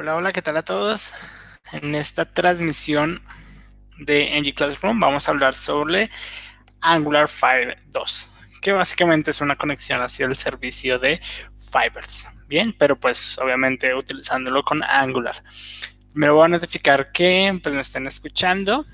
Hola, 0.00 0.16
hola, 0.16 0.32
¿qué 0.32 0.40
tal 0.40 0.56
a 0.56 0.62
todos? 0.62 1.12
En 1.72 1.94
esta 1.94 2.24
transmisión 2.24 3.22
de 3.98 4.40
NG 4.40 4.54
Classroom 4.54 4.98
vamos 4.98 5.28
a 5.28 5.30
hablar 5.30 5.54
sobre 5.54 6.08
Angular 6.80 7.28
Fire 7.28 7.76
2, 7.88 8.30
que 8.62 8.72
básicamente 8.72 9.30
es 9.30 9.42
una 9.42 9.56
conexión 9.56 10.00
hacia 10.00 10.24
el 10.24 10.36
servicio 10.36 10.98
de 10.98 11.20
Fibers. 11.70 12.28
Bien, 12.48 12.74
pero 12.78 12.98
pues 12.98 13.36
obviamente 13.36 13.94
utilizándolo 13.94 14.62
con 14.62 14.82
Angular. 14.82 15.44
Me 16.14 16.30
voy 16.30 16.46
a 16.46 16.48
notificar 16.48 17.12
que 17.12 17.60
pues, 17.62 17.74
me 17.74 17.82
estén 17.82 18.06
escuchando 18.06 18.86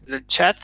desde 0.00 0.16
el 0.16 0.26
chat. 0.26 0.58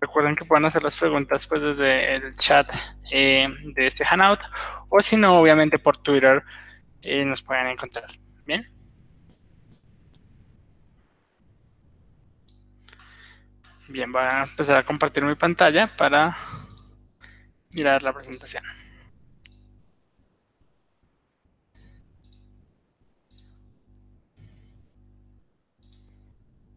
Recuerden 0.00 0.34
que 0.34 0.46
pueden 0.46 0.64
hacer 0.64 0.82
las 0.82 0.96
preguntas 0.96 1.46
pues 1.46 1.62
desde 1.62 2.14
el 2.14 2.34
chat 2.36 2.74
eh, 3.12 3.54
de 3.74 3.86
este 3.86 4.06
Hangout 4.06 4.40
o 4.88 5.02
si 5.02 5.18
no, 5.18 5.38
obviamente 5.38 5.78
por 5.78 5.98
Twitter 5.98 6.42
eh, 7.02 7.24
nos 7.24 7.42
pueden 7.42 7.66
encontrar. 7.68 8.10
Bien. 8.46 8.62
Bien, 13.88 14.10
voy 14.12 14.22
a 14.22 14.42
empezar 14.44 14.76
a 14.76 14.82
compartir 14.84 15.24
mi 15.24 15.34
pantalla 15.34 15.88
para 15.96 16.36
mirar 17.70 18.02
la 18.02 18.12
presentación. 18.12 18.62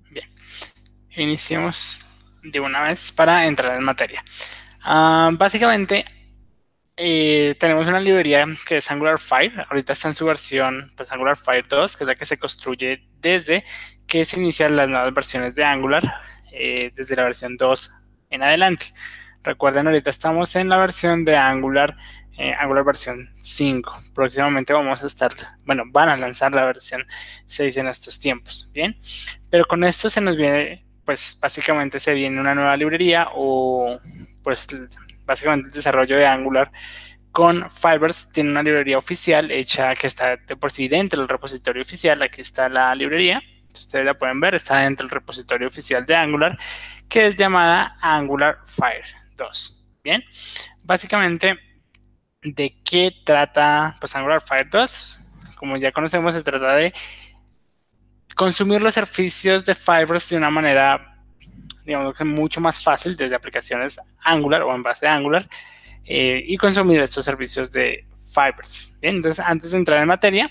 Bien, 0.09 0.29
iniciemos 1.15 2.05
de 2.43 2.59
una 2.59 2.81
vez 2.83 3.11
para 3.11 3.45
entrar 3.47 3.77
en 3.77 3.83
materia. 3.83 4.23
Ah, 4.81 5.31
básicamente, 5.33 6.05
eh, 6.95 7.55
tenemos 7.59 7.87
una 7.87 7.99
librería 7.99 8.45
que 8.67 8.77
es 8.77 8.91
Angular 8.91 9.19
Fire. 9.19 9.65
Ahorita 9.69 9.93
está 9.93 10.09
en 10.09 10.13
su 10.13 10.25
versión, 10.25 10.91
pues 10.95 11.11
Angular 11.11 11.37
Fire 11.37 11.65
2, 11.67 11.97
que 11.97 12.03
es 12.03 12.07
la 12.07 12.15
que 12.15 12.25
se 12.25 12.37
construye 12.37 13.07
desde 13.19 13.63
que 14.07 14.25
se 14.25 14.39
inician 14.39 14.75
las 14.75 14.89
nuevas 14.89 15.13
versiones 15.13 15.55
de 15.55 15.63
Angular, 15.63 16.03
eh, 16.51 16.91
desde 16.95 17.15
la 17.15 17.23
versión 17.23 17.57
2 17.57 17.93
en 18.29 18.43
adelante. 18.43 18.93
Recuerden, 19.43 19.87
ahorita 19.87 20.09
estamos 20.09 20.55
en 20.55 20.69
la 20.69 20.77
versión 20.77 21.25
de 21.25 21.35
Angular, 21.35 21.97
eh, 22.37 22.53
Angular 22.53 22.83
versión 22.83 23.29
5. 23.35 23.99
Próximamente 24.13 24.73
vamos 24.73 25.03
a 25.03 25.07
estar, 25.07 25.31
bueno, 25.65 25.83
van 25.87 26.09
a 26.09 26.17
lanzar 26.17 26.53
la 26.53 26.65
versión 26.65 27.05
6 27.47 27.77
en 27.77 27.87
estos 27.87 28.19
tiempos, 28.19 28.69
¿bien? 28.73 28.97
Pero 29.49 29.65
con 29.65 29.83
esto 29.83 30.09
se 30.09 30.21
nos 30.21 30.37
viene, 30.37 30.85
pues 31.05 31.37
básicamente 31.41 31.99
se 31.99 32.13
viene 32.13 32.39
una 32.39 32.53
nueva 32.53 32.75
librería 32.77 33.29
o 33.33 33.99
pues 34.43 34.67
básicamente 35.25 35.67
el 35.67 35.73
desarrollo 35.73 36.17
de 36.17 36.25
Angular 36.25 36.71
con 37.33 37.67
Fibers 37.69 38.29
tiene 38.31 38.51
una 38.51 38.61
librería 38.61 38.97
oficial 38.97 39.49
hecha 39.49 39.95
que 39.95 40.05
está 40.05 40.37
de 40.37 40.55
por 40.55 40.71
sí 40.71 40.87
dentro 40.87 41.19
del 41.19 41.27
repositorio 41.27 41.81
oficial. 41.81 42.21
Aquí 42.21 42.41
está 42.41 42.69
la 42.69 42.93
librería. 42.93 43.41
Ustedes 43.75 44.05
la 44.05 44.13
pueden 44.13 44.39
ver, 44.39 44.53
está 44.53 44.77
dentro 44.77 45.03
del 45.03 45.15
repositorio 45.15 45.67
oficial 45.67 46.05
de 46.05 46.15
Angular, 46.15 46.55
que 47.09 47.25
es 47.25 47.35
llamada 47.35 47.97
Angular 48.01 48.59
Fire 48.65 49.05
2. 49.35 49.83
Bien, 50.03 50.23
básicamente, 50.83 51.57
¿de 52.43 52.81
qué 52.83 53.11
trata 53.25 53.95
pues, 53.99 54.15
Angular 54.15 54.41
Fire 54.41 54.69
2? 54.69 55.19
Como 55.55 55.77
ya 55.77 55.91
conocemos, 55.91 56.35
se 56.35 56.43
trata 56.43 56.75
de 56.75 56.93
consumir 58.35 58.79
los 58.79 58.93
servicios 58.93 59.65
de 59.65 59.73
Fibers 59.73 60.29
de 60.29 60.37
una 60.37 60.51
manera 60.51 61.12
digamos 61.85 62.17
que 62.17 62.23
mucho 62.23 62.61
más 62.61 62.81
fácil 62.81 63.15
desde 63.15 63.35
aplicaciones 63.35 63.99
Angular 64.23 64.63
o 64.63 64.73
en 64.73 64.83
base 64.83 65.07
a 65.07 65.13
Angular 65.13 65.45
eh, 66.05 66.43
y 66.45 66.57
consumir 66.57 66.99
estos 66.99 67.25
servicios 67.25 67.71
de 67.71 68.05
Fibers. 68.33 68.97
entonces, 69.01 69.43
antes 69.45 69.71
de 69.71 69.77
entrar 69.77 70.01
en 70.01 70.07
materia, 70.07 70.49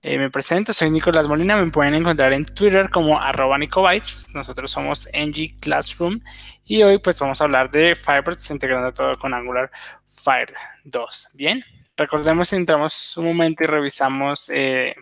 eh, 0.00 0.16
me 0.16 0.30
presento, 0.30 0.72
soy 0.72 0.90
Nicolás 0.90 1.26
Molina, 1.26 1.56
me 1.56 1.70
pueden 1.70 1.94
encontrar 1.94 2.32
en 2.32 2.44
Twitter 2.44 2.88
como 2.88 3.20
arroba 3.20 3.58
Nicobytes, 3.58 4.28
nosotros 4.32 4.70
somos 4.70 5.08
NG 5.12 5.58
Classroom 5.60 6.20
y 6.64 6.82
hoy 6.82 6.98
pues 6.98 7.18
vamos 7.18 7.40
a 7.40 7.44
hablar 7.44 7.70
de 7.70 7.96
Fibers 7.96 8.48
integrando 8.50 8.92
todo 8.92 9.16
con 9.16 9.34
Angular 9.34 9.70
Fire 10.06 10.54
2. 10.84 11.30
Bien, 11.34 11.64
recordemos 11.96 12.48
si 12.48 12.56
entramos 12.56 13.16
un 13.16 13.24
momento 13.26 13.64
y 13.64 13.66
revisamos 13.66 14.48
eh, 14.54 14.94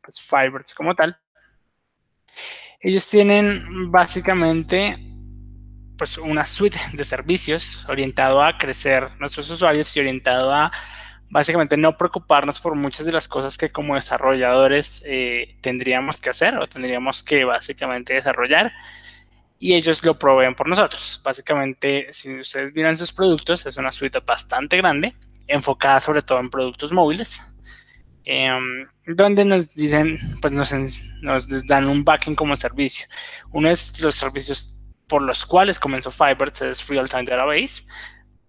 pues, 0.00 0.20
Fibers 0.20 0.72
como 0.74 0.94
tal. 0.94 1.18
Ellos 2.84 3.08
tienen 3.08 3.90
básicamente 3.90 4.92
pues 5.96 6.18
una 6.18 6.44
suite 6.44 6.78
de 6.92 7.02
servicios 7.04 7.82
orientado 7.88 8.42
a 8.42 8.58
crecer 8.58 9.08
nuestros 9.18 9.48
usuarios 9.48 9.96
y 9.96 10.00
orientado 10.00 10.52
a 10.52 10.70
básicamente 11.30 11.78
no 11.78 11.96
preocuparnos 11.96 12.60
por 12.60 12.76
muchas 12.76 13.06
de 13.06 13.12
las 13.12 13.26
cosas 13.26 13.56
que 13.56 13.72
como 13.72 13.94
desarrolladores 13.94 15.02
eh, 15.06 15.56
tendríamos 15.62 16.20
que 16.20 16.28
hacer 16.28 16.58
o 16.58 16.68
tendríamos 16.68 17.22
que 17.22 17.46
básicamente 17.46 18.12
desarrollar 18.12 18.70
y 19.58 19.72
ellos 19.72 20.04
lo 20.04 20.18
proveen 20.18 20.54
por 20.54 20.68
nosotros. 20.68 21.22
Básicamente, 21.24 22.08
si 22.10 22.38
ustedes 22.38 22.74
miran 22.74 22.98
sus 22.98 23.14
productos, 23.14 23.64
es 23.64 23.78
una 23.78 23.92
suite 23.92 24.20
bastante 24.20 24.76
grande, 24.76 25.14
enfocada 25.46 26.00
sobre 26.00 26.20
todo 26.20 26.38
en 26.38 26.50
productos 26.50 26.92
móviles, 26.92 27.40
Em, 28.24 28.88
donde 29.06 29.44
nos 29.44 29.74
dicen, 29.74 30.18
pues 30.40 30.52
nos, 30.52 30.72
nos, 31.20 31.66
dan 31.66 31.88
un 31.88 32.04
backend 32.04 32.36
como 32.36 32.56
servicio. 32.56 33.06
Uno 33.50 33.68
es 33.68 34.00
los 34.00 34.14
servicios 34.14 34.80
por 35.06 35.22
los 35.22 35.44
cuales 35.44 35.78
comenzó 35.78 36.10
Fibers, 36.10 36.62
es 36.62 36.88
Real 36.88 37.08
Time 37.08 37.24
Database, 37.24 37.84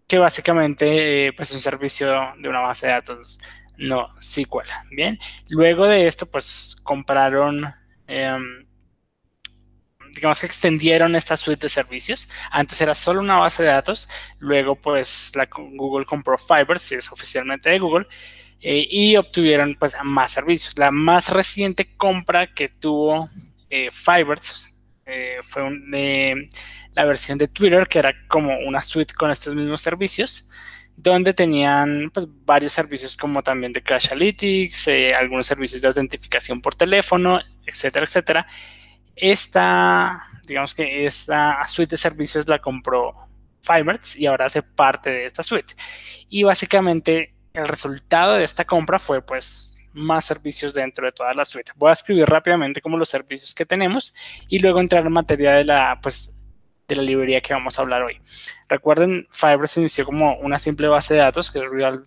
que 0.07 0.17
básicamente 0.17 1.33
pues, 1.35 1.49
es 1.49 1.55
un 1.55 1.61
servicio 1.61 2.07
de 2.39 2.49
una 2.49 2.61
base 2.61 2.87
de 2.87 2.93
datos 2.93 3.39
no 3.77 4.09
SQL. 4.19 4.69
Bien, 4.91 5.19
luego 5.49 5.85
de 5.87 6.07
esto, 6.07 6.25
pues 6.25 6.77
compraron, 6.83 7.73
em, 8.07 8.65
digamos 10.13 10.39
que 10.39 10.45
extendieron 10.45 11.15
esta 11.17 11.35
suite 11.35 11.65
de 11.65 11.69
servicios. 11.69 12.29
Antes 12.51 12.79
era 12.79 12.95
solo 12.95 13.19
una 13.19 13.37
base 13.37 13.63
de 13.63 13.69
datos, 13.69 14.07
luego, 14.39 14.77
pues 14.77 15.33
Google 15.73 16.05
compró 16.05 16.37
Fibers, 16.37 16.93
y 16.93 16.95
es 16.95 17.11
oficialmente 17.11 17.69
de 17.69 17.79
Google 17.79 18.07
eh, 18.61 18.87
y 18.89 19.15
obtuvieron 19.15 19.75
pues 19.79 19.95
más 20.03 20.31
servicios. 20.31 20.77
La 20.77 20.91
más 20.91 21.29
reciente 21.29 21.95
compra 21.97 22.47
que 22.47 22.69
tuvo 22.69 23.29
eh, 23.69 23.89
eh, 25.07 25.39
fue 25.43 26.47
la 26.95 27.05
versión 27.05 27.37
de 27.37 27.47
Twitter, 27.47 27.87
que 27.87 27.99
era 27.99 28.13
como 28.27 28.57
una 28.59 28.81
suite 28.81 29.13
con 29.13 29.29
estos 29.29 29.53
mismos 29.53 29.81
servicios, 29.81 30.49
donde 30.95 31.33
tenían 31.33 32.09
pues, 32.11 32.27
varios 32.45 32.73
servicios 32.73 33.15
como 33.15 33.43
también 33.43 33.71
de 33.71 33.83
Crash 33.83 34.07
Analytics, 34.07 34.87
algunos 35.19 35.45
servicios 35.45 35.81
de 35.81 35.89
autentificación 35.89 36.61
por 36.61 36.73
teléfono, 36.73 37.39
etcétera, 37.67 38.05
etcétera. 38.05 38.47
Esta, 39.15 40.23
digamos 40.47 40.73
que 40.73 41.05
esta 41.05 41.65
suite 41.67 41.91
de 41.91 41.97
servicios 41.97 42.47
la 42.47 42.59
compró 42.59 43.13
Fibers 43.61 44.15
y 44.15 44.25
ahora 44.25 44.45
hace 44.45 44.63
parte 44.63 45.09
de 45.11 45.25
esta 45.25 45.43
suite. 45.43 45.73
Y 46.29 46.43
básicamente 46.43 47.34
el 47.55 47.67
resultado 47.67 48.33
de 48.35 48.43
esta 48.43 48.65
compra 48.65 48.99
fue 48.99 49.21
pues 49.21 49.75
más 49.93 50.25
servicios 50.25 50.73
dentro 50.73 51.05
de 51.05 51.11
toda 51.11 51.33
la 51.33 51.45
suite. 51.45 51.71
Voy 51.75 51.89
a 51.89 51.93
escribir 51.93 52.25
rápidamente 52.25 52.81
como 52.81 52.97
los 52.97 53.09
servicios 53.09 53.55
que 53.55 53.65
tenemos 53.65 54.13
y 54.49 54.59
luego 54.59 54.79
entrar 54.79 55.05
en 55.05 55.13
materia 55.13 55.53
de 55.53 55.63
la 55.63 55.99
pues 56.01 56.31
de 56.87 56.95
la 56.95 57.01
librería 57.01 57.41
que 57.41 57.53
vamos 57.53 57.79
a 57.79 57.81
hablar 57.81 58.03
hoy. 58.03 58.21
Recuerden, 58.69 59.27
Firebase 59.31 59.79
inició 59.79 60.05
como 60.05 60.37
una 60.37 60.59
simple 60.59 60.87
base 60.87 61.15
de 61.15 61.21
datos 61.21 61.49
que 61.49 61.59
es 61.59 61.65
Real 61.69 62.05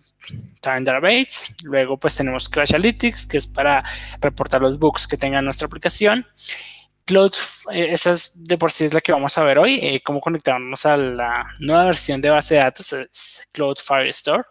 Time 0.61 0.81
Database. 0.81 1.53
Luego 1.63 1.97
pues 1.97 2.15
tenemos 2.15 2.47
Crash 2.47 2.75
Analytics, 2.75 3.25
que 3.25 3.37
es 3.37 3.47
para 3.47 3.83
reportar 4.21 4.61
los 4.61 4.79
bugs 4.79 5.07
que 5.07 5.17
tenga 5.17 5.41
nuestra 5.41 5.65
aplicación. 5.65 6.25
Cloud, 7.05 7.33
eh, 7.71 7.87
esa 7.91 8.11
es 8.11 8.47
de 8.47 8.57
por 8.57 8.71
sí 8.71 8.85
es 8.85 8.93
la 8.93 9.01
que 9.01 9.11
vamos 9.11 9.35
a 9.37 9.43
ver 9.43 9.57
hoy, 9.57 9.79
eh, 9.81 9.99
cómo 10.05 10.21
conectarnos 10.21 10.85
a 10.85 10.95
la 10.95 11.47
nueva 11.59 11.85
versión 11.85 12.21
de 12.21 12.29
base 12.29 12.53
de 12.53 12.61
datos, 12.61 12.93
es 12.93 13.49
Cloud 13.51 13.77
Firestore 13.83 14.43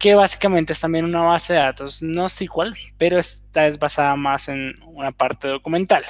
que 0.00 0.14
básicamente 0.14 0.72
es 0.72 0.80
también 0.80 1.04
una 1.04 1.20
base 1.20 1.52
de 1.52 1.58
datos 1.58 2.02
no 2.02 2.26
SQL, 2.26 2.72
pero 2.96 3.18
esta 3.18 3.66
es 3.66 3.78
basada 3.78 4.16
más 4.16 4.48
en 4.48 4.74
una 4.86 5.12
parte 5.12 5.46
documental. 5.46 6.02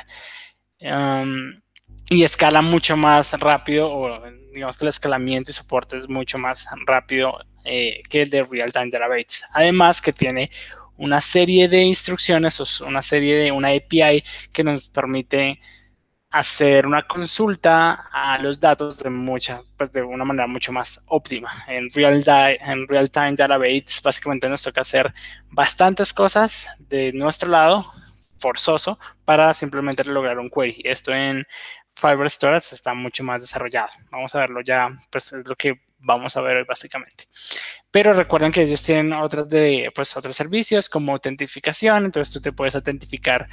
y 2.08 2.24
escala 2.24 2.62
mucho 2.62 2.96
más 2.96 3.32
rápido, 3.40 3.90
o 3.92 4.20
digamos 4.52 4.78
que 4.78 4.84
el 4.84 4.88
escalamiento 4.88 5.50
y 5.50 5.54
soporte 5.54 5.96
es 5.96 6.08
mucho 6.08 6.38
más 6.38 6.66
rápido 6.86 7.38
eh, 7.64 8.02
que 8.08 8.22
el 8.22 8.30
de 8.30 8.44
Real 8.44 8.72
Time 8.72 8.90
Database. 8.90 9.44
Además 9.52 10.00
que 10.00 10.12
tiene 10.12 10.50
una 10.96 11.20
serie 11.20 11.68
de 11.68 11.82
instrucciones 11.82 12.60
o 12.60 12.86
una 12.86 13.02
serie 13.02 13.36
de 13.36 13.52
una 13.52 13.68
API 13.70 14.22
que 14.52 14.64
nos 14.64 14.88
permite 14.88 15.60
hacer 16.30 16.86
una 16.86 17.02
consulta 17.02 18.08
a 18.12 18.38
los 18.38 18.60
datos 18.60 18.98
de 18.98 19.10
mucha, 19.10 19.60
pues 19.76 19.90
de 19.92 20.02
una 20.02 20.24
manera 20.24 20.46
mucho 20.46 20.72
más 20.72 21.00
óptima. 21.06 21.64
En 21.66 21.90
real, 21.90 22.22
en 22.26 22.86
real 22.86 23.10
time 23.10 23.34
database 23.34 24.00
básicamente 24.02 24.48
nos 24.48 24.62
toca 24.62 24.82
hacer 24.82 25.12
bastantes 25.50 26.12
cosas 26.12 26.68
de 26.78 27.12
nuestro 27.12 27.48
lado 27.50 27.92
forzoso 28.38 28.98
para 29.24 29.52
simplemente 29.54 30.04
lograr 30.04 30.38
un 30.38 30.50
query. 30.50 30.82
Esto 30.84 31.12
en 31.12 31.46
Fiber 31.94 32.30
Storage 32.30 32.74
está 32.74 32.94
mucho 32.94 33.24
más 33.24 33.42
desarrollado. 33.42 33.90
Vamos 34.10 34.34
a 34.34 34.38
verlo 34.38 34.60
ya, 34.62 34.88
pues 35.10 35.32
es 35.32 35.46
lo 35.46 35.56
que 35.56 35.80
vamos 35.98 36.36
a 36.36 36.40
ver 36.40 36.58
hoy 36.58 36.64
básicamente. 36.64 37.28
Pero 37.90 38.12
recuerden 38.12 38.52
que 38.52 38.62
ellos 38.62 38.82
tienen 38.82 39.12
otros, 39.12 39.48
de, 39.48 39.90
pues, 39.94 40.16
otros 40.16 40.36
servicios 40.36 40.88
como 40.88 41.12
autentificación, 41.12 42.04
entonces 42.04 42.32
tú 42.32 42.40
te 42.40 42.52
puedes 42.52 42.74
autentificar 42.76 43.48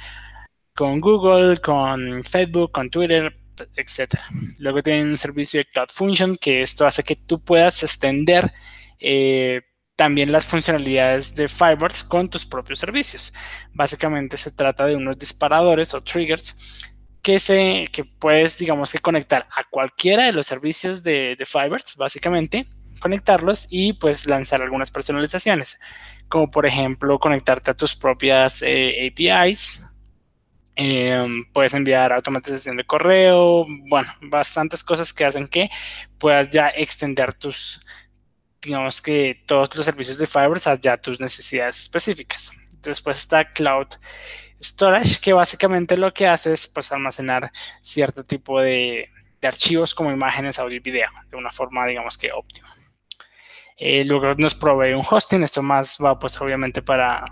con 0.78 1.00
Google, 1.00 1.56
con 1.56 2.22
Facebook, 2.22 2.70
con 2.70 2.88
Twitter, 2.88 3.36
etc. 3.74 4.14
Luego 4.58 4.80
tienen 4.80 5.08
un 5.08 5.16
servicio 5.16 5.58
de 5.58 5.64
Cloud 5.64 5.88
Function 5.92 6.36
que 6.36 6.62
esto 6.62 6.86
hace 6.86 7.02
que 7.02 7.16
tú 7.16 7.42
puedas 7.42 7.82
extender 7.82 8.52
eh, 9.00 9.62
también 9.96 10.30
las 10.30 10.46
funcionalidades 10.46 11.34
de 11.34 11.48
Fibers 11.48 12.04
con 12.04 12.30
tus 12.30 12.46
propios 12.46 12.78
servicios. 12.78 13.32
Básicamente 13.74 14.36
se 14.36 14.52
trata 14.52 14.86
de 14.86 14.94
unos 14.94 15.18
disparadores 15.18 15.94
o 15.94 16.00
triggers 16.00 16.56
que, 17.22 17.40
se, 17.40 17.88
que 17.92 18.04
puedes, 18.04 18.56
digamos 18.56 18.92
que 18.92 19.00
conectar 19.00 19.48
a 19.50 19.64
cualquiera 19.68 20.26
de 20.26 20.32
los 20.32 20.46
servicios 20.46 21.02
de, 21.02 21.34
de 21.36 21.44
Fibers, 21.44 21.96
básicamente, 21.96 22.68
conectarlos 23.00 23.66
y 23.68 23.94
pues 23.94 24.26
lanzar 24.26 24.62
algunas 24.62 24.92
personalizaciones, 24.92 25.80
como 26.28 26.48
por 26.48 26.66
ejemplo 26.66 27.18
conectarte 27.18 27.72
a 27.72 27.76
tus 27.76 27.96
propias 27.96 28.62
eh, 28.62 29.10
APIs, 29.10 29.87
em, 30.78 31.44
puedes 31.52 31.74
enviar 31.74 32.12
automatización 32.12 32.76
de 32.76 32.84
correo, 32.84 33.66
bueno, 33.88 34.08
bastantes 34.22 34.84
cosas 34.84 35.12
que 35.12 35.24
hacen 35.24 35.48
que 35.48 35.68
puedas 36.18 36.48
ya 36.50 36.68
extender 36.68 37.34
tus, 37.34 37.80
digamos 38.62 39.02
que 39.02 39.42
todos 39.46 39.74
los 39.74 39.84
servicios 39.84 40.18
de 40.18 40.26
Firebird 40.26 40.80
ya 40.80 40.96
tus 40.96 41.20
necesidades 41.20 41.80
específicas. 41.80 42.52
Después 42.80 43.18
está 43.18 43.52
Cloud 43.52 43.88
Storage, 44.62 45.20
que 45.20 45.32
básicamente 45.32 45.96
lo 45.96 46.14
que 46.14 46.28
hace 46.28 46.52
es 46.52 46.68
pues 46.68 46.92
almacenar 46.92 47.50
cierto 47.82 48.22
tipo 48.22 48.60
de, 48.60 49.10
de 49.40 49.48
archivos 49.48 49.94
como 49.94 50.12
imágenes, 50.12 50.60
audio 50.60 50.76
y 50.76 50.80
video 50.80 51.10
de 51.28 51.36
una 51.36 51.50
forma, 51.50 51.86
digamos 51.86 52.16
que 52.16 52.32
óptima. 52.32 52.68
Eh, 53.76 54.04
luego 54.04 54.34
nos 54.36 54.54
provee 54.54 54.92
un 54.94 55.04
hosting, 55.08 55.42
esto 55.42 55.62
más 55.62 55.98
va 56.02 56.18
pues 56.18 56.40
obviamente 56.40 56.82
para 56.82 57.24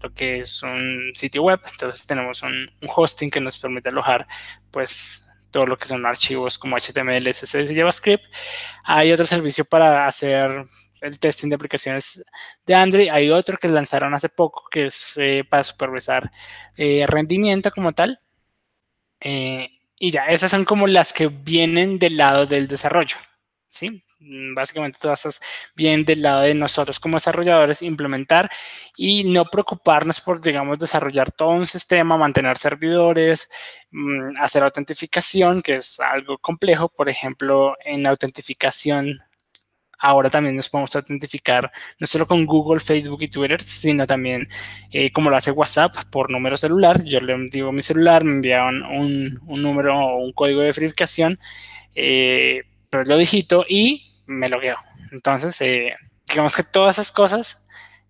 lo 0.00 0.12
que 0.12 0.38
es 0.38 0.62
un 0.62 1.12
sitio 1.14 1.42
web, 1.42 1.60
entonces 1.70 2.06
tenemos 2.06 2.42
un, 2.42 2.70
hosting 2.88 3.30
que 3.30 3.40
nos 3.40 3.58
permite 3.58 3.88
alojar 3.88 4.26
pues 4.70 5.24
todo 5.50 5.66
lo 5.66 5.76
que 5.76 5.86
son 5.86 6.04
archivos 6.04 6.58
como 6.58 6.76
HTML, 6.76 7.30
CSS 7.30 7.70
y 7.70 7.74
JavaScript. 7.74 8.24
Hay 8.84 9.12
otro 9.12 9.26
servicio 9.26 9.64
para 9.64 10.06
hacer 10.06 10.64
el 11.00 11.18
testing 11.18 11.48
de 11.48 11.54
aplicaciones 11.54 12.24
de 12.66 12.74
Android. 12.74 13.08
Hay 13.10 13.30
otro 13.30 13.56
que 13.56 13.68
lanzaron 13.68 14.14
hace 14.14 14.28
poco 14.28 14.64
que 14.70 14.86
es 14.86 15.14
eh, 15.16 15.44
para 15.48 15.64
supervisar 15.64 16.30
eh, 16.76 17.06
rendimiento 17.06 17.70
como 17.70 17.92
tal. 17.92 18.20
y 19.20 20.10
ya, 20.10 20.26
esas 20.26 20.50
son 20.50 20.64
como 20.64 20.86
las 20.86 21.12
que 21.12 21.28
vienen 21.28 21.98
del 21.98 22.16
lado 22.16 22.46
del 22.46 22.68
desarrollo. 22.68 23.16
¿sí? 23.68 24.02
Mm, 24.20 24.54
básicamente 24.54 24.98
todas 25.00 25.24
estas 25.24 25.40
bien 25.76 26.04
del 26.04 26.22
lado 26.22 26.40
de 26.40 26.52
nosotros 26.52 26.98
como 26.98 27.16
desarrolladores 27.16 27.82
implementar 27.82 28.50
y 28.96 29.22
no 29.24 29.44
preocuparnos 29.44 30.20
por, 30.20 30.40
digamos, 30.40 30.78
desarrollar 30.78 31.30
todo 31.30 31.50
un 31.50 31.66
sistema, 31.66 32.16
mantener 32.16 32.58
servidores, 32.58 33.48
mm, 33.92 34.36
hacer 34.40 34.64
autentificación, 34.64 35.62
que 35.62 35.76
es 35.76 36.00
algo 36.00 36.38
complejo. 36.38 36.88
Por 36.88 37.08
ejemplo, 37.08 37.76
en 37.84 38.06
autentificación 38.06 39.20
ahora 40.00 40.30
también 40.30 40.56
nos 40.56 40.68
podemos 40.68 40.94
autentificar 40.96 41.70
no 41.98 42.06
solo 42.06 42.26
con 42.26 42.46
Google, 42.46 42.80
Facebook 42.80 43.22
y 43.22 43.28
Twitter, 43.28 43.62
sino 43.62 44.06
también 44.06 44.48
eh, 44.92 45.12
como 45.12 45.30
lo 45.30 45.36
hace 45.36 45.50
WhatsApp 45.50 45.94
por 46.10 46.30
número 46.30 46.56
celular. 46.56 47.04
Yo 47.04 47.20
le 47.20 47.36
digo 47.50 47.72
mi 47.72 47.82
celular, 47.82 48.24
me 48.24 48.32
envían 48.32 48.82
un, 48.82 49.40
número 49.46 49.96
o 49.98 50.18
un 50.18 50.32
código 50.32 50.60
de 50.60 50.72
verificación, 50.72 51.38
eh, 51.94 52.62
pero 52.90 53.04
lo 53.04 53.16
digito 53.16 53.64
y 53.68 54.07
me 54.28 54.48
logueo. 54.48 54.76
Entonces, 55.10 55.60
eh, 55.60 55.96
digamos 56.28 56.54
que 56.54 56.62
todas 56.62 56.96
esas 56.96 57.10
cosas 57.10 57.64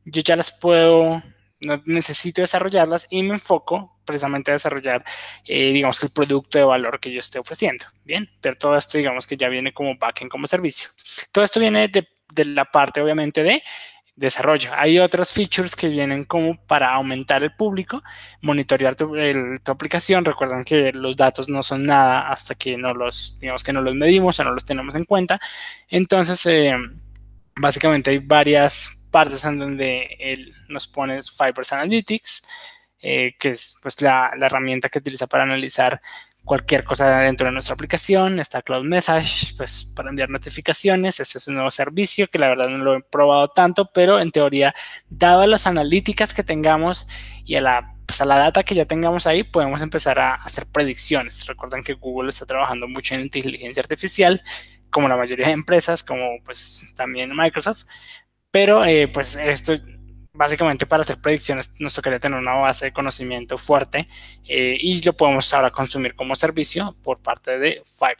yo 0.05 0.23
ya 0.23 0.37
las 0.37 0.51
puedo, 0.51 1.23
no 1.61 1.83
necesito 1.87 2.41
desarrollarlas 2.41 3.07
y 3.11 3.23
me 3.23 3.35
enfoco 3.35 3.99
precisamente 4.05 4.51
a 4.51 4.55
desarrollar, 4.55 5.05
eh, 5.45 5.73
digamos 5.73 6.01
que 6.01 6.07
el 6.07 6.13
producto 6.13 6.59
de 6.59 6.65
valor 6.65 6.99
que 6.99 7.13
yo 7.13 7.21
esté 7.21 7.39
ofreciendo. 7.39 7.85
Bien, 8.05 8.29
pero 8.41 8.57
todo 8.57 8.77
esto, 8.77 8.97
digamos 8.97 9.27
que 9.27 9.37
ya 9.37 9.49
viene 9.49 9.73
como 9.73 9.97
backend, 9.99 10.31
como 10.31 10.47
servicio. 10.47 10.89
Todo 11.31 11.45
esto 11.45 11.61
viene 11.61 11.89
de, 11.89 12.09
de 12.33 12.45
la 12.47 12.65
parte, 12.65 13.01
obviamente, 13.03 13.43
de 13.43 13.63
desarrollo. 14.19 14.71
Hay 14.75 14.99
otras 14.99 15.33
features 15.33 15.77
que 15.77 15.89
vienen 15.89 16.25
como 16.25 16.57
para 16.67 16.93
aumentar 16.95 17.43
el 17.43 17.55
público, 17.55 18.03
monitorear 18.43 18.97
tu, 18.97 19.15
aplicación. 19.67 20.25
Recuerden 20.25 20.65
que 20.65 20.93
los 20.93 21.17
datos 21.17 21.49
no 21.49 21.63
son 21.63 21.85
nada 21.87 22.29
hasta 22.29 22.55
que 22.55 22.77
no 22.77 22.95
los, 22.95 23.39
digamos 23.41 23.63
que 23.63 23.73
no 23.73 23.81
los 23.81 23.95
medimos 23.95 24.39
o 24.41 24.45
no 24.45 24.53
los 24.53 24.65
tenemos 24.65 24.95
en 24.97 25.05
cuenta. 25.05 25.41
Entonces, 25.89 26.45
eh, 26.47 26.75
básicamente 27.57 28.11
hay 28.11 28.19
varias 28.19 29.07
partes 29.11 29.45
en 29.45 29.59
donde 29.59 30.17
él 30.19 30.53
nos 30.69 30.87
pone 30.87 31.21
Fibers 31.23 31.73
Analytics, 31.73 32.43
eh, 33.01 33.37
que 33.39 33.51
es 33.51 33.79
pues 33.81 34.03
la, 34.03 34.33
la 34.37 34.47
herramienta 34.47 34.89
que 34.89 34.99
utiliza 34.99 35.29
para 35.29 35.45
analizar 35.45 36.01
cualquier 36.49 36.83
cosa 36.83 37.21
dentro 37.21 37.47
de 37.47 37.53
nuestra 37.53 37.75
aplicación. 37.75 38.41
Está 38.41 38.63
Cloud 38.63 38.85
Message, 38.85 39.55
pues 39.57 39.85
para 39.85 40.09
enviar 40.09 40.31
notificaciones. 40.31 41.21
Este 41.21 41.39
es 41.39 41.47
un 41.47 41.55
nuevo 41.55 41.71
servicio 41.71 42.27
que 42.27 42.39
la 42.39 42.49
verdad 42.49 42.69
no 42.69 42.79
lo 42.83 42.97
he 42.97 43.03
probado 43.03 43.49
tanto, 43.49 43.91
pero 43.93 44.19
en 44.19 44.33
teoría, 44.33 44.75
dado 45.09 45.47
las 45.47 45.69
analíticas 45.69 46.35
que 46.35 46.43
tengamos 46.43 47.07
y 47.45 47.55
a 47.55 47.61
la, 47.61 47.95
pues 48.07 48.21
a 48.21 48.25
la 48.25 48.39
data 48.39 48.65
que 48.65 48.75
ya 48.75 48.87
tengamos 48.87 49.27
ahí, 49.29 49.45
podemos 49.45 49.83
empezar 49.83 50.19
a 50.19 50.35
hacer 50.37 50.67
predicciones. 50.67 51.47
Recuerden 51.47 51.85
que 51.85 51.93
Google 51.93 52.31
está 52.31 52.47
trabajando 52.47 52.89
mucho 52.89 53.15
en 53.15 53.21
inteligencia 53.21 53.83
artificial, 53.83 54.43
como 54.91 55.09
la 55.09 55.17
mayoría 55.17 55.47
de 55.47 55.53
empresas, 55.53 56.03
como 56.03 56.43
pues 56.45 56.93
también 56.97 57.31
Microsoft. 57.37 57.85
Pero 58.51 58.87
eh, 58.87 59.07
pues 59.09 59.37
esto 59.37 59.75
básicamente 60.39 60.87
para 60.87 61.03
hacer 61.03 61.21
predicciones 61.21 61.69
nos 61.81 61.93
tocaría 61.95 62.21
tener 62.21 62.39
una 62.39 62.55
base 62.55 62.87
de 62.87 62.93
conocimiento 62.93 63.59
fuerte 63.59 64.07
eh, 64.47 64.77
y 64.81 65.03
lo 65.03 65.13
podemos 65.13 65.53
ahora 65.53 65.71
consumir 65.71 66.15
como 66.15 66.37
servicio 66.37 66.97
por 67.03 67.19
parte 67.19 67.59
de 67.59 67.83
Fiverr. 67.85 68.17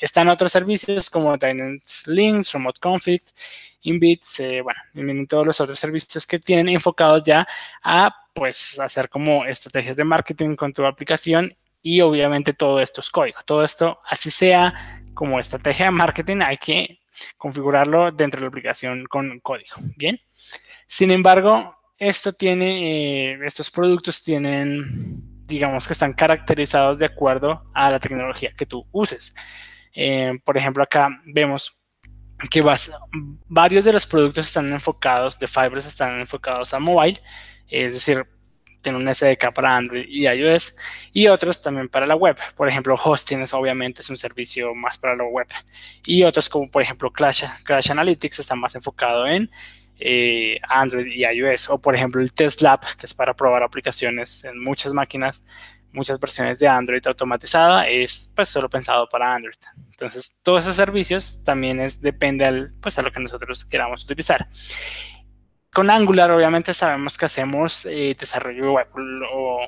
Están 0.00 0.28
otros 0.28 0.50
servicios 0.50 1.10
como 1.10 1.36
Dynamics 1.36 2.06
Links, 2.06 2.52
Remote 2.52 2.80
Configs, 2.80 3.34
Inbits, 3.82 4.40
eh, 4.40 4.62
bueno, 4.62 5.26
todos 5.28 5.46
los 5.46 5.60
otros 5.60 5.78
servicios 5.78 6.26
que 6.26 6.38
tienen 6.38 6.70
enfocados 6.70 7.22
ya 7.22 7.46
a 7.82 8.14
pues 8.34 8.78
hacer 8.80 9.10
como 9.10 9.44
estrategias 9.44 9.96
de 9.96 10.04
marketing 10.04 10.56
con 10.56 10.72
tu 10.72 10.86
aplicación 10.86 11.54
y 11.82 12.00
obviamente 12.00 12.54
todo 12.54 12.80
esto 12.80 13.02
es 13.02 13.10
código. 13.10 13.40
Todo 13.44 13.62
esto, 13.62 14.00
así 14.06 14.30
sea 14.30 15.02
como 15.12 15.38
estrategia 15.38 15.86
de 15.86 15.92
marketing, 15.92 16.38
hay 16.40 16.56
que 16.56 17.00
configurarlo 17.36 18.10
dentro 18.10 18.40
de 18.40 18.46
la 18.46 18.48
aplicación 18.48 19.04
con 19.04 19.38
código. 19.40 19.76
Bien. 19.96 20.18
Sin 20.86 21.10
embargo, 21.10 21.76
eh, 21.98 23.38
estos 23.44 23.70
productos 23.70 24.22
tienen, 24.22 24.84
digamos 25.46 25.86
que 25.86 25.92
están 25.92 26.12
caracterizados 26.12 26.98
de 26.98 27.06
acuerdo 27.06 27.70
a 27.74 27.90
la 27.90 27.98
tecnología 27.98 28.52
que 28.56 28.66
tú 28.66 28.86
uses. 28.92 29.34
Eh, 29.94 30.38
por 30.44 30.56
ejemplo, 30.56 30.82
acá 30.82 31.08
vemos 31.24 31.80
que 32.50 32.62
varios 33.48 33.84
de 33.84 33.92
los 33.92 34.04
productos 34.04 34.46
están 34.46 34.70
enfocados, 34.72 35.38
de 35.38 35.46
Fibers 35.46 35.86
están 35.86 36.20
enfocados 36.20 36.74
a 36.74 36.78
mobile, 36.78 37.18
es 37.68 37.94
decir, 37.94 38.24
tiene 38.82 38.98
un 38.98 39.12
SDK 39.12 39.52
para 39.52 39.76
Android 39.76 40.04
y 40.06 40.28
iOS 40.28 40.76
y 41.12 41.26
otros 41.26 41.60
también 41.60 41.88
para 41.88 42.06
la 42.06 42.14
web. 42.14 42.36
Por 42.56 42.68
ejemplo, 42.68 42.94
Hosting 42.94 43.40
es 43.40 43.52
obviamente 43.52 44.02
es 44.02 44.10
un 44.10 44.16
servicio 44.16 44.74
más 44.74 44.98
para 44.98 45.16
la 45.16 45.24
web 45.24 45.48
y 46.04 46.22
otros 46.22 46.48
como 46.48 46.70
por 46.70 46.82
ejemplo 46.82 47.10
Crash 47.10 47.44
Analytics 47.90 48.38
está 48.38 48.54
más 48.54 48.76
enfocado 48.76 49.26
en 49.26 49.50
eh, 49.98 50.58
Android 50.68 51.06
y 51.06 51.24
iOS. 51.24 51.70
O 51.70 51.80
por 51.80 51.94
ejemplo 51.94 52.20
el 52.20 52.32
Test 52.32 52.62
Lab, 52.62 52.80
que 52.96 53.06
es 53.06 53.14
para 53.14 53.34
probar 53.34 53.62
aplicaciones 53.62 54.44
en 54.44 54.62
muchas 54.62 54.92
máquinas, 54.92 55.44
muchas 55.92 56.20
versiones 56.20 56.58
de 56.58 56.68
Android 56.68 57.06
automatizada, 57.06 57.84
es 57.84 58.32
pues 58.34 58.48
solo 58.48 58.68
pensado 58.68 59.08
para 59.08 59.34
Android. 59.34 59.56
Entonces 59.90 60.36
todos 60.42 60.64
esos 60.64 60.76
servicios 60.76 61.42
también 61.44 61.80
es, 61.80 62.00
depende 62.00 62.44
al, 62.44 62.74
pues, 62.80 62.98
a 62.98 63.02
lo 63.02 63.10
que 63.10 63.20
nosotros 63.20 63.64
queramos 63.64 64.04
utilizar. 64.04 64.48
Con 65.72 65.90
Angular 65.90 66.30
obviamente 66.30 66.72
sabemos 66.72 67.18
que 67.18 67.26
hacemos 67.26 67.86
eh, 67.86 68.16
desarrollo 68.18 68.72
web 68.72 68.88
o 69.32 69.60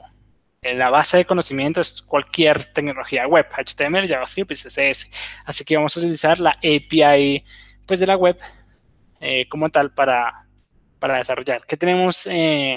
la 0.63 0.91
base 0.91 1.19
de 1.19 1.25
conocimiento 1.25 1.81
es 1.81 2.03
cualquier 2.03 2.65
tecnología 2.73 3.27
web, 3.27 3.47
HTML, 3.51 4.09
JavaScript 4.09 4.51
y 4.51 4.55
CSS. 4.55 5.09
Así 5.45 5.65
que 5.65 5.77
vamos 5.77 5.97
a 5.97 6.01
utilizar 6.01 6.41
la 6.41 6.51
API 6.51 7.45
pues, 7.87 8.01
de 8.01 8.07
la 8.07 8.17
web 8.17 8.39
eh, 9.21 9.49
como 9.49 9.69
tal 9.71 9.93
para, 9.93 10.47
para 10.99 11.19
desarrollar. 11.19 11.63
¿Qué 11.67 11.77
tenemos 11.77 12.27
eh, 12.27 12.77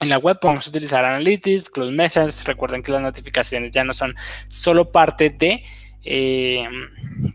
en 0.00 0.08
la 0.08 0.18
web? 0.18 0.38
Podemos 0.40 0.66
utilizar 0.66 1.04
Analytics, 1.04 1.70
Close 1.70 1.92
Messages. 1.92 2.44
Recuerden 2.44 2.82
que 2.82 2.92
las 2.92 3.02
notificaciones 3.02 3.70
ya 3.72 3.84
no 3.84 3.92
son 3.92 4.14
solo 4.48 4.90
parte 4.90 5.30
de, 5.30 5.62
eh, 6.04 6.68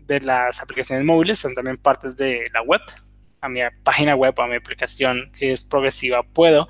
de 0.06 0.20
las 0.20 0.60
aplicaciones 0.60 1.04
móviles, 1.04 1.38
son 1.38 1.54
también 1.54 1.78
partes 1.78 2.16
de 2.16 2.44
la 2.52 2.62
web. 2.62 2.80
A 3.40 3.48
mi 3.48 3.60
página 3.82 4.14
web, 4.14 4.34
a 4.40 4.46
mi 4.46 4.56
aplicación 4.56 5.30
que 5.32 5.52
es 5.52 5.64
progresiva, 5.64 6.22
puedo 6.22 6.68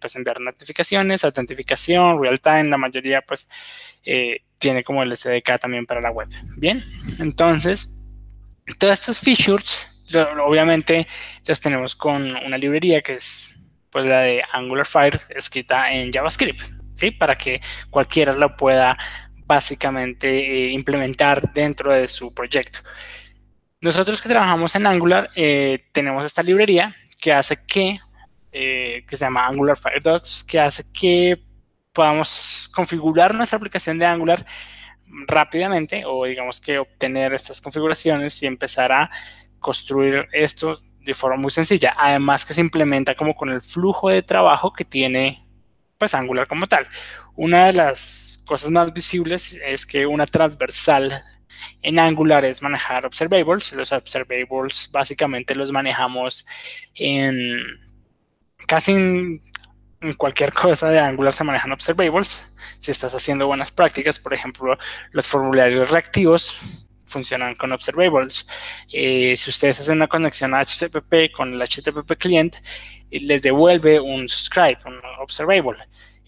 pues 0.00 0.14
enviar 0.14 0.42
notificaciones, 0.42 1.24
autentificación, 1.24 2.22
real 2.22 2.38
time, 2.38 2.64
la 2.64 2.76
mayoría 2.76 3.22
pues 3.22 3.48
tiene 4.58 4.84
como 4.84 5.02
el 5.02 5.16
SDK 5.16 5.58
también 5.58 5.86
para 5.86 6.00
la 6.00 6.10
web. 6.10 6.28
Bien, 6.56 6.84
entonces, 7.18 7.98
todos 8.78 8.92
estos 8.92 9.20
features, 9.20 9.97
obviamente 10.14 11.06
los 11.46 11.60
tenemos 11.60 11.94
con 11.94 12.34
una 12.36 12.58
librería 12.58 13.02
que 13.02 13.14
es 13.14 13.58
pues 13.90 14.04
la 14.04 14.20
de 14.20 14.42
Angular 14.52 14.86
Fire 14.86 15.20
escrita 15.30 15.88
en 15.88 16.12
JavaScript, 16.12 16.60
¿sí? 16.92 17.10
Para 17.10 17.36
que 17.36 17.60
cualquiera 17.90 18.32
lo 18.32 18.56
pueda 18.56 18.96
básicamente 19.46 20.28
eh, 20.28 20.72
implementar 20.72 21.52
dentro 21.52 21.92
de 21.92 22.06
su 22.06 22.34
proyecto. 22.34 22.80
Nosotros 23.80 24.20
que 24.20 24.28
trabajamos 24.28 24.74
en 24.74 24.86
Angular 24.86 25.28
eh, 25.34 25.86
tenemos 25.92 26.24
esta 26.26 26.42
librería 26.42 26.94
que 27.18 27.32
hace 27.32 27.64
que, 27.64 27.98
eh, 28.52 29.04
que 29.08 29.16
se 29.16 29.24
llama 29.24 29.46
Angular 29.46 29.76
Fire 29.76 30.02
Dots, 30.02 30.44
que 30.44 30.60
hace 30.60 30.84
que 30.92 31.42
podamos 31.92 32.70
configurar 32.74 33.34
nuestra 33.34 33.56
aplicación 33.56 33.98
de 33.98 34.06
Angular 34.06 34.44
rápidamente 35.26 36.02
o 36.04 36.26
digamos 36.26 36.60
que 36.60 36.78
obtener 36.78 37.32
estas 37.32 37.60
configuraciones 37.60 38.42
y 38.42 38.46
empezar 38.46 38.92
a 38.92 39.10
construir 39.58 40.28
esto 40.32 40.78
de 41.00 41.14
forma 41.14 41.36
muy 41.36 41.50
sencilla. 41.50 41.94
Además 41.96 42.44
que 42.44 42.54
se 42.54 42.60
implementa 42.60 43.14
como 43.14 43.34
con 43.34 43.50
el 43.50 43.62
flujo 43.62 44.08
de 44.10 44.22
trabajo 44.22 44.72
que 44.72 44.84
tiene 44.84 45.44
pues 45.96 46.14
Angular 46.14 46.46
como 46.46 46.66
tal. 46.66 46.86
Una 47.34 47.66
de 47.66 47.72
las 47.72 48.42
cosas 48.46 48.70
más 48.70 48.92
visibles 48.92 49.58
es 49.64 49.84
que 49.84 50.06
una 50.06 50.26
transversal 50.26 51.22
en 51.82 51.98
Angular 51.98 52.44
es 52.44 52.62
manejar 52.62 53.04
observables. 53.04 53.72
Los 53.72 53.92
observables 53.92 54.88
básicamente 54.92 55.54
los 55.54 55.72
manejamos 55.72 56.46
en 56.94 57.60
casi 58.66 58.92
en, 58.92 59.42
cualquier 60.16 60.52
cosa 60.52 60.88
de 60.90 61.00
Angular 61.00 61.32
se 61.32 61.44
manejan 61.44 61.72
observables. 61.72 62.46
Si 62.78 62.90
estás 62.90 63.14
haciendo 63.14 63.46
buenas 63.46 63.72
prácticas, 63.72 64.20
por 64.20 64.34
ejemplo, 64.34 64.76
los 65.10 65.26
formularios 65.26 65.90
reactivos 65.90 66.56
funcionan 67.08 67.54
con 67.54 67.72
observables. 67.72 68.46
Eh, 68.92 69.36
si 69.36 69.50
ustedes 69.50 69.80
hacen 69.80 69.96
una 69.96 70.08
conexión 70.08 70.54
a 70.54 70.62
HTTP 70.62 71.32
con 71.32 71.54
el 71.54 71.60
HTTP 71.60 72.16
client, 72.16 72.56
les 73.10 73.42
devuelve 73.42 74.00
un 74.00 74.28
subscribe, 74.28 74.78
un 74.86 75.00
observable, 75.20 75.78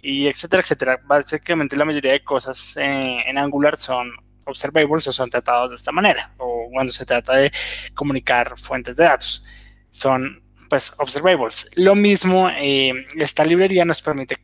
y 0.02 0.26
etcétera, 0.26 0.62
etcétera. 0.62 1.00
Básicamente 1.04 1.76
la 1.76 1.84
mayoría 1.84 2.12
de 2.12 2.24
cosas 2.24 2.76
en 2.76 3.38
Angular 3.38 3.76
son 3.76 4.10
observables 4.44 5.06
o 5.06 5.12
son 5.12 5.30
tratados 5.30 5.70
de 5.70 5.76
esta 5.76 5.92
manera, 5.92 6.34
o 6.38 6.68
cuando 6.72 6.92
se 6.92 7.06
trata 7.06 7.36
de 7.36 7.52
comunicar 7.94 8.58
fuentes 8.58 8.96
de 8.96 9.04
datos, 9.04 9.44
son 9.90 10.42
pues 10.68 10.92
observables. 10.98 11.70
Lo 11.76 11.94
mismo, 11.94 12.48
eh, 12.50 13.06
esta 13.16 13.44
librería 13.44 13.84
nos 13.84 14.00
permite 14.00 14.36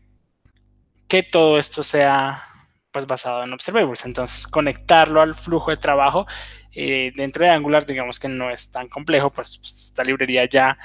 que 1.07 1.23
todo 1.23 1.59
esto 1.59 1.83
sea 1.83 2.43
pues 2.97 3.07
basado 3.07 3.45
en 3.45 3.53
observables. 3.53 4.07
Entonces, 4.07 4.47
conectarlo 4.47 5.21
al 5.21 5.35
flujo 5.35 5.71
de 5.71 5.77
trabajo 5.77 6.27
eh, 6.73 7.13
dentro 7.15 7.45
de 7.45 7.51
Angular, 7.51 7.85
digamos 7.85 8.19
que 8.19 8.27
no 8.27 8.49
es 8.49 8.71
tan 8.71 8.89
complejo, 8.89 9.29
pues, 9.29 9.59
pues 9.59 9.89
esta 9.89 10.03
librería 10.03 10.47
ya 10.47 10.79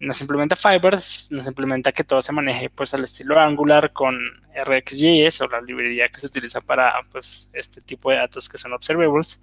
nos 0.00 0.18
implementa 0.22 0.56
Fibers, 0.56 1.30
nos 1.30 1.46
implementa 1.46 1.92
que 1.92 2.04
todo 2.04 2.22
se 2.22 2.32
maneje 2.32 2.70
pues 2.70 2.94
al 2.94 3.04
estilo 3.04 3.38
Angular 3.38 3.92
con 3.92 4.18
RxJS 4.54 5.42
o 5.42 5.48
la 5.48 5.60
librería 5.60 6.08
que 6.08 6.20
se 6.20 6.28
utiliza 6.28 6.62
para 6.62 6.90
pues 7.12 7.50
este 7.52 7.82
tipo 7.82 8.10
de 8.10 8.16
datos 8.16 8.48
que 8.48 8.56
son 8.56 8.72
observables 8.72 9.42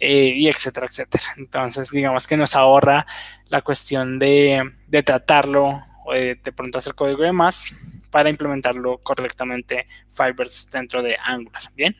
eh, 0.00 0.32
y 0.34 0.48
etcétera, 0.48 0.86
etcétera. 0.86 1.22
Entonces 1.36 1.88
digamos 1.92 2.26
que 2.26 2.36
nos 2.36 2.56
ahorra 2.56 3.06
la 3.50 3.60
cuestión 3.60 4.18
de, 4.18 4.72
de 4.88 5.02
tratarlo 5.04 5.84
o 6.04 6.14
de, 6.14 6.34
de, 6.34 6.50
pronto 6.50 6.78
hacer 6.78 6.96
código 6.96 7.22
de 7.22 7.30
más 7.30 7.70
para 8.14 8.30
implementarlo 8.30 8.98
correctamente 8.98 9.88
Fibers 10.08 10.70
dentro 10.70 11.02
de 11.02 11.16
Angular. 11.20 11.64
Bien. 11.74 11.96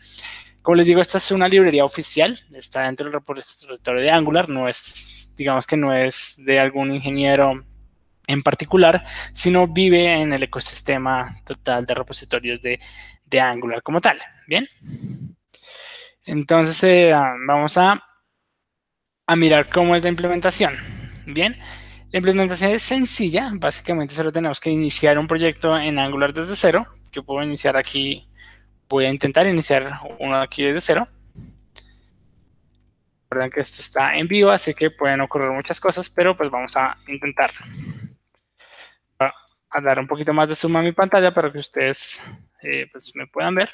Como 0.62 0.76
les 0.76 0.86
digo, 0.86 1.00
esta 1.00 1.18
es 1.18 1.32
una 1.32 1.48
librería 1.48 1.84
oficial, 1.84 2.38
está 2.52 2.82
dentro 2.82 3.06
del 3.06 3.14
repositorio 3.14 4.00
de 4.00 4.10
Angular, 4.12 4.48
no 4.48 4.68
es, 4.68 5.32
digamos 5.36 5.66
que 5.66 5.76
no 5.76 5.92
es 5.92 6.36
de 6.38 6.60
algún 6.60 6.94
ingeniero 6.94 7.64
en 8.28 8.42
particular, 8.44 9.04
sino 9.32 9.66
vive 9.66 10.20
en 10.20 10.32
el 10.32 10.44
ecosistema 10.44 11.34
total 11.44 11.84
de 11.84 11.94
repositorios 11.94 12.60
de, 12.62 12.78
Angular 13.40 13.82
como 13.82 14.00
tal. 14.00 14.16
Bien. 14.46 14.68
Entonces, 16.24 16.80
eh, 16.84 17.12
vamos 17.44 17.76
a, 17.76 18.00
a 19.26 19.34
mirar 19.34 19.68
cómo 19.68 19.96
es 19.96 20.04
la 20.04 20.10
implementación. 20.10 20.76
Bien. 21.26 21.56
La 22.14 22.18
implementación 22.18 22.70
es 22.70 22.82
sencilla. 22.82 23.50
Básicamente 23.54 24.14
solo 24.14 24.30
tenemos 24.30 24.60
que 24.60 24.70
iniciar 24.70 25.18
un 25.18 25.26
proyecto 25.26 25.76
en 25.76 25.98
Angular 25.98 26.32
desde 26.32 26.54
cero. 26.54 26.86
Yo 27.10 27.24
puedo 27.24 27.42
iniciar 27.42 27.76
aquí, 27.76 28.28
voy 28.88 29.06
a 29.06 29.10
intentar 29.10 29.48
iniciar 29.48 29.98
uno 30.20 30.40
aquí 30.40 30.62
desde 30.62 30.80
cero. 30.80 31.08
Recuerden 33.28 33.50
que 33.50 33.58
esto 33.58 33.80
está 33.80 34.16
en 34.16 34.28
vivo, 34.28 34.52
así 34.52 34.74
que 34.74 34.92
pueden 34.92 35.22
ocurrir 35.22 35.50
muchas 35.50 35.80
cosas, 35.80 36.08
pero 36.08 36.36
pues 36.36 36.50
vamos 36.50 36.76
a 36.76 36.96
intentarlo 37.08 37.66
a 39.18 39.80
dar 39.80 39.98
un 39.98 40.06
poquito 40.06 40.32
más 40.32 40.48
de 40.48 40.54
zoom 40.54 40.76
a 40.76 40.82
mi 40.82 40.92
pantalla 40.92 41.34
para 41.34 41.50
que 41.50 41.58
ustedes 41.58 42.22
eh, 42.62 42.86
pues 42.92 43.10
me 43.16 43.26
puedan 43.26 43.56
ver. 43.56 43.72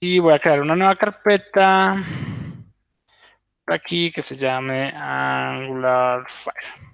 Y 0.00 0.18
voy 0.18 0.32
a 0.32 0.38
crear 0.38 0.62
una 0.62 0.74
nueva 0.74 0.96
carpeta 0.96 2.02
aquí 3.74 4.10
que 4.10 4.22
se 4.22 4.36
llame 4.36 4.90
Angular 4.94 6.24
Fire. 6.28 6.88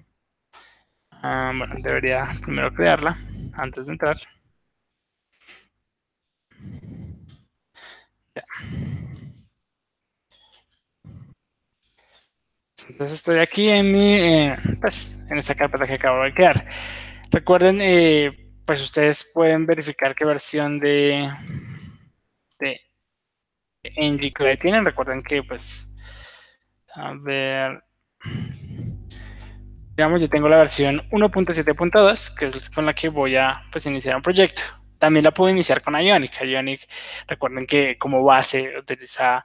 Ah, 1.22 1.52
bueno, 1.56 1.74
debería 1.78 2.28
primero 2.42 2.70
crearla 2.72 3.18
antes 3.54 3.86
de 3.86 3.92
entrar. 3.94 4.16
Ya. 8.36 8.44
Entonces 12.88 13.18
estoy 13.18 13.38
aquí 13.38 13.68
en 13.68 13.92
mi, 13.92 14.14
eh, 14.14 14.56
pues, 14.80 15.18
en 15.30 15.38
esta 15.38 15.54
carpeta 15.54 15.86
que 15.86 15.94
acabo 15.94 16.22
de 16.24 16.34
crear. 16.34 16.66
Recuerden, 17.30 17.78
eh, 17.80 18.32
pues 18.66 18.82
ustedes 18.82 19.30
pueden 19.32 19.66
verificar 19.66 20.14
qué 20.14 20.24
versión 20.24 20.78
de, 20.80 21.30
de 22.58 22.80
NGClay 23.96 24.58
tienen. 24.58 24.84
Recuerden 24.84 25.22
que, 25.22 25.42
pues, 25.42 25.93
a 26.94 27.14
ver, 27.14 27.84
digamos, 29.96 30.20
yo 30.20 30.28
tengo 30.28 30.48
la 30.48 30.58
versión 30.58 31.02
1.7.2, 31.10 32.34
que 32.36 32.46
es 32.46 32.70
con 32.70 32.86
la 32.86 32.94
que 32.94 33.08
voy 33.08 33.36
a, 33.36 33.62
pues, 33.70 33.86
iniciar 33.86 34.16
un 34.16 34.22
proyecto. 34.22 34.62
También 34.98 35.24
la 35.24 35.32
puedo 35.32 35.50
iniciar 35.50 35.82
con 35.82 35.94
Ionic. 35.94 36.40
Ionic, 36.42 36.88
recuerden 37.26 37.66
que 37.66 37.96
como 37.98 38.22
base 38.22 38.78
utiliza, 38.78 39.44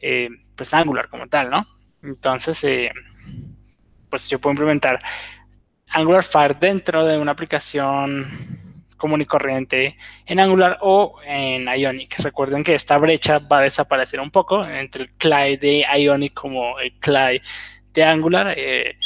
eh, 0.00 0.28
pues, 0.56 0.74
Angular 0.74 1.08
como 1.08 1.28
tal, 1.28 1.50
¿no? 1.50 1.66
Entonces, 2.02 2.62
eh, 2.64 2.90
pues 4.08 4.28
yo 4.28 4.38
puedo 4.40 4.52
implementar 4.52 4.98
Angular 5.90 6.22
Fire 6.22 6.58
dentro 6.58 7.04
de 7.04 7.18
una 7.18 7.32
aplicación 7.32 8.26
común 8.98 9.22
y 9.22 9.24
corriente 9.24 9.96
en 10.26 10.40
Angular 10.40 10.78
o 10.82 11.18
en 11.24 11.66
Ionic. 11.66 12.18
Recuerden 12.18 12.62
que 12.62 12.74
esta 12.74 12.98
brecha 12.98 13.38
va 13.38 13.60
a 13.60 13.62
desaparecer 13.62 14.20
un 14.20 14.30
poco 14.30 14.66
entre 14.66 15.04
el 15.04 15.14
CLI 15.14 15.56
de 15.56 15.86
Ionic 15.96 16.34
como 16.34 16.78
el 16.78 16.92
CLI 16.98 17.40
de 17.94 18.04
Angular. 18.04 18.52
Eh, 18.56 18.98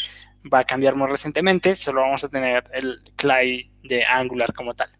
va 0.52 0.60
a 0.60 0.64
cambiar 0.64 0.96
muy 0.96 1.08
recientemente, 1.08 1.74
solo 1.76 2.00
vamos 2.00 2.24
a 2.24 2.28
tener 2.28 2.64
el 2.72 3.00
CLI 3.16 3.70
de 3.84 4.04
Angular 4.04 4.52
como 4.52 4.74
tal. 4.74 4.90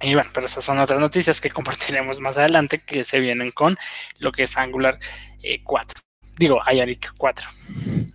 Y 0.00 0.14
bueno, 0.14 0.30
pero 0.32 0.46
esas 0.46 0.64
son 0.64 0.78
otras 0.78 1.00
noticias 1.00 1.40
que 1.40 1.50
compartiremos 1.58 2.20
más 2.20 2.38
adelante 2.38 2.80
que 2.80 3.04
se 3.04 3.20
vienen 3.20 3.50
con 3.52 3.76
lo 4.18 4.32
que 4.32 4.44
es 4.44 4.56
Angular 4.56 4.98
4. 5.64 6.00
Eh, 6.00 6.30
digo, 6.38 6.60
Ionic 6.72 7.12
4, 7.16 7.48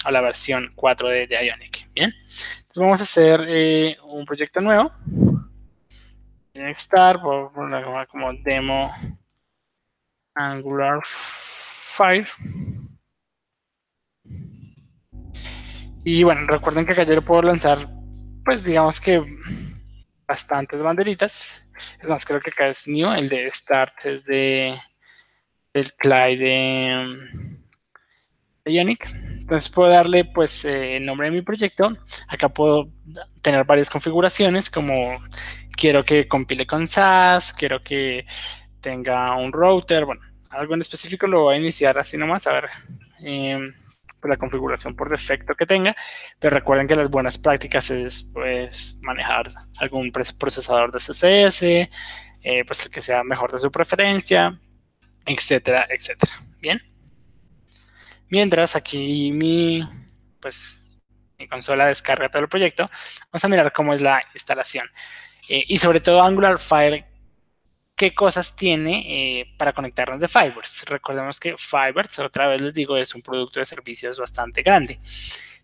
a 0.06 0.12
la 0.12 0.22
versión 0.22 0.72
4 0.76 1.10
de, 1.10 1.28
Ionic. 1.46 1.90
Bien, 1.94 2.14
entonces 2.14 2.78
vamos 2.78 3.02
a 3.02 3.04
hacer 3.04 3.46
eh, 3.48 3.98
un 4.04 4.26
proyecto 4.26 4.62
nuevo. 4.62 4.92
Start, 6.56 7.22
por 7.22 7.52
ponerlo 7.52 8.06
como 8.08 8.32
demo 8.34 8.94
Angular 10.36 11.00
Fire. 11.04 12.28
Y 16.04 16.24
bueno, 16.24 16.46
recuerden 16.48 16.86
que 16.86 16.92
acá 16.92 17.04
yo 17.04 17.22
puedo 17.24 17.42
lanzar, 17.44 17.90
pues 18.46 18.64
digamos 18.64 19.02
que 19.02 19.24
bastantes 20.28 20.82
banderitas. 20.84 21.68
Es 22.00 22.08
más, 22.08 22.26
creo 22.26 22.40
que 22.40 22.52
acá 22.52 22.68
es 22.68 22.88
new, 22.88 23.12
el 23.14 23.30
de 23.30 23.50
Start 23.52 24.06
es 24.06 24.26
de 24.26 24.78
del 25.74 25.92
CLI 25.94 26.36
de 26.38 27.53
Ionic. 28.66 29.10
Entonces 29.40 29.70
puedo 29.70 29.90
darle 29.90 30.26
pues 30.26 30.64
eh, 30.66 30.98
el 30.98 31.06
nombre 31.06 31.28
de 31.28 31.32
mi 31.32 31.42
proyecto. 31.42 31.92
Acá 32.28 32.50
puedo 32.50 32.90
tener 33.42 33.66
varias 33.66 33.90
configuraciones 33.90 34.70
como 34.70 35.20
quiero 35.76 36.04
que 36.06 36.28
compile 36.28 36.66
con 36.66 36.88
SAS, 36.88 37.54
quiero 37.54 37.84
que 37.84 38.26
tenga 38.80 39.36
un 39.36 39.52
router, 39.52 40.06
bueno, 40.06 40.22
algo 40.50 40.74
en 40.74 40.82
específico 40.82 41.28
lo 41.28 41.44
voy 41.44 41.56
a 41.56 41.60
iniciar 41.60 41.98
así 41.98 42.18
nomás, 42.18 42.48
a 42.48 42.54
ver 42.54 42.70
em, 43.20 43.74
pues, 44.20 44.30
la 44.30 44.38
configuración 44.38 44.96
por 44.96 45.10
defecto 45.10 45.56
que 45.56 45.66
tenga, 45.66 45.96
pero 46.40 46.56
recuerden 46.56 46.88
que 46.88 46.96
las 46.96 47.10
buenas 47.10 47.38
prácticas 47.38 47.90
es 47.92 48.30
pues 48.34 49.00
manejar 49.04 49.48
algún 49.80 50.12
procesador 50.12 50.92
de 50.92 51.00
CSS, 51.00 51.64
eh, 52.44 52.64
pues 52.66 52.86
el 52.86 52.92
que 52.92 53.02
sea 53.02 53.24
mejor 53.24 53.52
de 53.52 53.60
su 53.60 53.72
preferencia, 53.72 54.60
etcétera, 55.26 55.88
etcétera. 55.90 56.34
Bien. 56.62 56.93
Mientras 58.30 58.76
aquí 58.76 59.32
mi, 59.32 59.88
pues, 60.40 61.02
mi 61.38 61.48
consola 61.48 61.88
descarga 61.88 62.30
todo 62.30 62.42
el 62.42 62.50
proyecto, 62.50 62.90
vamos 63.32 63.46
a 63.46 63.50
mirar 63.50 63.72
cómo 63.74 63.94
es 63.94 64.02
la 64.02 64.22
instalación. 64.34 64.88
Eh, 65.50 65.66
y 65.68 65.78
sobre 65.78 66.00
todo 66.00 66.24
Angular 66.24 66.58
Fire, 66.58 67.06
qué 67.96 68.14
cosas 68.14 68.56
tiene 68.56 69.40
eh, 69.40 69.54
para 69.58 69.74
conectarnos 69.74 70.20
de 70.20 70.28
Fibers. 70.28 70.86
Recordemos 70.88 71.40
que 71.40 71.56
Fibers, 71.58 72.20
otra 72.20 72.48
vez 72.48 72.62
les 72.62 72.74
digo, 72.74 72.98
es 72.98 73.14
un 73.14 73.22
producto 73.22 73.60
de 73.60 73.66
servicios 73.66 74.18
bastante 74.20 74.62
grande. 74.62 75.00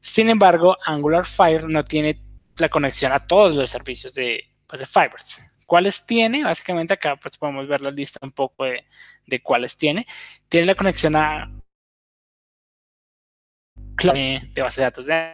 Sin 0.02 0.30
embargo, 0.30 0.78
Angular 0.86 1.26
Fire 1.26 1.68
no 1.68 1.84
tiene 1.84 2.22
la 2.58 2.70
conexión 2.70 3.12
a 3.12 3.20
todos 3.20 3.56
los 3.56 3.70
servicios 3.70 4.14
de, 4.14 4.44
pues, 4.68 4.80
de 4.80 4.86
Fibers. 4.86 5.42
¿Cuáles 5.66 6.06
tiene? 6.06 6.44
Básicamente 6.44 6.96
acá 6.96 7.16
pues 7.16 7.38
podemos 7.38 7.68
ver 7.68 7.82
la 7.82 7.92
lista 7.92 8.18
un 8.24 8.32
poco 8.32 8.66
de, 8.66 8.86
de 9.28 9.42
cuáles 9.42 9.78
tiene. 9.78 10.06
Tiene 10.50 10.66
la 10.66 10.76
conexión 10.76 11.16
a 11.16 11.48
de 14.04 14.62
base 14.62 14.82
de 14.82 14.86
datos 14.86 15.06
de, 15.06 15.34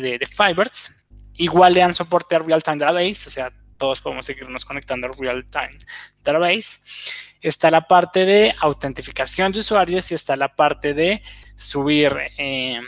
de, 0.00 0.18
de 0.18 0.26
Fibers. 0.26 0.90
Igual 1.34 1.74
le 1.74 1.80
dan 1.80 1.94
soporte 1.94 2.34
a 2.34 2.38
Real-Time 2.38 2.78
Database, 2.78 3.26
o 3.26 3.30
sea, 3.30 3.50
todos 3.76 4.00
podemos 4.00 4.24
seguirnos 4.26 4.64
conectando 4.64 5.06
al 5.06 5.14
Real-Time 5.14 5.76
Database. 6.22 6.80
Está 7.40 7.70
la 7.70 7.86
parte 7.86 8.24
de 8.24 8.54
autentificación 8.60 9.52
de 9.52 9.60
usuarios 9.60 10.10
y 10.10 10.14
está 10.14 10.34
la 10.36 10.54
parte 10.54 10.94
de 10.94 11.22
subir 11.54 12.12
eh, 12.38 12.80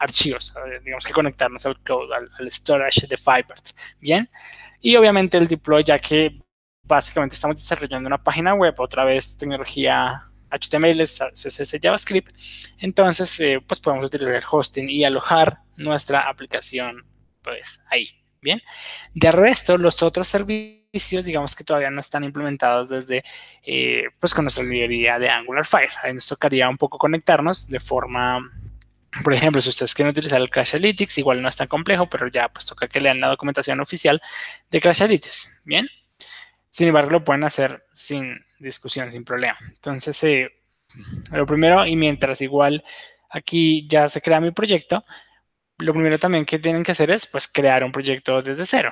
archivos, 0.00 0.52
digamos 0.82 1.06
que 1.06 1.12
conectarnos 1.12 1.64
al 1.66 1.80
code, 1.82 2.14
al, 2.14 2.50
storage 2.50 3.06
de 3.06 3.16
Fibers. 3.16 3.74
Bien, 4.00 4.28
y 4.80 4.96
obviamente 4.96 5.38
el 5.38 5.46
deploy, 5.46 5.84
ya 5.84 5.98
que 5.98 6.40
básicamente 6.82 7.34
estamos 7.34 7.56
desarrollando 7.56 8.06
una 8.06 8.22
página 8.22 8.54
web, 8.54 8.74
otra 8.78 9.04
vez 9.04 9.36
tecnología 9.36 10.28
HTML, 10.54 11.02
CSS, 11.02 11.78
JavaScript. 11.80 12.34
Entonces, 12.78 13.38
eh, 13.40 13.60
pues 13.66 13.80
podemos 13.80 14.06
utilizar 14.06 14.34
el 14.34 14.42
hosting 14.48 14.88
y 14.88 15.04
alojar 15.04 15.58
nuestra 15.76 16.28
aplicación, 16.28 17.04
pues 17.42 17.82
ahí. 17.90 18.08
Bien. 18.40 18.60
De 19.14 19.32
resto, 19.32 19.78
los 19.78 20.02
otros 20.02 20.28
servicios, 20.28 21.24
digamos 21.24 21.56
que 21.56 21.64
todavía 21.64 21.90
no 21.90 22.00
están 22.00 22.24
implementados 22.24 22.90
desde, 22.90 23.24
eh, 23.62 24.04
pues 24.20 24.34
con 24.34 24.44
nuestra 24.44 24.64
librería 24.64 25.18
de 25.18 25.30
Angular 25.30 25.64
Fire. 25.64 25.90
Ahí 26.02 26.12
nos 26.12 26.26
tocaría 26.26 26.68
un 26.68 26.76
poco 26.76 26.98
conectarnos 26.98 27.68
de 27.68 27.80
forma 27.80 28.50
por 29.22 29.32
ejemplo, 29.32 29.60
si 29.60 29.68
ustedes 29.68 29.94
quieren 29.94 30.10
utilizar 30.10 30.40
el 30.40 30.50
Crashlytics, 30.50 31.18
igual 31.18 31.40
no 31.40 31.48
es 31.48 31.56
tan 31.56 31.68
complejo, 31.68 32.08
pero 32.08 32.26
ya 32.28 32.48
pues 32.48 32.66
toca 32.66 32.88
que 32.88 33.00
lean 33.00 33.20
la 33.20 33.28
documentación 33.28 33.80
oficial 33.80 34.20
de 34.70 34.80
Crashlytics. 34.80 35.60
Bien. 35.64 35.86
Sin 36.68 36.88
embargo, 36.88 37.10
lo 37.10 37.24
pueden 37.24 37.44
hacer 37.44 37.84
sin 37.92 38.44
discusión, 38.64 39.10
sin 39.10 39.24
problema. 39.24 39.56
Entonces, 39.68 40.22
eh, 40.24 40.48
lo 41.30 41.46
primero, 41.46 41.86
y 41.86 41.96
mientras 41.96 42.40
igual 42.40 42.84
aquí 43.30 43.86
ya 43.88 44.08
se 44.08 44.20
crea 44.20 44.40
mi 44.40 44.50
proyecto, 44.52 45.04
lo 45.78 45.92
primero 45.92 46.18
también 46.18 46.44
que 46.44 46.58
tienen 46.58 46.84
que 46.84 46.92
hacer 46.92 47.10
es 47.10 47.26
pues 47.26 47.48
crear 47.48 47.84
un 47.84 47.92
proyecto 47.92 48.40
desde 48.42 48.64
cero. 48.64 48.90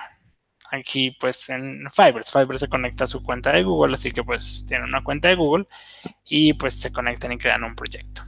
Aquí 0.70 1.16
pues 1.20 1.50
en 1.50 1.84
Fibers, 1.90 2.32
Fibers 2.32 2.60
se 2.60 2.68
conecta 2.68 3.04
a 3.04 3.06
su 3.06 3.22
cuenta 3.22 3.52
de 3.52 3.62
Google, 3.62 3.94
así 3.94 4.10
que 4.10 4.24
pues 4.24 4.64
tienen 4.66 4.88
una 4.88 5.04
cuenta 5.04 5.28
de 5.28 5.34
Google 5.34 5.66
y 6.24 6.54
pues 6.54 6.80
se 6.80 6.90
conectan 6.90 7.32
y 7.32 7.38
crean 7.38 7.62
un 7.62 7.76
proyecto. 7.76 8.22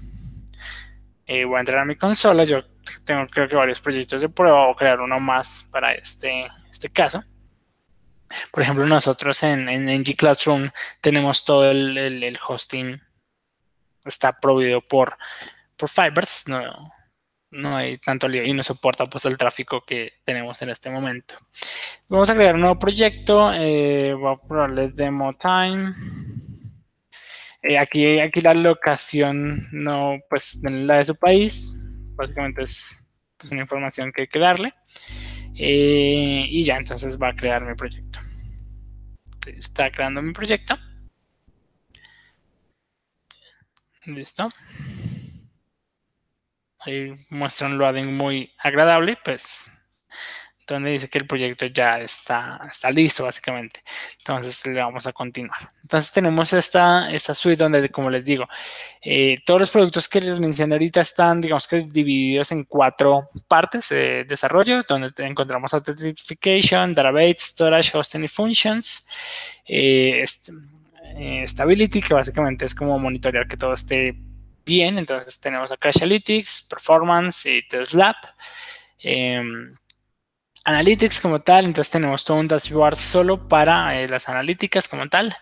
Eh, 1.27 1.45
voy 1.45 1.57
a 1.57 1.61
entrar 1.61 1.79
a 1.79 1.85
mi 1.87 1.97
consola, 1.97 2.45
yo 2.45 2.63
tengo 3.05 3.27
creo 3.29 3.49
que 3.49 3.57
varios 3.57 3.81
proyectos 3.81 4.21
de 4.21 4.29
prueba 4.29 4.69
o 4.69 4.75
crear 4.75 5.01
uno 5.01 5.19
más 5.21 5.67
para 5.71 5.95
este, 5.95 6.47
este 6.71 6.91
caso. 6.91 7.25
Por 8.51 8.63
ejemplo, 8.63 8.87
nosotros 8.87 9.43
en, 9.43 9.69
en, 9.69 10.05
Classroom 10.05 10.71
tenemos 11.01 11.45
todo 11.45 11.71
el, 11.71 12.39
hosting, 12.47 13.01
está 14.05 14.33
prohibido 14.41 14.81
por, 14.81 15.17
por 15.77 15.89
Fibers, 15.89 16.45
no, 16.49 16.63
no 17.51 17.77
hay 17.77 17.99
tanto 17.99 18.29
lío 18.29 18.43
y 18.45 18.53
no 18.53 18.63
soporta 18.63 19.07
pues 19.07 19.25
el 19.25 19.37
tráfico 19.37 19.83
que 19.83 20.15
tenemos 20.25 20.61
en 20.63 20.71
este 20.71 20.91
momento. 20.91 21.37
Vamos 22.09 22.29
a 22.31 22.35
crear 22.35 22.55
un 22.55 22.63
nuevo 22.63 22.79
proyecto, 22.79 23.53
eh, 23.55 24.15
voy 24.15 24.35
a 24.35 24.37
ponerle 24.37 24.89
demo 24.89 25.33
time. 25.35 25.93
Eh, 27.63 27.79
aquí, 27.79 28.21
aquí 28.21 28.41
la 28.41 28.53
locación 28.53 29.69
no, 29.73 30.19
pues 30.29 30.61
la 30.65 30.99
de 30.99 31.07
su 31.07 31.17
país, 31.17 31.75
básicamente 32.15 32.65
es 32.65 32.97
pues, 33.39 33.53
una 33.53 33.63
información 33.63 34.13
que 34.13 34.23
hay 34.23 34.29
que 34.29 34.39
darle. 34.39 34.75
Eh, 35.57 36.47
y 36.49 36.65
ya 36.65 36.77
entonces 36.77 37.21
va 37.21 37.29
a 37.29 37.35
crear 37.35 37.65
mi 37.65 37.75
proyecto. 37.75 38.19
Está 39.47 39.91
creando 39.91 40.23
mi 40.23 40.33
proyecto. 40.33 40.77
Listo. 44.07 44.51
Ahí 46.81 47.15
muestra 47.31 47.69
un 47.69 47.79
loading 47.79 48.13
muy 48.15 48.53
agradable, 48.59 49.17
pues 49.25 49.74
donde 50.67 50.91
dice 50.91 51.09
que 51.09 51.19
el 51.19 51.27
proyecto 51.27 51.67
ya 51.67 51.99
está, 51.99 52.61
está 52.69 52.91
listo 52.91 53.25
básicamente. 53.25 53.83
Entonces 54.19 54.67
le 54.67 54.81
vamos 54.81 55.07
a 55.07 55.13
continuar. 55.13 55.59
Entonces 55.83 56.13
tenemos 56.13 56.53
esta, 56.53 57.13
esta 57.13 57.35
suite 57.35 57.63
donde, 57.63 57.89
como 57.91 58.11
les 58.11 58.25
digo, 58.25 58.47
eh, 59.03 59.39
todos 59.45 59.61
los 59.61 59.71
productos 59.71 60.09
que 60.09 60.21
les 60.21 60.41
mencioné 60.41 60.75
ahorita 60.75 61.01
están, 61.01 61.41
digamos 61.41 61.69
que 61.69 61.83
divididos 61.83 62.53
en 62.53 62.65
cuatro 62.65 63.29
partes 63.49 63.89
de 63.91 64.25
desarrollo, 64.25 64.83
donde 64.89 65.13
encontramos 65.19 65.75
Authentication, 65.75 66.95
Database, 66.95 67.37
Storage, 67.39 67.97
Hosting 67.97 68.25
y 68.25 68.29
Functions. 68.29 69.07
Eh, 69.67 70.25
eh, 71.17 71.45
stability, 71.47 72.01
que 72.01 72.15
básicamente 72.15 72.65
es 72.65 72.75
como 72.75 72.99
monitorear 72.99 73.47
que 73.47 73.57
todo 73.57 73.73
esté 73.73 74.15
bien. 74.65 74.99
Entonces 74.99 75.39
tenemos 75.39 75.71
a 75.73 75.77
Crashlytics, 75.77 76.67
Performance 76.69 77.47
y 77.47 77.67
TestLab. 77.69 78.17
Em, 79.01 79.75
Analytics 80.65 81.21
como 81.21 81.41
tal, 81.41 81.67
entonces 81.67 81.91
tenemos 81.91 82.25
todo 82.25 82.39
un 82.39 82.49
dashboard 82.49 82.97
solo 82.97 83.49
para 83.49 84.01
eh, 84.01 84.09
las 84.09 84.29
analíticas 84.31 84.89
como 84.89 85.07
tal. 85.09 85.35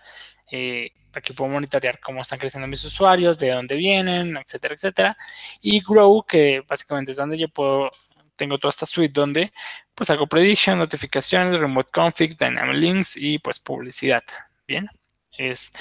Eh, 0.51 0.91
aquí 1.13 1.33
puedo 1.33 1.49
monitorear 1.49 1.99
cómo 1.99 2.21
están 2.21 2.39
creciendo 2.39 2.67
mis 2.67 2.83
usuarios, 2.83 3.37
de 3.37 3.51
dónde 3.51 3.75
vienen, 3.75 4.35
etcétera, 4.35 4.75
etcétera. 4.75 5.17
Y 5.61 5.81
Grow, 5.81 6.23
que 6.23 6.61
básicamente 6.67 7.11
es 7.11 7.17
donde 7.17 7.37
yo 7.37 7.47
puedo, 7.47 7.89
tengo 8.35 8.57
toda 8.57 8.69
esta 8.69 8.85
suite 8.85 9.13
donde 9.13 9.53
pues 9.95 10.09
hago 10.09 10.27
prediction, 10.27 10.77
notificaciones, 10.77 11.59
remote 11.59 11.89
config, 11.91 12.37
dynamic 12.37 12.75
links 12.75 13.15
y 13.15 13.39
pues 13.39 13.59
publicidad. 13.59 14.23
Bien, 14.67 14.89
es 15.37 15.71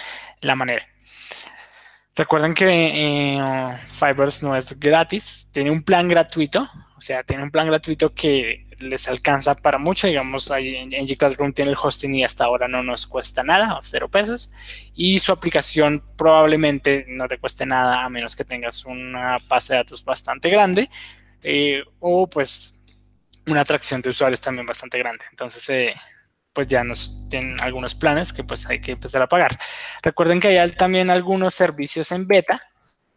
la 0.41 0.55
manera. 0.55 0.87
Recuerden 2.15 2.55
que 2.55 2.67
eh, 2.69 3.77
Fibers 3.89 4.43
no 4.43 4.55
es 4.55 4.79
gratis, 4.79 5.49
tiene 5.53 5.71
un 5.71 5.83
plan 5.83 6.09
gratuito, 6.09 6.69
o 6.95 7.01
sea, 7.01 7.23
tiene 7.25 7.43
un 7.43 7.51
plan 7.51 7.67
gratuito 7.67 8.15
que 8.15 8.67
les 8.83 9.09
alcanza 9.09 9.55
para 9.55 9.79
mucho, 9.79 10.07
digamos, 10.07 10.51
en, 10.51 10.93
en 10.93 11.07
Classroom 11.07 11.53
tiene 11.53 11.71
el 11.71 11.77
hosting 11.81 12.15
y 12.15 12.25
hasta 12.25 12.45
ahora 12.45 12.69
no 12.69 12.83
nos 12.83 13.07
cuesta 13.07 13.43
nada, 13.43 13.79
cero 13.83 14.09
pesos, 14.09 14.51
y 14.95 15.19
su 15.19 15.33
aplicación 15.33 16.03
probablemente 16.17 17.05
no 17.09 17.29
te 17.29 17.39
cueste 17.39 17.67
nada 17.67 18.05
a 18.05 18.09
menos 18.09 18.37
que 18.37 18.45
tengas 18.45 18.85
una 18.85 19.39
base 19.49 19.73
de 19.73 19.79
datos 19.79 20.05
bastante 20.05 20.51
grande 20.51 20.89
eh, 21.43 21.83
o 22.01 22.29
pues 22.29 22.83
una 23.47 23.63
atracción 23.63 24.01
de 24.03 24.11
usuarios 24.11 24.41
también 24.41 24.67
bastante 24.67 24.99
grande. 24.99 25.25
Entonces, 25.31 25.69
eh, 25.71 25.95
pues 26.53 26.67
ya 26.67 26.85
nos 26.85 27.29
tienen 27.29 27.61
algunos 27.61 27.95
planes 27.95 28.33
que 28.33 28.45
pues 28.45 28.69
hay 28.69 28.81
que 28.81 28.93
empezar 28.93 29.23
a 29.23 29.29
pagar. 29.29 29.59
Recuerden 30.03 30.41
que 30.41 30.59
hay 30.59 30.71
también 30.73 31.11
algunos 31.11 31.55
servicios 31.55 32.13
en 32.13 32.27
beta, 32.27 32.61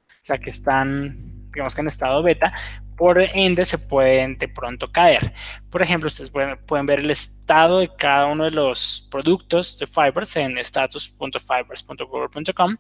o 0.08 0.26
sea 0.26 0.38
que 0.38 0.50
están, 0.50 1.52
digamos 1.52 1.76
que 1.76 1.82
en 1.82 1.88
estado 1.88 2.24
beta, 2.24 2.54
por 2.98 3.20
ende 3.20 3.66
se 3.66 3.78
pueden 3.78 4.38
de 4.38 4.48
pronto 4.48 4.90
caer. 4.92 5.34
Por 5.70 5.82
ejemplo, 5.82 6.08
ustedes 6.08 6.30
pueden, 6.30 6.86
ver 6.86 7.00
el 7.00 7.12
estado 7.12 7.80
de 7.80 7.94
cada 7.96 8.28
uno 8.28 8.46
de 8.46 8.52
los 8.52 9.08
productos 9.12 9.78
de 9.80 9.88
Fibers 9.88 10.38
en 10.38 10.58
status.fibers.google.com 10.58 12.78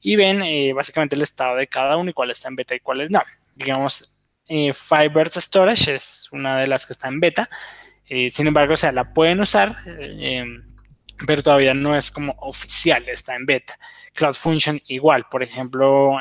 y 0.00 0.16
ven 0.16 0.40
eh, 0.42 0.72
básicamente 0.72 1.16
el 1.16 1.22
estado 1.22 1.56
de 1.56 1.66
cada 1.66 1.96
uno 1.96 2.10
y 2.10 2.12
cuál 2.12 2.30
está 2.30 2.48
en 2.48 2.56
beta 2.56 2.74
y 2.74 2.80
cuáles 2.80 3.10
no. 3.10 3.22
Digamos, 3.54 4.16
eh, 4.48 4.72
Fibers 4.72 5.34
Storage 5.34 5.94
es 5.94 6.28
una 6.32 6.58
de 6.58 6.66
las 6.66 6.86
que 6.86 6.94
está 6.94 7.08
en 7.08 7.20
beta 7.20 7.48
eh, 8.10 8.28
sin 8.28 8.48
embargo, 8.48 8.74
o 8.74 8.76
sea, 8.76 8.90
la 8.90 9.14
pueden 9.14 9.40
usar, 9.40 9.76
pero 11.24 11.42
todavía 11.44 11.74
no 11.74 11.96
es 11.96 12.10
como 12.10 12.34
oficial, 12.40 13.08
está 13.08 13.36
en 13.36 13.46
beta. 13.46 13.78
Cloud 14.12 14.34
Function 14.34 14.80
igual, 14.88 15.26
por 15.30 15.44
ejemplo, 15.44 16.16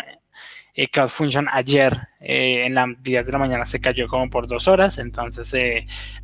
eh, 0.83 0.89
Cloud 0.89 1.09
Function 1.09 1.47
ayer 1.51 1.97
en 2.21 2.75
las 2.75 2.87
10 3.01 3.25
de 3.25 3.31
la 3.31 3.37
mañana 3.37 3.65
se 3.65 3.79
cayó 3.79 4.07
como 4.07 4.29
por 4.29 4.47
dos 4.47 4.67
horas, 4.67 4.97
entonces 4.99 5.53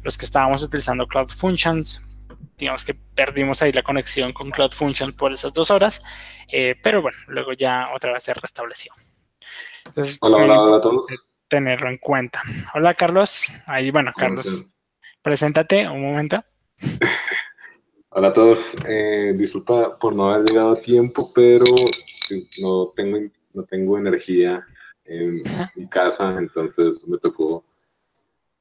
los 0.04 0.18
que 0.18 0.26
estábamos 0.26 0.62
utilizando 0.62 1.08
Cloud 1.08 1.30
Functions, 1.30 2.20
digamos 2.58 2.84
que 2.84 2.94
perdimos 2.94 3.62
ahí 3.62 3.72
la 3.72 3.84
conexión 3.84 4.34
con 4.34 4.52
Cloud 4.52 4.72
Function 4.72 5.14
por 5.14 5.32
esas 5.32 5.54
dos 5.54 5.72
horas, 5.72 6.04
pero 6.84 7.02
bueno, 7.02 7.18
luego 7.28 7.54
ya 7.54 7.88
otra 7.94 8.12
vez 8.12 8.24
se 8.24 8.34
restableció. 8.34 8.92
Entonces, 9.86 10.18
hola, 10.22 10.38
hola, 10.38 10.78
a 10.78 10.82
todos. 10.82 11.08
Tenerlo 11.48 11.90
en 11.90 11.98
cuenta. 11.98 12.42
Hola, 12.74 12.94
Carlos. 12.94 13.46
Ahí, 13.68 13.92
bueno, 13.92 14.12
Carlos. 14.16 14.66
Preséntate 15.22 15.88
un 15.88 16.02
momento. 16.02 16.44
Hola 18.10 18.30
a 18.30 18.34
todos. 18.34 18.60
Eh, 18.88 19.34
disculpa 19.36 20.00
por 20.00 20.16
no 20.16 20.32
haber 20.32 20.48
llegado 20.48 20.72
a 20.74 20.82
tiempo, 20.82 21.34
pero 21.34 21.66
no 22.62 22.94
tengo, 22.96 23.18
no 23.56 23.64
tengo 23.64 23.98
energía 23.98 24.66
en 25.06 25.44
mi 25.76 25.88
casa, 25.88 26.38
entonces 26.38 27.08
me 27.08 27.18
tocó 27.18 27.64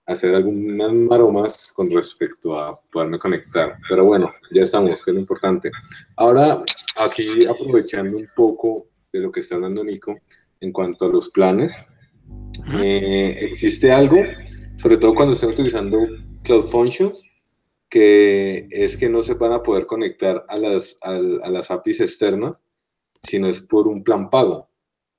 hacer 0.07 0.35
algunas 0.35 0.93
maromas 0.93 1.73
con 1.73 1.91
respecto 1.91 2.59
a 2.59 2.79
poderme 2.93 3.19
conectar. 3.19 3.79
Pero 3.89 4.05
bueno, 4.05 4.33
ya 4.53 4.63
estamos, 4.63 5.03
que 5.03 5.11
es 5.11 5.15
lo 5.15 5.21
importante. 5.21 5.71
Ahora, 6.17 6.63
aquí 6.97 7.47
aprovechando 7.47 8.19
un 8.19 8.29
poco 8.37 8.87
de 9.13 9.21
lo 9.21 9.33
que 9.33 9.41
está 9.41 9.55
hablando 9.55 9.83
Nico 9.83 10.19
en 10.61 10.73
cuanto 10.73 11.07
a 11.07 11.09
los 11.09 11.31
planes, 11.31 11.75
eh, 12.79 13.39
existe 13.41 13.91
algo, 13.93 14.19
sobre 14.77 14.97
todo 14.97 15.15
cuando 15.15 15.35
estén 15.35 15.51
utilizando 15.51 15.99
Cloud 16.43 16.69
Functions, 16.69 17.23
que 17.89 18.67
es 18.71 18.97
que 18.97 19.09
no 19.09 19.23
se 19.23 19.35
van 19.35 19.53
a 19.53 19.63
poder 19.63 19.87
conectar 19.87 20.45
a 20.49 20.59
las, 20.59 20.97
a, 21.03 21.13
las 21.13 21.71
APIs 21.71 22.01
externas, 22.01 22.55
sino 23.23 23.47
es 23.47 23.61
por 23.61 23.87
un 23.87 24.03
plan 24.03 24.31
pago, 24.31 24.69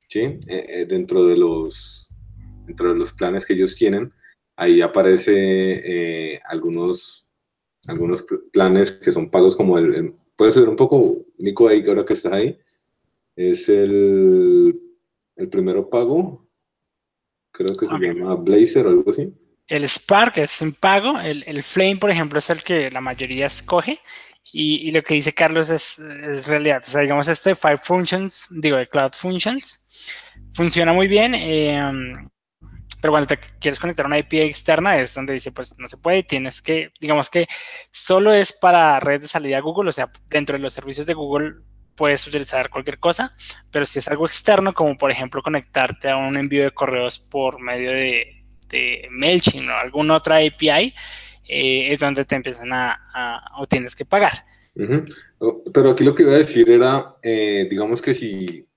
¿sí? 0.09 0.19
Eh, 0.19 0.39
eh, 0.47 0.85
dentro, 0.87 1.25
de 1.25 1.37
los, 1.37 2.09
dentro 2.65 2.93
de 2.93 2.99
los 2.99 3.13
planes 3.13 3.45
que 3.45 3.53
ellos 3.53 3.75
tienen, 3.75 4.11
ahí 4.55 4.81
aparece 4.81 5.33
eh, 5.33 6.39
algunos, 6.45 7.27
algunos 7.87 8.25
planes 8.51 8.91
que 8.91 9.11
son 9.11 9.29
pagos 9.29 9.55
como 9.55 9.77
el, 9.77 10.13
puede 10.35 10.51
ser 10.51 10.69
un 10.69 10.75
poco, 10.75 11.25
Nico, 11.37 11.67
ahí 11.67 11.83
ahora 11.87 12.05
que 12.05 12.13
estás 12.13 12.33
ahí, 12.33 12.57
es 13.35 13.67
el, 13.69 14.79
el 15.35 15.49
primero 15.49 15.89
pago, 15.89 16.47
creo 17.51 17.75
que 17.75 17.85
se 17.85 17.99
llama 17.99 18.35
Blazer 18.35 18.87
o 18.87 18.89
algo 18.89 19.09
así. 19.09 19.33
El 19.67 19.83
Spark 19.85 20.37
es 20.37 20.61
un 20.61 20.73
pago, 20.73 21.19
el, 21.19 21.43
el, 21.47 21.63
Flame, 21.63 21.97
por 21.97 22.11
ejemplo, 22.11 22.37
es 22.37 22.49
el 22.51 22.61
que 22.61 22.91
la 22.91 23.01
mayoría 23.01 23.47
escoge. 23.47 23.99
Y, 24.57 24.87
y 24.87 24.91
lo 24.91 25.03
que 25.03 25.15
dice 25.15 25.33
Carlos 25.33 25.69
es, 25.69 25.99
es, 25.99 26.47
realidad. 26.47 26.81
O 26.81 26.89
sea, 26.89 27.01
digamos, 27.01 27.27
esto 27.27 27.49
de 27.49 27.57
Fire 27.57 27.77
Functions, 27.77 28.47
digo, 28.49 28.77
de 28.77 28.87
Cloud 28.87 29.11
Functions, 29.11 29.85
funciona 30.53 30.93
muy 30.93 31.09
bien. 31.09 31.35
Eh, 31.35 31.77
pero 33.01 33.11
cuando 33.11 33.27
te 33.27 33.37
quieres 33.59 33.81
conectar 33.81 34.05
a 34.05 34.07
una 34.07 34.17
IP 34.17 34.35
externa 34.35 34.97
es 34.97 35.13
donde 35.13 35.33
dice, 35.33 35.51
pues 35.51 35.77
no 35.77 35.89
se 35.89 35.97
puede, 35.97 36.23
tienes 36.23 36.61
que, 36.61 36.93
digamos 37.01 37.29
que 37.29 37.47
solo 37.91 38.31
es 38.31 38.53
para 38.53 38.97
redes 39.01 39.23
de 39.23 39.27
salida 39.27 39.59
Google, 39.59 39.89
o 39.89 39.91
sea, 39.93 40.09
dentro 40.29 40.55
de 40.55 40.63
los 40.63 40.71
servicios 40.71 41.05
de 41.05 41.15
Google 41.15 41.55
puedes 41.95 42.25
utilizar 42.25 42.69
cualquier 42.69 42.97
cosa, 42.97 43.35
pero 43.71 43.85
si 43.85 43.99
es 43.99 44.07
algo 44.07 44.25
externo, 44.25 44.73
como 44.73 44.97
por 44.97 45.11
ejemplo 45.11 45.41
conectarte 45.41 46.09
a 46.09 46.15
un 46.15 46.37
envío 46.37 46.63
de 46.63 46.71
correos 46.71 47.19
por 47.19 47.59
medio 47.59 47.91
de, 47.91 48.45
de 48.69 49.09
MailChimp 49.11 49.69
o 49.69 49.73
alguna 49.73 50.15
otra 50.15 50.37
API, 50.37 50.95
eh, 51.47 51.91
es 51.91 51.99
donde 51.99 52.25
te 52.25 52.35
empiezan 52.35 52.69
a, 52.71 53.41
o 53.57 53.67
tienes 53.67 53.95
que 53.95 54.05
pagar. 54.05 54.31
Pero 55.73 55.91
aquí 55.91 56.03
lo 56.03 56.15
que 56.15 56.23
iba 56.23 56.33
a 56.33 56.37
decir 56.37 56.69
era, 56.69 57.15
eh, 57.21 57.67
digamos 57.69 58.01
que 58.01 58.13
si 58.13 58.67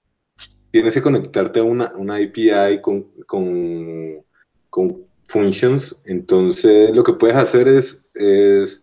tienes 0.70 0.94
que 0.94 1.02
conectarte 1.02 1.60
a 1.60 1.64
una, 1.64 1.92
una 1.96 2.16
API 2.16 2.80
con, 2.82 3.04
con, 3.26 4.24
con, 4.70 5.08
functions, 5.28 6.00
entonces 6.06 6.90
lo 6.96 7.04
que 7.04 7.12
puedes 7.12 7.36
hacer 7.36 7.68
es, 7.68 8.02
es 8.14 8.82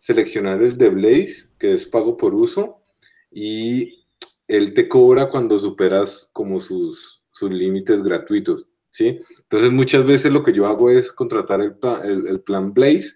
seleccionar 0.00 0.60
el 0.60 0.76
de 0.76 0.90
Blaze, 0.90 1.46
que 1.58 1.72
es 1.72 1.86
pago 1.86 2.18
por 2.18 2.34
uso, 2.34 2.82
y 3.30 4.04
él 4.48 4.74
te 4.74 4.86
cobra 4.86 5.30
cuando 5.30 5.58
superas 5.58 6.28
como 6.34 6.60
sus, 6.60 7.22
sus 7.30 7.50
límites 7.50 8.02
gratuitos, 8.02 8.67
¿sí? 8.98 9.20
Entonces 9.42 9.70
muchas 9.70 10.04
veces 10.04 10.32
lo 10.32 10.42
que 10.42 10.52
yo 10.52 10.66
hago 10.66 10.90
es 10.90 11.12
contratar 11.12 11.60
el, 11.60 12.26
el, 12.26 12.40
plan 12.40 12.74
Blaze 12.74 13.12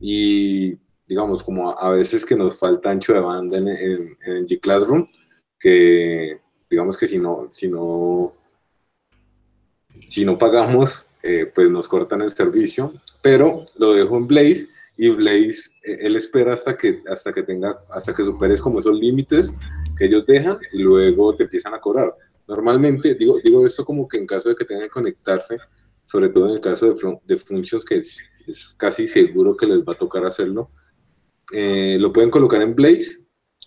y 0.00 0.78
digamos 1.06 1.42
como 1.42 1.78
a 1.78 1.90
veces 1.90 2.24
que 2.24 2.34
nos 2.34 2.58
falta 2.58 2.90
ancho 2.90 3.12
de 3.12 3.20
banda 3.20 3.58
en, 3.58 3.68
en, 3.68 4.16
en 4.26 4.46
G 4.46 4.58
Classroom, 4.60 5.06
que 5.60 6.38
digamos 6.70 6.96
que 6.96 7.06
si 7.06 7.18
no, 7.18 7.48
si 7.52 7.68
no, 7.68 8.32
si 10.08 10.24
no 10.24 10.38
pagamos, 10.38 11.06
eh, 11.22 11.50
pues 11.54 11.70
nos 11.70 11.86
cortan 11.86 12.22
el 12.22 12.32
servicio, 12.32 12.94
pero 13.22 13.66
lo 13.76 13.92
dejo 13.92 14.16
en 14.16 14.26
Blaze 14.26 14.68
y 14.96 15.10
Blaze, 15.10 15.70
eh, 15.84 15.98
él 16.00 16.16
espera 16.16 16.54
hasta 16.54 16.76
que, 16.76 17.02
hasta 17.10 17.32
que 17.32 17.42
tenga, 17.42 17.78
hasta 17.90 18.14
que 18.14 18.24
superes 18.24 18.62
como 18.62 18.80
esos 18.80 18.98
límites 18.98 19.52
que 19.98 20.06
ellos 20.06 20.24
dejan 20.24 20.58
y 20.72 20.78
luego 20.78 21.36
te 21.36 21.44
empiezan 21.44 21.74
a 21.74 21.80
cobrar. 21.80 22.14
Normalmente, 22.48 23.14
digo, 23.14 23.38
digo 23.42 23.66
esto 23.66 23.84
como 23.84 24.06
que 24.06 24.18
en 24.18 24.26
caso 24.26 24.48
de 24.48 24.56
que 24.56 24.64
tengan 24.64 24.84
que 24.84 24.90
conectarse, 24.90 25.58
sobre 26.06 26.28
todo 26.28 26.48
en 26.48 26.54
el 26.54 26.60
caso 26.60 26.94
de, 27.24 27.38
functions 27.38 27.84
que 27.84 27.96
es, 27.96 28.22
casi 28.76 29.08
seguro 29.08 29.56
que 29.56 29.66
les 29.66 29.80
va 29.80 29.94
a 29.94 29.98
tocar 29.98 30.24
hacerlo, 30.24 30.70
eh, 31.52 31.96
lo 32.00 32.12
pueden 32.12 32.30
colocar 32.30 32.62
en 32.62 32.74
Blaze, 32.74 33.18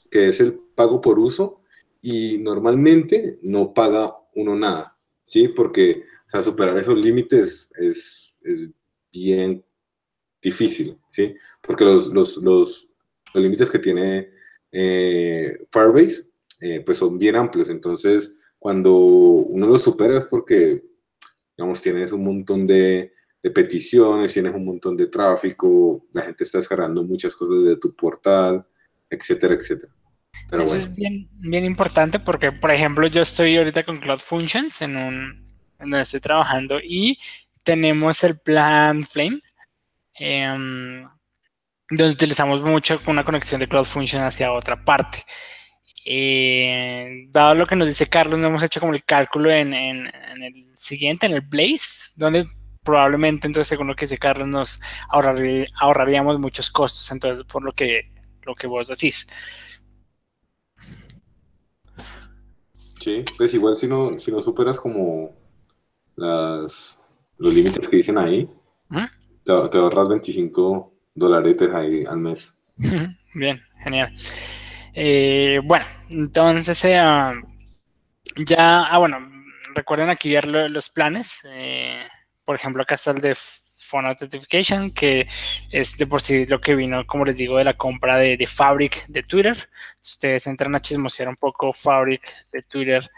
que 0.09 0.29
es 0.29 0.39
el 0.39 0.57
pago 0.75 1.01
por 1.01 1.19
uso, 1.19 1.61
y 2.01 2.37
normalmente 2.37 3.39
no 3.41 3.73
paga 3.73 4.15
uno 4.35 4.55
nada, 4.55 4.97
¿sí? 5.25 5.49
Porque, 5.49 6.03
o 6.27 6.29
sea, 6.29 6.41
superar 6.41 6.77
esos 6.77 6.97
límites 6.97 7.69
es, 7.77 8.33
es 8.41 8.69
bien 9.11 9.65
difícil, 10.41 10.97
¿sí? 11.09 11.35
Porque 11.61 11.83
los, 11.83 12.07
los, 12.07 12.37
los, 12.37 12.87
los 13.33 13.43
límites 13.43 13.69
que 13.69 13.79
tiene 13.79 14.31
eh, 14.71 15.57
Firebase, 15.71 16.29
eh, 16.61 16.81
pues 16.85 16.97
son 16.97 17.17
bien 17.17 17.35
amplios, 17.35 17.69
entonces 17.69 18.31
cuando 18.59 18.95
uno 18.95 19.67
los 19.67 19.83
supera 19.83 20.19
es 20.19 20.25
porque, 20.25 20.83
digamos, 21.57 21.81
tienes 21.81 22.11
un 22.11 22.23
montón 22.23 22.67
de, 22.67 23.13
de 23.41 23.51
peticiones, 23.51 24.33
tienes 24.33 24.53
un 24.53 24.65
montón 24.65 24.97
de 24.97 25.07
tráfico, 25.07 26.05
la 26.13 26.23
gente 26.23 26.43
está 26.43 26.59
descargando 26.59 27.03
muchas 27.03 27.35
cosas 27.35 27.63
de 27.65 27.77
tu 27.77 27.95
portal, 27.95 28.65
etcétera, 29.09 29.55
etcétera. 29.55 29.93
Eso 30.51 30.75
es 30.75 30.95
bien, 30.95 31.27
bien 31.31 31.65
importante 31.65 32.19
porque, 32.19 32.51
por 32.51 32.71
ejemplo, 32.71 33.07
yo 33.07 33.21
estoy 33.21 33.57
ahorita 33.57 33.83
con 33.83 33.97
Cloud 33.97 34.19
Functions 34.19 34.81
en 34.81 34.97
un 34.97 35.49
en 35.79 35.89
donde 35.89 36.01
estoy 36.01 36.19
trabajando 36.19 36.79
y 36.83 37.17
tenemos 37.63 38.23
el 38.23 38.37
plan 38.37 39.03
Flame, 39.03 39.41
em, 40.15 41.07
donde 41.89 42.13
utilizamos 42.13 42.61
mucho 42.61 42.99
una 43.07 43.23
conexión 43.23 43.59
de 43.59 43.67
Cloud 43.67 43.85
Functions 43.85 44.23
hacia 44.23 44.51
otra 44.51 44.83
parte. 44.83 45.19
Eh, 46.11 47.27
dado 47.29 47.53
lo 47.53 47.67
que 47.67 47.75
nos 47.75 47.87
dice 47.87 48.07
Carlos, 48.07 48.39
no 48.39 48.47
hemos 48.47 48.63
hecho 48.63 48.79
como 48.79 48.93
el 48.95 49.03
cálculo 49.03 49.51
en, 49.51 49.75
en, 49.75 50.07
el 50.41 50.65
siguiente, 50.75 51.27
en 51.27 51.33
el 51.33 51.41
Blaze, 51.41 52.13
donde 52.15 52.47
probablemente, 52.83 53.45
entonces, 53.45 53.67
según 53.67 53.85
lo 53.85 53.95
que 53.95 54.05
dice 54.05 54.17
Carlos, 54.17 54.47
nos 54.47 54.81
ahorraríamos 55.11 56.39
muchos 56.39 56.71
costos, 56.71 57.11
entonces, 57.11 57.43
por 57.43 57.63
lo 57.63 57.71
que, 57.73 58.11
lo 58.43 58.55
que 58.55 58.65
vos 58.65 58.87
decís. 58.87 59.27
Sí, 62.73 63.23
pues 63.37 63.53
igual 63.53 63.77
si 63.79 63.85
no, 63.85 64.17
si 64.19 64.31
no 64.31 64.41
superas 64.41 64.79
como 64.79 65.35
las, 66.15 66.97
los 67.37 67.53
límites 67.53 67.87
que 67.87 67.97
dicen 67.97 68.17
ahí, 68.17 68.49
te, 69.43 69.51
ahorras 69.51 70.09
25 70.09 70.91
dolaretes 71.13 71.71
ahí 71.71 72.03
al 72.03 72.17
mes. 72.17 72.51
Bien, 73.35 73.61
genial. 73.83 74.11
Eh, 74.93 75.59
bueno, 75.63 75.85
entonces 76.09 76.83
eh, 76.85 77.01
ya, 78.45 78.83
ah, 78.83 78.97
bueno, 78.97 79.19
recuerden 79.75 80.15
ver 80.23 80.47
los 80.47 80.89
planes. 80.89 81.41
Eh, 81.45 82.01
por 82.43 82.55
ejemplo, 82.55 82.81
acá 82.81 82.95
está 82.95 83.11
el 83.11 83.21
de 83.21 83.35
Phone 83.35 84.07
Authentication, 84.07 84.91
que 84.91 85.27
es 85.71 85.97
de 85.97 86.07
por 86.07 86.21
sí 86.21 86.45
lo 86.45 86.59
que 86.59 86.75
vino, 86.75 87.05
como 87.05 87.25
les 87.25 87.37
digo, 87.37 87.57
de 87.57 87.63
la 87.63 87.75
compra 87.75 88.17
de, 88.17 88.47
Fabric 88.47 89.07
de 89.07 89.23
Twitter. 89.23 89.69
Ustedes 90.01 90.47
entran 90.47 90.75
a 90.75 90.79
chismosear 90.79 91.29
un 91.29 91.35
poco 91.35 91.73
Fabric 91.73 92.49
de 92.51 92.61
Twitter. 92.63 93.09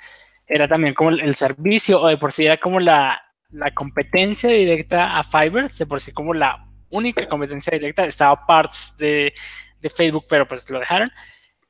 Era 0.47 0.67
también 0.67 0.93
como 0.93 1.11
el, 1.11 1.35
servicio, 1.35 2.01
o 2.01 2.07
de 2.07 2.17
por 2.17 2.31
sí 2.31 2.45
era 2.45 2.57
como 2.57 2.79
la, 2.79 3.21
la 3.51 3.73
competencia 3.73 4.49
directa 4.49 5.17
a 5.17 5.23
Fibers, 5.23 5.77
de 5.77 5.85
por 5.85 6.01
sí 6.01 6.11
como 6.11 6.33
la 6.33 6.67
única 6.89 7.27
competencia 7.27 7.71
directa. 7.71 8.05
Estaba 8.05 8.45
Parts 8.45 8.97
de, 8.97 9.33
de 9.79 9.89
Facebook, 9.89 10.25
pero 10.29 10.47
pues 10.47 10.69
lo 10.69 10.79
dejaron. 10.79 11.11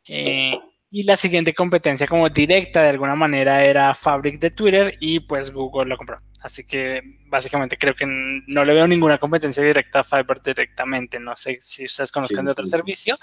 Eh, 0.08 0.54
y 0.94 1.04
la 1.04 1.16
siguiente 1.16 1.54
competencia 1.54 2.06
como 2.06 2.30
directa 2.30 2.82
de 2.82 2.90
alguna 2.90 3.16
manera 3.16 3.64
era 3.64 3.94
Fabric 3.94 4.40
de 4.40 4.52
Twitter 4.52 4.98
y 5.00 5.22
pues 5.22 5.54
Google 5.54 5.90
lo 5.90 5.96
compró. 5.96 6.20
Así 6.44 6.66
que 6.66 7.02
básicamente 7.28 7.78
creo 7.78 7.94
que 7.94 8.06
no 8.06 8.66
le 8.66 8.74
veo 8.74 8.88
ninguna 8.88 9.18
competencia 9.18 9.64
directa 9.64 10.00
a 10.00 10.04
Fiverr 10.04 10.42
directamente. 10.44 11.18
No 11.18 11.34
sé 11.36 11.58
si 11.62 11.86
ustedes 11.86 12.12
conozcan 12.12 12.44
de 12.44 12.52
otro 12.52 12.66
servicio. 12.66 13.16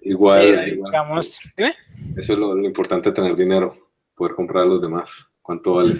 Igual, 0.00 0.60
eh, 0.60 0.78
digamos, 0.82 1.40
dime. 1.56 1.74
Eso 2.16 2.32
es 2.32 2.38
lo, 2.38 2.58
importante 2.64 3.12
tener 3.12 3.36
dinero, 3.36 3.90
poder 4.14 4.34
comprar 4.34 4.62
a 4.62 4.66
los 4.66 4.80
demás. 4.80 5.10
¿Cuánto 5.42 5.74
vale? 5.74 5.94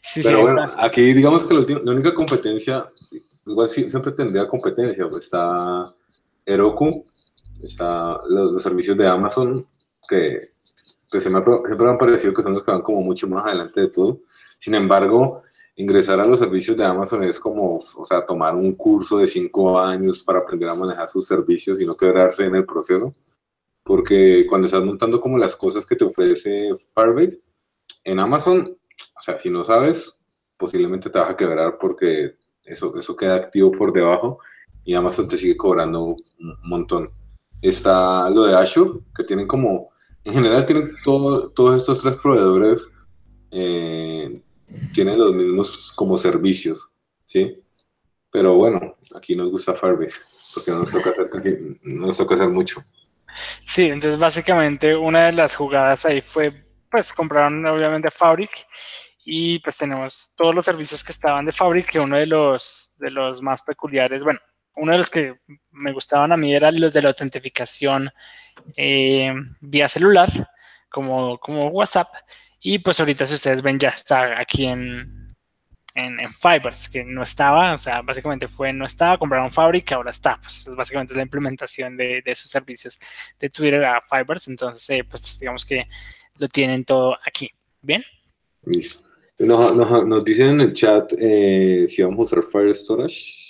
Sí, 0.00 0.22
Pero 0.22 0.40
bueno, 0.40 0.64
aquí 0.78 1.12
digamos 1.12 1.44
que 1.44 1.52
la, 1.52 1.92
única 1.92 2.14
competencia, 2.14 2.88
igual 3.44 3.68
siempre 3.68 4.12
tendría 4.12 4.48
competencia. 4.48 5.06
Pues 5.08 5.24
está 5.24 5.92
Heroku, 6.46 7.04
está 7.62 8.20
los, 8.28 8.62
servicios 8.62 8.96
de 8.96 9.08
Amazon, 9.08 9.66
que, 10.08 10.52
que 11.10 11.20
se 11.20 11.30
me, 11.30 11.42
siempre 11.42 11.76
me 11.84 11.90
han 11.90 11.98
parecido 11.98 12.34
que 12.34 12.42
son 12.42 12.54
los 12.54 12.62
que 12.62 12.70
van 12.70 12.82
como 12.82 13.02
mucho 13.02 13.28
más 13.28 13.46
adelante 13.46 13.80
de 13.82 13.88
todo. 13.88 14.20
Sin 14.60 14.74
embargo, 14.74 15.42
ingresar 15.76 16.18
a 16.20 16.26
los 16.26 16.40
servicios 16.40 16.76
de 16.76 16.84
Amazon 16.84 17.22
es 17.24 17.38
como, 17.38 17.76
o 17.76 18.04
sea, 18.04 18.26
tomar 18.26 18.54
un 18.54 18.74
curso 18.74 19.18
de 19.18 19.26
cinco 19.26 19.78
años 19.78 20.22
para 20.22 20.40
aprender 20.40 20.68
a 20.68 20.74
manejar 20.74 21.08
sus 21.08 21.26
servicios 21.26 21.80
y 21.80 21.86
no 21.86 21.96
quedarse 21.96 22.44
en 22.44 22.56
el 22.56 22.66
proceso. 22.66 23.14
Porque 23.84 24.44
cuando 24.48 24.66
estás 24.66 24.84
montando 24.84 25.20
como 25.20 25.38
las 25.38 25.56
cosas 25.56 25.86
que 25.86 25.96
te 25.96 26.04
ofrece 26.04 26.70
Firebase, 26.94 27.40
en 28.04 28.18
Amazon, 28.18 28.76
o 29.16 29.22
sea, 29.22 29.38
si 29.38 29.50
no 29.50 29.64
sabes, 29.64 30.14
posiblemente 30.56 31.10
te 31.10 31.18
vas 31.18 31.30
a 31.30 31.36
quebrar 31.36 31.78
porque 31.78 32.34
eso, 32.64 32.96
eso 32.98 33.16
queda 33.16 33.36
activo 33.36 33.70
por 33.72 33.92
debajo 33.92 34.40
y 34.84 34.94
Amazon 34.94 35.28
te 35.28 35.38
sigue 35.38 35.56
cobrando 35.56 36.04
un 36.04 36.16
montón. 36.64 37.10
Está 37.62 38.30
lo 38.30 38.44
de 38.44 38.56
Azure, 38.56 39.00
que 39.16 39.24
tienen 39.24 39.46
como, 39.46 39.90
en 40.24 40.34
general 40.34 40.66
tienen 40.66 40.92
todos 41.04 41.80
estos 41.80 42.00
tres 42.00 42.16
proveedores 42.16 42.88
eh, 43.50 44.40
tienen 44.92 45.18
los 45.18 45.34
mismos 45.34 45.92
como 45.94 46.18
servicios, 46.18 46.88
¿sí? 47.26 47.62
Pero 48.30 48.54
bueno, 48.54 48.96
aquí 49.14 49.34
nos 49.34 49.50
gusta 49.50 49.74
Firebase, 49.74 50.20
porque 50.54 50.70
no 50.70 50.78
nos 50.80 50.90
toca 50.90 51.10
hacer, 51.10 51.30
no 51.82 52.06
nos 52.06 52.16
toca 52.16 52.34
hacer 52.34 52.48
mucho. 52.48 52.84
Sí, 53.64 53.86
entonces 53.86 54.18
básicamente 54.18 54.94
una 54.94 55.26
de 55.26 55.32
las 55.32 55.54
jugadas 55.54 56.04
ahí 56.04 56.20
fue, 56.20 56.64
pues 56.90 57.12
compraron 57.12 57.64
obviamente 57.66 58.10
Fabric 58.10 58.66
y 59.24 59.58
pues 59.60 59.76
tenemos 59.76 60.32
todos 60.36 60.54
los 60.54 60.64
servicios 60.64 61.04
que 61.04 61.12
estaban 61.12 61.44
de 61.44 61.52
Fabric, 61.52 61.90
que 61.90 62.00
uno 62.00 62.16
de 62.16 62.26
los, 62.26 62.94
de 62.98 63.10
los 63.10 63.42
más 63.42 63.62
peculiares, 63.62 64.22
bueno, 64.22 64.40
uno 64.78 64.92
de 64.92 64.98
los 64.98 65.10
que 65.10 65.34
me 65.72 65.92
gustaban 65.92 66.32
a 66.32 66.36
mí 66.36 66.54
eran 66.54 66.80
los 66.80 66.92
de 66.92 67.02
la 67.02 67.08
autentificación 67.08 68.10
eh, 68.76 69.32
vía 69.60 69.88
celular, 69.88 70.28
como, 70.88 71.38
como 71.38 71.68
WhatsApp, 71.68 72.08
y 72.60 72.78
pues 72.78 72.98
ahorita 73.00 73.26
si 73.26 73.34
ustedes 73.34 73.62
ven 73.62 73.78
ya 73.78 73.90
está 73.90 74.40
aquí 74.40 74.66
en, 74.66 75.28
en, 75.94 76.30
Fibers, 76.30 76.88
que 76.88 77.04
no 77.04 77.22
estaba, 77.22 77.72
o 77.72 77.78
sea, 77.78 78.02
básicamente 78.02 78.48
fue, 78.48 78.72
no 78.72 78.84
estaba, 78.84 79.18
compraron 79.18 79.50
Fabric, 79.50 79.92
ahora 79.92 80.10
está, 80.10 80.38
pues 80.40 80.68
básicamente 80.76 81.12
es 81.12 81.16
la 81.16 81.22
implementación 81.22 81.96
de, 81.96 82.22
de 82.24 82.32
esos 82.32 82.50
servicios 82.50 82.98
de 83.38 83.50
Twitter 83.50 83.84
a 83.84 84.00
Fibers, 84.00 84.48
entonces 84.48 84.88
eh, 84.90 85.04
pues 85.04 85.38
digamos 85.38 85.64
que 85.64 85.86
lo 86.38 86.48
tienen 86.48 86.84
todo 86.84 87.16
aquí, 87.24 87.50
¿bien? 87.82 88.02
Nos, 89.38 89.74
nos, 89.74 90.24
dicen 90.24 90.48
en 90.48 90.60
el 90.60 90.72
chat 90.72 91.12
eh, 91.16 91.86
si 91.88 92.02
vamos 92.02 92.18
a 92.18 92.38
usar 92.38 92.50
Fire 92.50 92.74
Storage. 92.74 93.47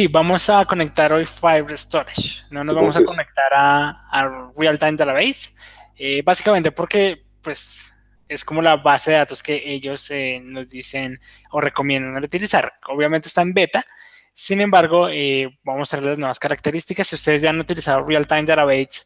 Sí, 0.00 0.06
vamos 0.06 0.48
a 0.48 0.64
conectar 0.64 1.12
hoy 1.12 1.26
Fire 1.26 1.76
Storage. 1.76 2.44
No 2.48 2.64
nos 2.64 2.74
vamos 2.74 2.96
a 2.96 3.04
conectar 3.04 3.52
a, 3.52 4.08
a 4.10 4.50
Real 4.56 4.78
Time 4.78 4.94
Database. 4.94 5.52
Eh, 5.94 6.22
básicamente 6.24 6.72
porque 6.72 7.22
pues 7.42 7.92
es 8.26 8.42
como 8.42 8.62
la 8.62 8.76
base 8.76 9.10
de 9.10 9.18
datos 9.18 9.42
que 9.42 9.62
ellos 9.62 10.10
eh, 10.10 10.40
nos 10.42 10.70
dicen 10.70 11.20
o 11.50 11.60
recomiendan 11.60 12.24
utilizar. 12.24 12.72
Obviamente 12.88 13.28
está 13.28 13.42
en 13.42 13.52
beta, 13.52 13.84
sin 14.32 14.62
embargo, 14.62 15.10
eh, 15.10 15.58
vamos 15.64 15.76
a 15.76 15.80
mostrarles 15.80 16.10
las 16.12 16.18
nuevas 16.18 16.38
características. 16.38 17.06
Si 17.06 17.16
ustedes 17.16 17.42
ya 17.42 17.50
han 17.50 17.60
utilizado 17.60 18.00
Real-Time 18.00 18.44
Database, 18.44 19.04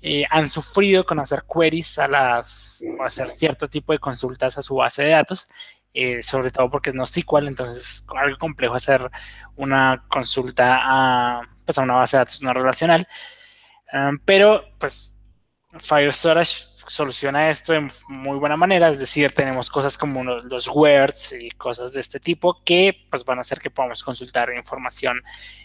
eh, 0.00 0.26
han 0.30 0.46
sufrido 0.48 1.04
con 1.04 1.18
hacer 1.18 1.42
queries 1.52 1.98
a 1.98 2.06
las, 2.06 2.84
o 3.00 3.02
hacer 3.02 3.30
cierto 3.30 3.66
tipo 3.66 3.92
de 3.92 3.98
consultas 3.98 4.56
a 4.58 4.62
su 4.62 4.76
base 4.76 5.02
de 5.02 5.10
datos, 5.10 5.48
sobre 6.20 6.50
todo 6.50 6.70
porque 6.70 6.90
es 6.90 6.94
no 6.94 7.06
SQL, 7.06 7.48
entonces 7.48 7.82
es 7.82 8.06
algo 8.14 8.36
complejo 8.36 8.74
hacer 8.74 9.10
una 9.56 10.04
consulta 10.08 10.80
a, 10.82 11.42
pues, 11.64 11.78
a 11.78 11.82
una 11.82 11.94
base 11.94 12.16
de 12.16 12.20
datos 12.20 12.42
no 12.42 12.52
relacional. 12.52 13.06
Ah, 13.92 14.12
pero, 14.24 14.64
pues, 14.78 15.16
Fire 15.78 16.12
Storage 16.12 16.76
soluciona 16.88 17.50
esto 17.50 17.72
de 17.72 17.88
muy 18.08 18.38
buena 18.38 18.56
manera, 18.56 18.88
es 18.90 19.00
decir, 19.00 19.32
tenemos 19.32 19.68
cosas 19.70 19.98
como 19.98 20.22
los 20.24 20.68
words 20.68 21.34
y 21.38 21.50
cosas 21.50 21.92
de 21.92 22.00
este 22.00 22.20
tipo 22.20 22.62
que 22.64 23.06
pues 23.10 23.24
van 23.24 23.38
a 23.38 23.40
hacer 23.40 23.58
que 23.58 23.70
podamos 23.70 24.02
consultar 24.02 24.52
información 24.54 25.20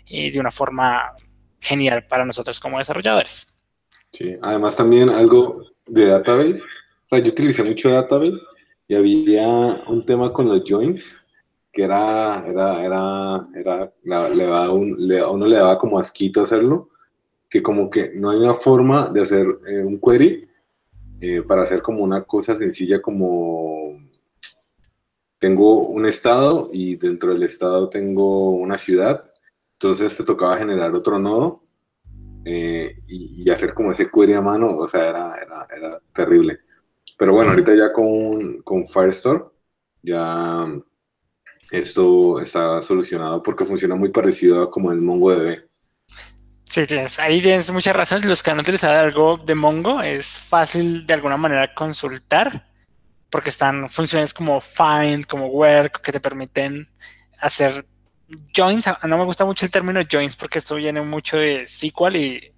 eh, 0.07 0.31
de 0.31 0.39
una 0.39 0.51
forma 0.51 1.13
genial 1.59 2.05
para 2.07 2.25
nosotros 2.25 2.59
como 2.59 2.79
desarrolladores. 2.79 3.47
Sí, 4.11 4.35
además 4.41 4.75
también 4.75 5.09
algo 5.09 5.63
de 5.87 6.05
database, 6.07 6.61
yo 7.11 7.17
utilicé 7.17 7.63
mucho 7.63 7.89
database 7.89 8.37
y 8.87 8.95
había 8.95 9.47
un 9.47 10.05
tema 10.05 10.33
con 10.33 10.47
los 10.47 10.63
joins 10.67 11.03
que 11.71 11.83
era, 11.83 12.45
era, 12.47 12.83
era, 12.83 13.47
era 13.53 14.29
le 14.29 14.45
a 14.45 14.69
uno 14.71 15.45
le 15.47 15.55
daba 15.55 15.77
como 15.77 15.99
asquito 15.99 16.41
hacerlo, 16.41 16.89
que 17.49 17.63
como 17.63 17.89
que 17.89 18.11
no 18.15 18.29
hay 18.29 18.39
una 18.39 18.53
forma 18.53 19.09
de 19.09 19.21
hacer 19.21 19.47
eh, 19.67 19.83
un 19.83 19.99
query 19.99 20.47
eh, 21.21 21.41
para 21.43 21.63
hacer 21.63 21.81
como 21.81 22.03
una 22.03 22.23
cosa 22.23 22.55
sencilla 22.55 23.01
como 23.01 23.97
tengo 25.39 25.87
un 25.87 26.05
estado 26.05 26.69
y 26.71 26.97
dentro 26.97 27.33
del 27.33 27.43
estado 27.43 27.89
tengo 27.89 28.51
una 28.51 28.77
ciudad, 28.77 29.23
entonces 29.73 30.15
te 30.15 30.23
tocaba 30.23 30.57
generar 30.57 30.93
otro 30.93 31.19
nodo 31.19 31.63
eh, 32.45 32.97
y, 33.07 33.49
hacer 33.49 33.73
como 33.73 33.91
ese 33.91 34.09
query 34.09 34.33
a 34.33 34.41
mano, 34.41 34.77
o 34.77 34.87
sea, 34.87 35.09
era, 35.09 35.35
era, 35.35 35.67
era 35.75 36.01
terrible. 36.13 36.59
Pero 37.17 37.33
bueno, 37.33 37.51
ahorita 37.51 37.75
ya 37.75 37.93
con, 37.93 38.61
con 38.61 38.87
Firestore 38.87 39.45
ya 40.03 40.67
esto 41.71 42.39
está 42.41 42.81
solucionado 42.81 43.41
porque 43.41 43.65
funciona 43.65 43.95
muy 43.95 44.09
parecido 44.09 44.61
a 44.61 44.69
como 44.69 44.91
el 44.91 45.01
MongoDB. 45.01 45.63
Sí, 46.65 46.85
tienes, 46.85 47.19
ahí 47.19 47.41
tienes 47.41 47.71
muchas 47.71 47.95
razones. 47.95 48.25
Los 48.25 48.43
que 48.43 48.51
han 48.51 48.59
utilizado 48.59 48.97
algo 48.99 49.37
de 49.37 49.55
Mongo 49.55 50.01
es 50.01 50.25
fácil 50.25 51.05
de 51.05 51.13
alguna 51.13 51.37
manera 51.37 51.73
consultar 51.73 52.69
porque 53.29 53.49
están 53.49 53.89
funciones 53.89 54.33
como 54.33 54.59
find, 54.61 55.25
como 55.25 55.47
work, 55.47 56.01
que 56.01 56.11
te 56.11 56.19
permiten 56.19 56.89
hacer 57.39 57.85
joins. 58.55 58.87
Ah, 58.87 58.99
no 59.07 59.17
me 59.17 59.25
gusta 59.25 59.45
mucho 59.45 59.65
el 59.65 59.71
término 59.71 60.01
joins 60.09 60.35
porque 60.35 60.59
esto 60.59 60.75
viene 60.75 61.01
mucho 61.01 61.37
de 61.37 61.65
SQL 61.65 62.15
y, 62.15 62.53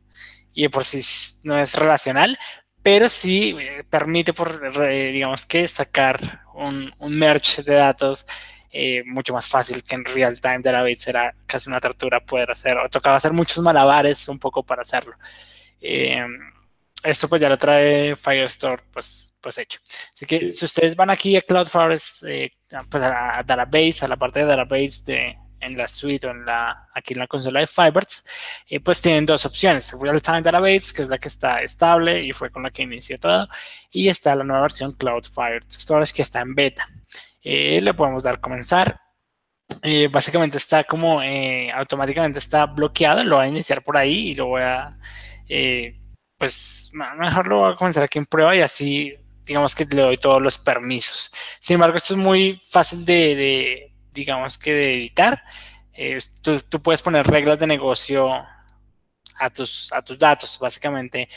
y 0.54 0.67
por 0.69 0.84
sí 0.84 1.02
no 1.43 1.58
es 1.58 1.76
relacional, 1.76 2.38
pero 2.82 3.10
sí 3.10 3.56
eh, 3.60 3.84
permite, 3.89 4.34
por, 4.34 4.60
digamos 4.89 5.45
que, 5.45 5.67
sacar 5.67 6.43
un, 6.54 6.93
un 6.99 7.17
merge 7.17 7.63
de 7.63 7.76
datos 7.76 8.26
eh, 8.76 9.04
mucho 9.06 9.34
más 9.34 9.46
fácil 9.46 9.84
que 9.84 9.94
en 9.94 10.04
real 10.04 10.42
time 10.42 10.58
database 10.58 11.08
era 11.12 11.36
casi 11.46 11.70
una 11.70 11.80
tortura 11.80 12.20
poder 12.20 12.50
hacer, 12.50 12.76
o 12.76 12.90
tocaba 12.90 13.18
hacer 13.18 13.32
muchos 13.32 13.64
malabares 13.64 14.28
un 14.28 14.40
poco 14.40 14.64
para 14.64 14.82
hacerlo. 14.82 15.14
Eh, 15.80 16.26
esto 17.04 17.30
pues 17.30 17.40
ya 17.40 17.50
lo 17.50 17.58
trae 17.58 18.16
Firestore 18.16 18.82
pues, 18.92 19.36
pues 19.40 19.60
hecho. 19.60 19.80
Así 20.12 20.26
que 20.26 20.52
si 20.52 20.66
ustedes 20.66 20.96
van 20.96 21.12
aquí 21.12 21.36
a 21.36 21.44
Cloud 21.44 21.68
Forest, 21.68 22.24
eh, 22.24 22.50
pues 22.90 23.04
a, 23.04 23.44
database, 23.46 24.06
a 24.06 24.08
la 24.08 24.18
parte 24.18 24.40
de 24.40 24.48
database 24.48 25.04
de, 25.06 25.38
en 25.60 25.78
la 25.78 25.88
suite 25.88 26.26
o 26.26 26.32
en 26.32 26.44
la, 26.44 26.90
aquí 26.96 27.14
en 27.14 27.20
la 27.20 27.28
consola 27.28 27.60
de 27.60 27.68
Fibers, 27.68 28.24
pues 28.84 29.02
tienen 29.02 29.28
dos 29.28 29.46
opciones. 29.46 29.94
Real 30.02 30.20
Time 30.20 30.42
Database, 30.42 30.94
que 30.96 31.04
es 31.04 31.10
la 31.10 31.20
que 31.20 31.28
está 31.28 31.62
estable 31.62 32.24
y 32.24 32.34
fue 32.34 32.50
con 32.50 32.64
la 32.64 32.72
que 32.72 32.82
inició 32.82 33.20
todo, 33.20 33.48
y 33.92 34.08
está 34.08 34.36
la 34.36 34.44
nueva 34.44 34.64
versión 34.64 34.94
Cloud 34.94 35.26
Fire 35.26 35.62
Storage 35.70 36.14
que 36.14 36.24
está 36.24 36.40
en 36.40 36.56
beta. 36.56 36.88
Eh, 37.44 37.80
le 37.82 37.94
podemos 37.94 38.24
dar 38.24 38.40
comenzar. 38.40 39.00
Eh, 39.82 40.08
básicamente 40.08 40.58
está 40.58 40.84
como 40.84 41.22
eh, 41.22 41.70
automáticamente 41.74 42.40
está 42.40 42.66
bloqueado, 42.66 43.24
lo 43.24 43.38
voy 43.38 43.46
a 43.46 43.50
iniciar 43.50 43.82
por 43.84 43.98
ahí 43.98 44.30
y 44.30 44.36
lo 44.36 44.48
voy 44.48 44.62
a, 44.62 44.98
pues 46.38 46.92
mejor 46.94 47.48
lo 47.48 47.60
voy 47.60 47.74
a 47.74 47.76
comenzar 47.76 48.04
aquí 48.04 48.20
en 48.20 48.26
prueba 48.26 48.56
y 48.56 48.62
así 48.62 49.16
digamos 49.46 49.74
que 49.76 49.86
le 49.86 50.02
doy 50.02 50.18
todos 50.18 50.42
los 50.42 50.58
permisos. 50.58 51.32
Sin 51.60 51.76
embargo, 51.76 51.98
esto 51.98 52.14
es 52.14 52.20
muy 52.20 52.62
fácil 52.70 53.04
de, 53.06 53.94
digamos 54.12 54.58
que 54.58 54.74
de 54.74 54.94
editar. 54.94 55.44
Tú, 56.42 56.60
tú, 56.62 56.82
puedes 56.82 57.02
poner 57.02 57.26
reglas 57.28 57.60
de 57.60 57.68
negocio 57.68 58.32
a 59.40 59.50
tus, 59.50 59.92
a 59.94 60.02
tus 60.02 60.18
datos, 60.18 60.58
básicamente 60.60 61.30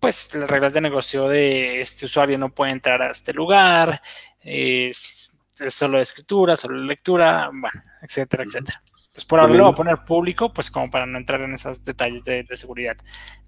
pues 0.00 0.32
las 0.34 0.48
reglas 0.48 0.74
de 0.74 0.80
negocio 0.80 1.28
de 1.28 1.80
este 1.80 2.06
usuario 2.06 2.38
no 2.38 2.54
puede 2.54 2.72
entrar 2.72 3.02
a 3.02 3.10
este 3.10 3.32
lugar, 3.32 4.00
eh, 4.40 4.90
es 5.60 5.74
solo 5.74 6.00
escritura, 6.00 6.56
solo 6.56 6.78
lectura, 6.78 7.48
bueno, 7.48 7.82
etcétera, 8.02 8.44
etcétera. 8.44 8.82
Entonces, 8.84 9.24
por 9.24 9.40
ahora 9.40 9.54
lo 9.54 9.64
voy 9.64 9.72
a 9.72 9.76
poner 9.76 9.98
público, 10.06 10.52
pues 10.52 10.70
como 10.70 10.90
para 10.90 11.06
no 11.06 11.18
entrar 11.18 11.40
en 11.40 11.52
esos 11.52 11.82
detalles 11.84 12.24
de, 12.24 12.44
seguridad. 12.52 12.96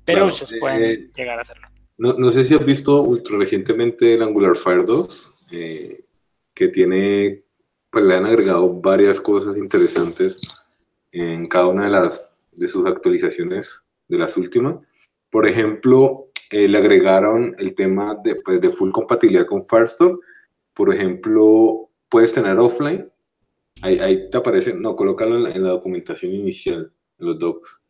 Pero 0.04 0.26
ustedes 0.26 0.58
pueden 0.58 0.82
eh, 0.82 1.10
llegar 1.14 1.38
a 1.38 1.42
hacerlo. 1.42 1.68
No, 1.98 2.14
no, 2.14 2.30
sé 2.30 2.44
si 2.44 2.54
has 2.54 2.64
visto 2.64 3.02
ultra 3.02 3.36
recientemente 3.36 4.14
el 4.14 4.22
Angular 4.22 4.56
Fire 4.56 4.84
2, 4.84 5.34
eh, 5.52 6.04
que 6.54 6.68
tiene, 6.68 7.42
pues 7.90 8.04
le 8.04 8.14
han 8.16 8.26
agregado 8.26 8.72
varias 8.80 9.20
cosas 9.20 9.56
interesantes 9.56 10.38
en 11.12 11.46
cada 11.46 11.66
una 11.66 11.84
de 11.84 11.90
las 11.90 12.30
de 12.52 12.68
sus 12.68 12.86
actualizaciones 12.86 13.84
de 14.08 14.18
las 14.18 14.36
últimas. 14.36 14.76
Por 15.30 15.46
ejemplo, 15.46 16.30
eh, 16.50 16.66
le 16.66 16.78
agregaron 16.78 17.54
el 17.58 17.74
tema 17.74 18.16
de, 18.24 18.36
pues, 18.36 18.60
de 18.60 18.70
full 18.70 18.90
compatibilidad 18.90 19.46
con 19.46 19.66
Firestore. 19.66 20.16
Por 20.74 20.92
ejemplo, 20.92 21.89
puedes 22.10 22.32
tener 22.34 22.58
offline. 22.58 23.08
Ahí, 23.82 24.28
te 24.30 24.36
aparece, 24.36 24.74
no, 24.74 24.94
colócalo 24.94 25.48
en 25.48 25.62
la, 25.62 25.70
documentación 25.70 26.32
inicial, 26.34 26.92
en 27.18 27.26
los 27.26 27.38
docs. 27.38 27.80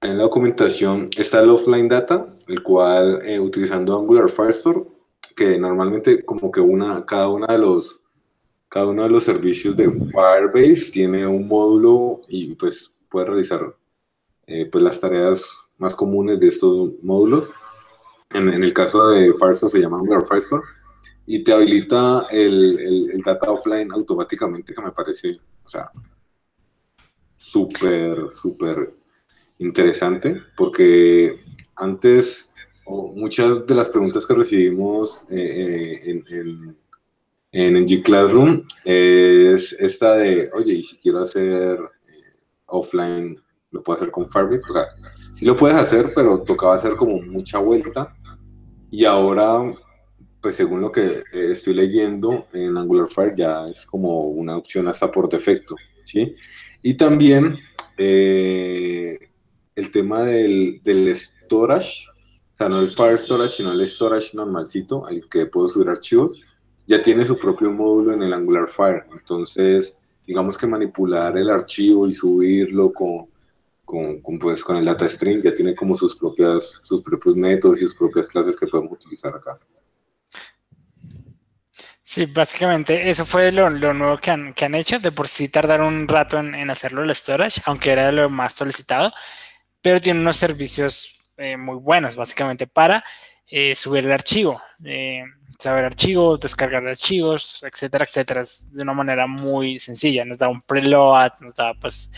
En 0.00 0.16
la 0.16 0.22
documentación 0.22 1.10
está 1.16 1.40
el 1.40 1.50
offline 1.50 1.88
data, 1.88 2.34
el 2.46 2.62
cual 2.62 3.20
eh, 3.26 3.38
utilizando 3.38 3.98
Angular 3.98 4.30
Firestore 4.30 4.86
que 5.38 5.56
normalmente 5.56 6.24
como 6.24 6.50
que 6.50 6.60
una, 6.60 7.06
cada 7.06 7.28
una 7.28 7.46
de 7.46 7.58
los, 7.58 8.02
cada 8.68 8.86
uno 8.86 9.04
de 9.04 9.10
los 9.10 9.22
servicios 9.22 9.76
de 9.76 9.88
Firebase 9.90 10.90
tiene 10.90 11.26
un 11.26 11.46
módulo 11.46 12.22
y 12.28 12.56
pues 12.56 12.92
puede 13.08 13.26
realizar 13.26 13.74
eh, 14.46 14.66
pues 14.66 14.82
las 14.82 15.00
tareas 15.00 15.44
más 15.78 15.94
comunes 15.94 16.40
de 16.40 16.48
estos 16.48 16.90
módulos. 17.02 17.48
En, 18.30 18.48
el 18.48 18.72
caso 18.72 19.08
de 19.08 19.32
Firestore 19.34 19.70
se 19.70 19.80
llama 19.80 19.98
Angular 19.98 20.26
Firestore 20.26 20.64
y 21.30 21.44
te 21.44 21.52
habilita 21.52 22.26
el, 22.30 23.10
el, 23.12 23.20
data 23.22 23.52
offline 23.52 23.92
automáticamente, 23.92 24.72
que 24.72 24.80
me 24.80 24.92
parece, 24.92 25.38
o 25.62 25.68
sea, 25.68 25.90
súper, 27.36 28.30
súper 28.30 28.94
interesante, 29.58 30.40
porque 30.56 31.38
antes 31.76 32.48
muchas 32.86 33.66
de 33.66 33.74
las 33.74 33.90
preguntas 33.90 34.24
que 34.24 34.32
recibimos 34.32 35.26
eh, 35.28 35.36
eh, 35.36 36.10
en, 36.10 36.24
en, 37.52 37.76
en, 37.76 37.86
G 37.86 38.02
Classroom 38.02 38.62
es 38.86 39.74
esta 39.78 40.14
de, 40.14 40.48
oye, 40.54 40.76
y 40.76 40.82
si 40.82 40.96
quiero 40.96 41.18
hacer 41.18 41.78
eh, 41.78 42.38
offline, 42.64 43.38
¿lo 43.72 43.82
puedo 43.82 43.98
hacer 43.98 44.10
con 44.10 44.30
Firebase? 44.30 44.64
O 44.70 44.72
sea, 44.72 44.84
sí 45.34 45.44
lo 45.44 45.54
puedes 45.58 45.76
hacer, 45.76 46.14
pero 46.14 46.40
tocaba 46.40 46.76
hacer 46.76 46.96
como 46.96 47.20
mucha 47.20 47.58
vuelta. 47.58 48.16
Y 48.90 49.04
ahora, 49.04 49.74
pues 50.40 50.54
según 50.54 50.80
lo 50.80 50.92
que 50.92 51.22
estoy 51.32 51.74
leyendo, 51.74 52.46
en 52.52 52.76
AngularFire 52.76 53.34
ya 53.36 53.68
es 53.68 53.84
como 53.86 54.28
una 54.28 54.56
opción 54.56 54.88
hasta 54.88 55.10
por 55.10 55.28
defecto, 55.28 55.74
¿sí? 56.04 56.34
Y 56.82 56.94
también 56.94 57.58
el 57.96 59.18
tema 59.92 60.24
del, 60.24 60.80
del 60.84 61.14
storage, 61.16 62.06
o 62.08 62.56
sea, 62.56 62.68
no 62.68 62.80
el 62.80 62.94
Fire 62.94 63.18
Storage, 63.18 63.56
sino 63.56 63.72
el 63.72 63.86
storage 63.86 64.36
normalcito, 64.36 65.08
el 65.08 65.28
que 65.28 65.46
puedo 65.46 65.68
subir 65.68 65.88
archivos, 65.88 66.42
ya 66.86 67.02
tiene 67.02 67.24
su 67.24 67.38
propio 67.38 67.70
módulo 67.70 68.14
en 68.14 68.22
el 68.22 68.32
Angular 68.32 68.66
Fire. 68.66 69.04
Entonces, 69.12 69.96
digamos 70.26 70.56
que 70.56 70.66
manipular 70.66 71.36
el 71.36 71.50
archivo 71.50 72.08
y 72.08 72.12
subirlo 72.12 72.92
con, 72.92 73.26
con, 73.84 74.38
pues, 74.38 74.64
con 74.64 74.76
el 74.76 74.84
data 74.84 75.08
stream 75.08 75.40
ya 75.42 75.54
tiene 75.54 75.74
como 75.74 75.94
sus, 75.94 76.16
propias, 76.16 76.80
sus 76.82 77.02
propios 77.02 77.36
métodos 77.36 77.78
y 77.78 77.82
sus 77.82 77.94
propias 77.94 78.26
clases 78.26 78.56
que 78.56 78.66
podemos 78.66 78.92
utilizar 78.92 79.34
acá. 79.34 79.58
Sí, 82.10 82.24
básicamente 82.24 83.10
eso 83.10 83.26
fue 83.26 83.52
lo, 83.52 83.68
nuevo 83.68 84.16
que 84.16 84.30
han, 84.30 84.54
que 84.54 84.64
han, 84.64 84.74
hecho. 84.74 84.98
De 84.98 85.12
por 85.12 85.28
sí 85.28 85.48
tardaron 85.50 85.94
un 85.94 86.08
rato 86.08 86.38
en, 86.38 86.54
en 86.54 86.70
hacerlo 86.70 87.02
el 87.02 87.14
storage, 87.14 87.60
aunque 87.66 87.92
era 87.92 88.10
lo 88.12 88.30
más 88.30 88.54
solicitado 88.54 89.12
pero 89.82 90.00
tiene 90.00 90.20
unos 90.20 90.36
servicios 90.36 91.18
eh, 91.36 91.56
muy 91.56 91.76
buenos, 91.76 92.16
básicamente, 92.16 92.66
para 92.66 93.04
eh, 93.46 93.74
subir 93.74 94.04
el 94.04 94.12
archivo, 94.12 94.60
eh, 94.84 95.22
saber 95.58 95.84
archivos, 95.84 96.40
descargar 96.40 96.86
archivos, 96.86 97.62
etcétera, 97.62 98.04
etcétera, 98.04 98.42
de 98.72 98.82
una 98.82 98.92
manera 98.92 99.26
muy 99.26 99.78
sencilla. 99.78 100.24
Nos 100.24 100.38
da 100.38 100.48
un 100.48 100.62
preload, 100.62 101.32
nos 101.40 101.54
da 101.54 101.74
pues 101.74 102.12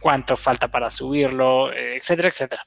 cuánto 0.00 0.36
falta 0.36 0.68
para 0.68 0.90
subirlo, 0.90 1.72
etcétera, 1.72 2.28
etcétera. 2.28 2.62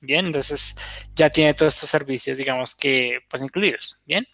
Bien, 0.00 0.26
entonces 0.26 0.74
ya 1.14 1.30
tiene 1.30 1.54
todos 1.54 1.74
estos 1.74 1.90
servicios, 1.90 2.38
digamos 2.38 2.74
que 2.74 3.20
pues 3.28 3.42
incluidos, 3.42 4.00
bien, 4.04 4.26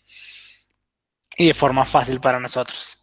y 1.37 1.47
de 1.49 1.55
forma 1.55 1.85
fácil 1.85 2.21
para 2.21 2.40
nosotros. 2.40 2.99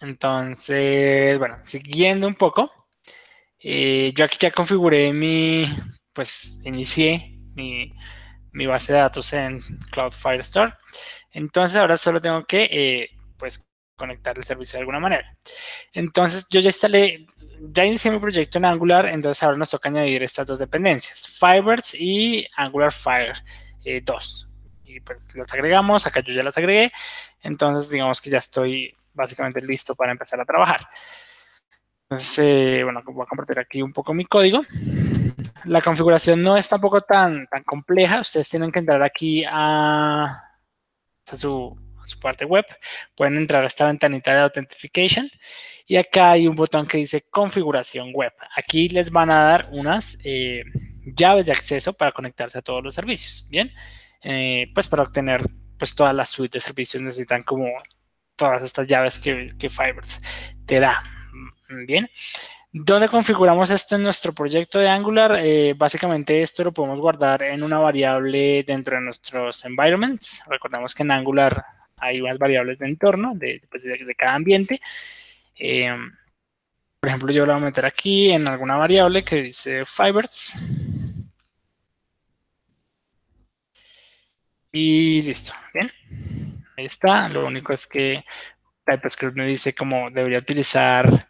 Entonces, 0.00 1.38
bueno, 1.38 1.58
siguiendo 1.62 2.26
un 2.26 2.34
poco, 2.34 2.72
eh, 3.60 4.12
yo 4.14 4.24
aquí 4.24 4.38
ya 4.40 4.50
configuré 4.50 5.12
mi, 5.12 5.66
pues 6.12 6.60
inicié 6.64 7.40
mi, 7.54 7.92
base 8.66 8.92
de 8.92 9.00
datos 9.00 9.32
en 9.32 9.60
Cloud 9.90 10.12
Firestore. 10.12 10.74
Entonces 11.32 11.76
ahora 11.76 11.96
solo 11.96 12.20
tengo 12.20 12.44
que, 12.44 12.64
eh, 12.70 13.10
pues, 13.36 13.64
conectar 13.96 14.38
el 14.38 14.44
servicio 14.44 14.76
de 14.76 14.80
alguna 14.80 15.00
manera. 15.00 15.36
Entonces 15.92 16.46
yo 16.50 16.60
ya 16.60 16.68
instalé, 16.68 17.26
ya 17.60 17.84
inicié 17.84 18.10
mi 18.10 18.18
proyecto 18.20 18.58
en 18.58 18.64
Angular, 18.64 19.06
entonces 19.06 19.42
ahora 19.42 19.58
nos 19.58 19.70
toca 19.70 19.88
añadir 19.88 20.22
estas 20.22 20.46
dos 20.46 20.60
dependencias, 20.60 21.26
Fibers 21.28 21.94
y 21.94 22.46
Angular 22.56 22.92
Fire 22.92 23.34
2. 24.04 24.47
Y 24.88 25.00
pues 25.00 25.34
las 25.34 25.52
agregamos, 25.52 26.06
acá 26.06 26.20
yo 26.20 26.32
ya 26.32 26.42
las 26.42 26.56
agregué, 26.56 26.90
entonces 27.42 27.90
digamos 27.90 28.20
que 28.20 28.30
ya 28.30 28.38
estoy 28.38 28.94
básicamente 29.12 29.60
listo 29.60 29.94
para 29.94 30.12
empezar 30.12 30.40
a 30.40 30.46
trabajar. 30.46 30.88
Entonces, 32.10 32.38
eh, 32.38 32.80
bueno, 32.84 33.02
voy 33.04 33.22
a 33.22 33.26
compartir 33.26 33.58
aquí 33.58 33.82
un 33.82 33.92
poco 33.92 34.14
mi 34.14 34.24
código. 34.24 34.62
La 35.64 35.82
configuración 35.82 36.40
no 36.40 36.56
es 36.56 36.66
tampoco 36.66 37.02
tan, 37.02 37.46
tan 37.48 37.62
compleja. 37.64 38.20
Ustedes 38.20 38.48
tienen 38.48 38.70
que 38.70 38.78
entrar 38.78 39.02
aquí 39.02 39.44
a, 39.46 40.42
su, 41.26 41.76
parte 42.18 42.46
web. 42.46 42.64
Pueden 43.14 43.36
entrar 43.36 43.62
a 43.62 43.66
esta 43.66 43.86
ventanita 43.86 44.32
de 44.32 44.40
Authentication. 44.40 45.28
Y 45.86 45.96
acá 45.96 46.30
hay 46.32 46.48
un 46.48 46.56
botón 46.56 46.86
que 46.86 46.96
dice 46.96 47.24
configuración 47.28 48.12
web. 48.14 48.32
Aquí 48.56 48.88
les 48.88 49.10
van 49.10 49.30
a 49.30 49.42
dar 49.42 49.68
unas 49.72 50.16
eh, 50.24 50.62
llaves 51.14 51.46
de 51.46 51.52
acceso 51.52 51.92
para 51.92 52.12
conectarse 52.12 52.58
a 52.58 52.62
todos 52.62 52.82
los 52.82 52.94
servicios. 52.94 53.46
Bien, 53.50 53.70
eh, 54.22 54.70
pues 54.74 54.88
para 54.88 55.02
obtener 55.02 55.42
pues 55.78 55.94
toda 55.94 56.12
la 56.12 56.24
suite 56.24 56.58
de 56.58 56.60
servicios 56.60 57.02
necesitan 57.02 57.42
como 57.42 57.68
todas 58.36 58.62
estas 58.62 58.86
llaves 58.86 59.18
que, 59.18 59.54
que 59.58 59.68
Fibers 59.68 60.20
te 60.66 60.80
da. 60.80 61.02
Bien. 61.86 62.08
¿Dónde 62.70 63.08
configuramos 63.08 63.70
esto 63.70 63.96
en 63.96 64.02
nuestro 64.02 64.32
proyecto 64.32 64.78
de 64.78 64.88
Angular? 64.88 65.38
Eh, 65.42 65.74
básicamente 65.76 66.42
esto 66.42 66.64
lo 66.64 66.72
podemos 66.72 67.00
guardar 67.00 67.42
en 67.42 67.62
una 67.62 67.78
variable 67.78 68.62
dentro 68.66 68.96
de 68.96 69.02
nuestros 69.02 69.64
environments. 69.64 70.42
Recordemos 70.46 70.94
que 70.94 71.02
en 71.02 71.10
Angular 71.10 71.64
hay 71.96 72.20
unas 72.20 72.38
variables 72.38 72.80
de 72.80 72.86
entorno 72.86 73.32
de, 73.34 73.60
pues, 73.70 73.86
cada 74.16 74.34
ambiente. 74.34 74.80
Eh, 75.58 75.96
por 77.00 77.08
ejemplo, 77.08 77.32
yo 77.32 77.46
lo 77.46 77.54
voy 77.54 77.62
a 77.62 77.64
meter 77.64 77.86
aquí 77.86 78.30
en 78.30 78.48
alguna 78.48 78.76
variable 78.76 79.24
que 79.24 79.42
dice 79.42 79.84
fibers. 79.86 80.58
Y 84.80 85.22
listo, 85.22 85.54
bien. 85.74 85.90
Ahí 86.76 86.84
está. 86.84 87.28
Lo 87.28 87.44
único 87.44 87.72
es 87.72 87.84
que 87.88 88.24
TypeScript 88.86 89.36
me 89.36 89.44
dice 89.44 89.74
cómo 89.74 90.08
debería 90.08 90.38
utilizar 90.38 91.26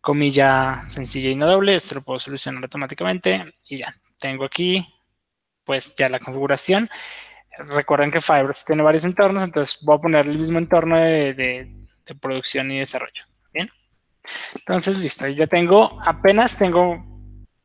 comilla 0.00 0.84
sencilla 0.88 1.30
y 1.30 1.34
no 1.34 1.46
doble, 1.46 1.74
esto 1.74 1.96
lo 1.96 2.02
puedo 2.02 2.20
solucionar 2.20 2.62
automáticamente 2.62 3.52
y 3.66 3.78
ya, 3.78 3.92
tengo 4.18 4.44
aquí 4.44 4.86
pues 5.64 5.96
ya 5.96 6.08
la 6.08 6.20
configuración. 6.20 6.88
Recuerden 7.58 8.12
que 8.12 8.20
Firebase 8.20 8.64
tiene 8.66 8.82
varios 8.82 9.04
entornos, 9.04 9.42
entonces 9.42 9.84
voy 9.84 9.96
a 9.96 10.00
poner 10.00 10.26
el 10.26 10.38
mismo 10.38 10.58
entorno 10.58 10.96
de, 10.96 11.74
producción 12.20 12.70
y 12.70 12.78
desarrollo. 12.78 13.24
Bien, 13.52 13.68
entonces 14.54 14.98
listo, 14.98 15.26
ya 15.26 15.48
tengo, 15.48 16.00
apenas 16.04 16.56
tengo 16.56 17.11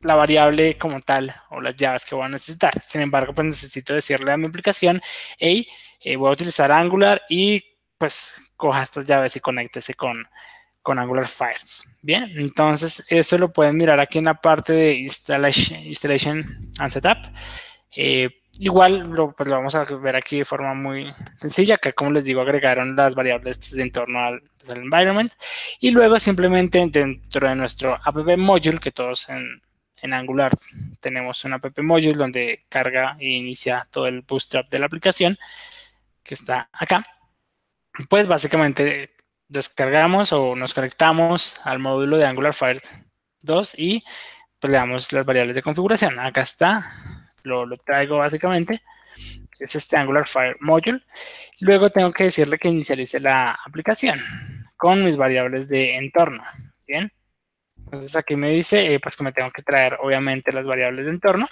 la 0.00 0.14
variable 0.14 0.78
como 0.78 1.00
tal 1.00 1.34
o 1.50 1.60
las 1.60 1.76
llaves 1.76 2.04
que 2.04 2.14
voy 2.14 2.26
a 2.26 2.28
necesitar. 2.28 2.80
Sin 2.80 3.00
embargo, 3.00 3.32
pues 3.32 3.46
necesito 3.46 3.94
decirle 3.94 4.32
a 4.32 4.36
mi 4.36 4.46
aplicación, 4.46 5.00
hey, 5.38 5.66
eh, 6.00 6.16
voy 6.16 6.28
a 6.30 6.32
utilizar 6.32 6.70
Angular 6.70 7.22
y 7.28 7.64
pues 7.96 8.52
coja 8.56 8.82
estas 8.82 9.06
llaves 9.06 9.34
y 9.36 9.40
conéctese 9.40 9.94
con, 9.94 10.26
con 10.82 10.98
Angular 10.98 11.26
Files. 11.26 11.84
Bien, 12.00 12.30
entonces 12.36 13.04
eso 13.08 13.38
lo 13.38 13.52
pueden 13.52 13.76
mirar 13.76 13.98
aquí 14.00 14.18
en 14.18 14.26
la 14.26 14.40
parte 14.40 14.72
de 14.72 14.94
Installation, 14.94 16.70
and 16.78 16.90
Setup. 16.92 17.18
Eh, 17.96 18.30
igual 18.60 19.02
lo, 19.10 19.32
pues 19.32 19.48
lo 19.48 19.56
vamos 19.56 19.74
a 19.74 19.84
ver 19.84 20.14
aquí 20.14 20.38
de 20.38 20.44
forma 20.44 20.74
muy 20.74 21.12
sencilla, 21.36 21.76
que 21.76 21.92
como 21.92 22.12
les 22.12 22.24
digo, 22.24 22.40
agregaron 22.40 22.94
las 22.94 23.16
variables 23.16 23.72
de 23.72 23.82
entorno 23.82 24.20
al, 24.20 24.42
pues, 24.56 24.70
al 24.70 24.78
environment. 24.78 25.32
Y 25.80 25.90
luego 25.90 26.20
simplemente 26.20 26.78
dentro 26.88 27.48
de 27.48 27.56
nuestro 27.56 27.98
app 28.04 28.16
module, 28.36 28.78
que 28.78 28.92
todos 28.92 29.28
en, 29.28 29.60
en 30.02 30.14
Angular 30.14 30.52
tenemos 31.00 31.44
un 31.44 31.54
app 31.54 31.78
module 31.80 32.14
donde 32.14 32.64
carga 32.68 33.16
e 33.18 33.28
inicia 33.28 33.86
todo 33.90 34.06
el 34.06 34.22
bootstrap 34.22 34.68
de 34.68 34.78
la 34.78 34.86
aplicación, 34.86 35.36
que 36.22 36.34
está 36.34 36.68
acá. 36.72 37.04
Pues 38.08 38.26
básicamente 38.26 39.10
descargamos 39.48 40.32
o 40.32 40.54
nos 40.54 40.74
conectamos 40.74 41.58
al 41.64 41.78
módulo 41.78 42.18
de 42.18 42.26
Angular 42.26 42.54
Fire 42.54 42.80
2 43.40 43.78
y 43.78 44.04
pues, 44.58 44.70
le 44.70 44.78
damos 44.78 45.12
las 45.12 45.24
variables 45.24 45.56
de 45.56 45.62
configuración. 45.62 46.18
Acá 46.18 46.42
está, 46.42 47.32
lo, 47.42 47.66
traigo 47.78 48.18
básicamente, 48.18 48.80
es 49.58 49.74
este 49.74 49.96
Angular 49.96 50.28
Fire 50.28 50.56
Module. 50.60 51.02
Luego 51.60 51.90
tengo 51.90 52.12
que 52.12 52.24
decirle 52.24 52.58
que 52.58 52.68
inicialice 52.68 53.20
la 53.20 53.58
aplicación 53.64 54.20
con 54.76 55.04
mis 55.04 55.16
variables 55.16 55.68
de 55.68 55.96
entorno. 55.96 56.42
Bien, 56.86 57.12
entonces 57.90 58.16
aquí 58.16 58.36
me 58.36 58.50
dice 58.50 58.92
eh, 58.92 59.00
pues 59.00 59.16
que 59.16 59.24
me 59.24 59.32
tengo 59.32 59.50
que 59.50 59.62
traer 59.62 59.96
obviamente 60.02 60.52
las 60.52 60.66
variables 60.66 61.06
de 61.06 61.12
entorno. 61.12 61.48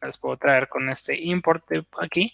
Las 0.00 0.16
puedo 0.16 0.36
traer 0.36 0.68
con 0.68 0.88
este 0.88 1.20
import 1.20 1.64
aquí. 2.00 2.32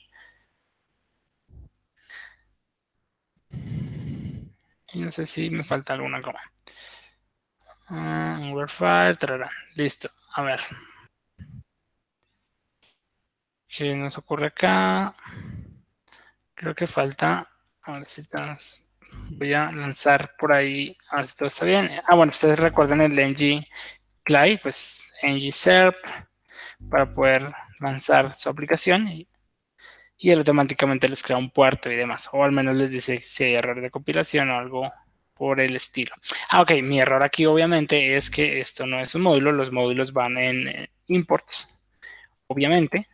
Y 4.93 5.01
no 5.01 5.11
sé 5.11 5.27
si 5.27 5.49
me 5.49 5.65
falta 5.65 5.95
alguna 5.95 6.21
coma. 6.21 6.41
Uh, 7.91 8.67
Listo. 9.75 10.11
A 10.35 10.43
ver. 10.43 10.61
¿Qué 13.67 13.95
nos 13.95 14.19
ocurre 14.19 14.49
acá? 14.49 15.15
Creo 16.55 16.75
que 16.75 16.87
falta, 16.87 17.49
a 17.83 17.93
ver 17.93 18.07
si 18.07 18.23
voy 19.31 19.55
a 19.55 19.71
lanzar 19.73 20.35
por 20.39 20.53
ahí, 20.53 20.97
a 21.11 21.17
ver 21.17 21.29
si 21.29 21.37
todo 21.37 21.49
está 21.49 21.65
bien. 21.65 21.91
Ah, 22.07 22.15
bueno, 22.15 22.31
ustedes 22.31 22.59
recuerden 22.59 23.01
el 23.01 23.13
ng 23.13 23.65
CLI, 24.25 24.59
pues 24.63 25.13
ng 25.23 25.53
serp 25.53 25.97
para 26.91 27.13
poder 27.13 27.53
lanzar 27.81 28.35
su 28.35 28.49
aplicación 28.49 29.09
y, 29.09 29.29
y 30.17 30.31
él 30.31 30.39
automáticamente 30.39 31.09
les 31.09 31.23
crea 31.23 31.37
un 31.37 31.51
puerto 31.51 31.91
y 31.91 31.97
demás, 31.97 32.29
o 32.33 32.43
al 32.43 32.53
menos 32.53 32.77
les 32.77 32.93
dice 32.93 33.19
si 33.19 33.45
hay 33.45 33.55
error 33.55 33.81
de 33.81 33.91
compilación 33.91 34.51
o 34.51 34.59
algo 34.59 34.93
por 35.35 35.61
el 35.61 35.77
estilo. 35.77 36.15
Ah, 36.51 36.63
ok, 36.63 36.73
mi 36.83 37.01
error 37.01 37.23
aquí 37.23 37.47
obviamente 37.47 38.17
es 38.17 38.29
que 38.29 38.61
esto 38.61 38.87
no 38.87 39.01
es 39.01 39.15
un 39.15 39.23
módulo, 39.23 39.53
los 39.53 39.73
módulos 39.73 40.13
van 40.13 40.37
en 40.37 40.69
eh, 40.69 40.91
imports, 41.07 41.87
obviamente. 42.49 43.07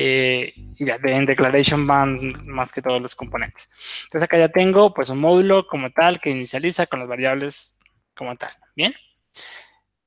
Eh, 0.00 0.54
en 0.78 1.26
declaration 1.26 1.84
van 1.84 2.46
más 2.46 2.72
que 2.72 2.80
todos 2.80 3.02
los 3.02 3.16
componentes. 3.16 3.68
Entonces 4.04 4.22
acá 4.22 4.38
ya 4.38 4.48
tengo 4.48 4.94
pues 4.94 5.10
un 5.10 5.18
módulo 5.18 5.66
como 5.66 5.90
tal 5.90 6.20
que 6.20 6.30
inicializa 6.30 6.86
con 6.86 7.00
las 7.00 7.08
variables 7.08 7.80
como 8.14 8.36
tal. 8.36 8.50
Bien. 8.76 8.94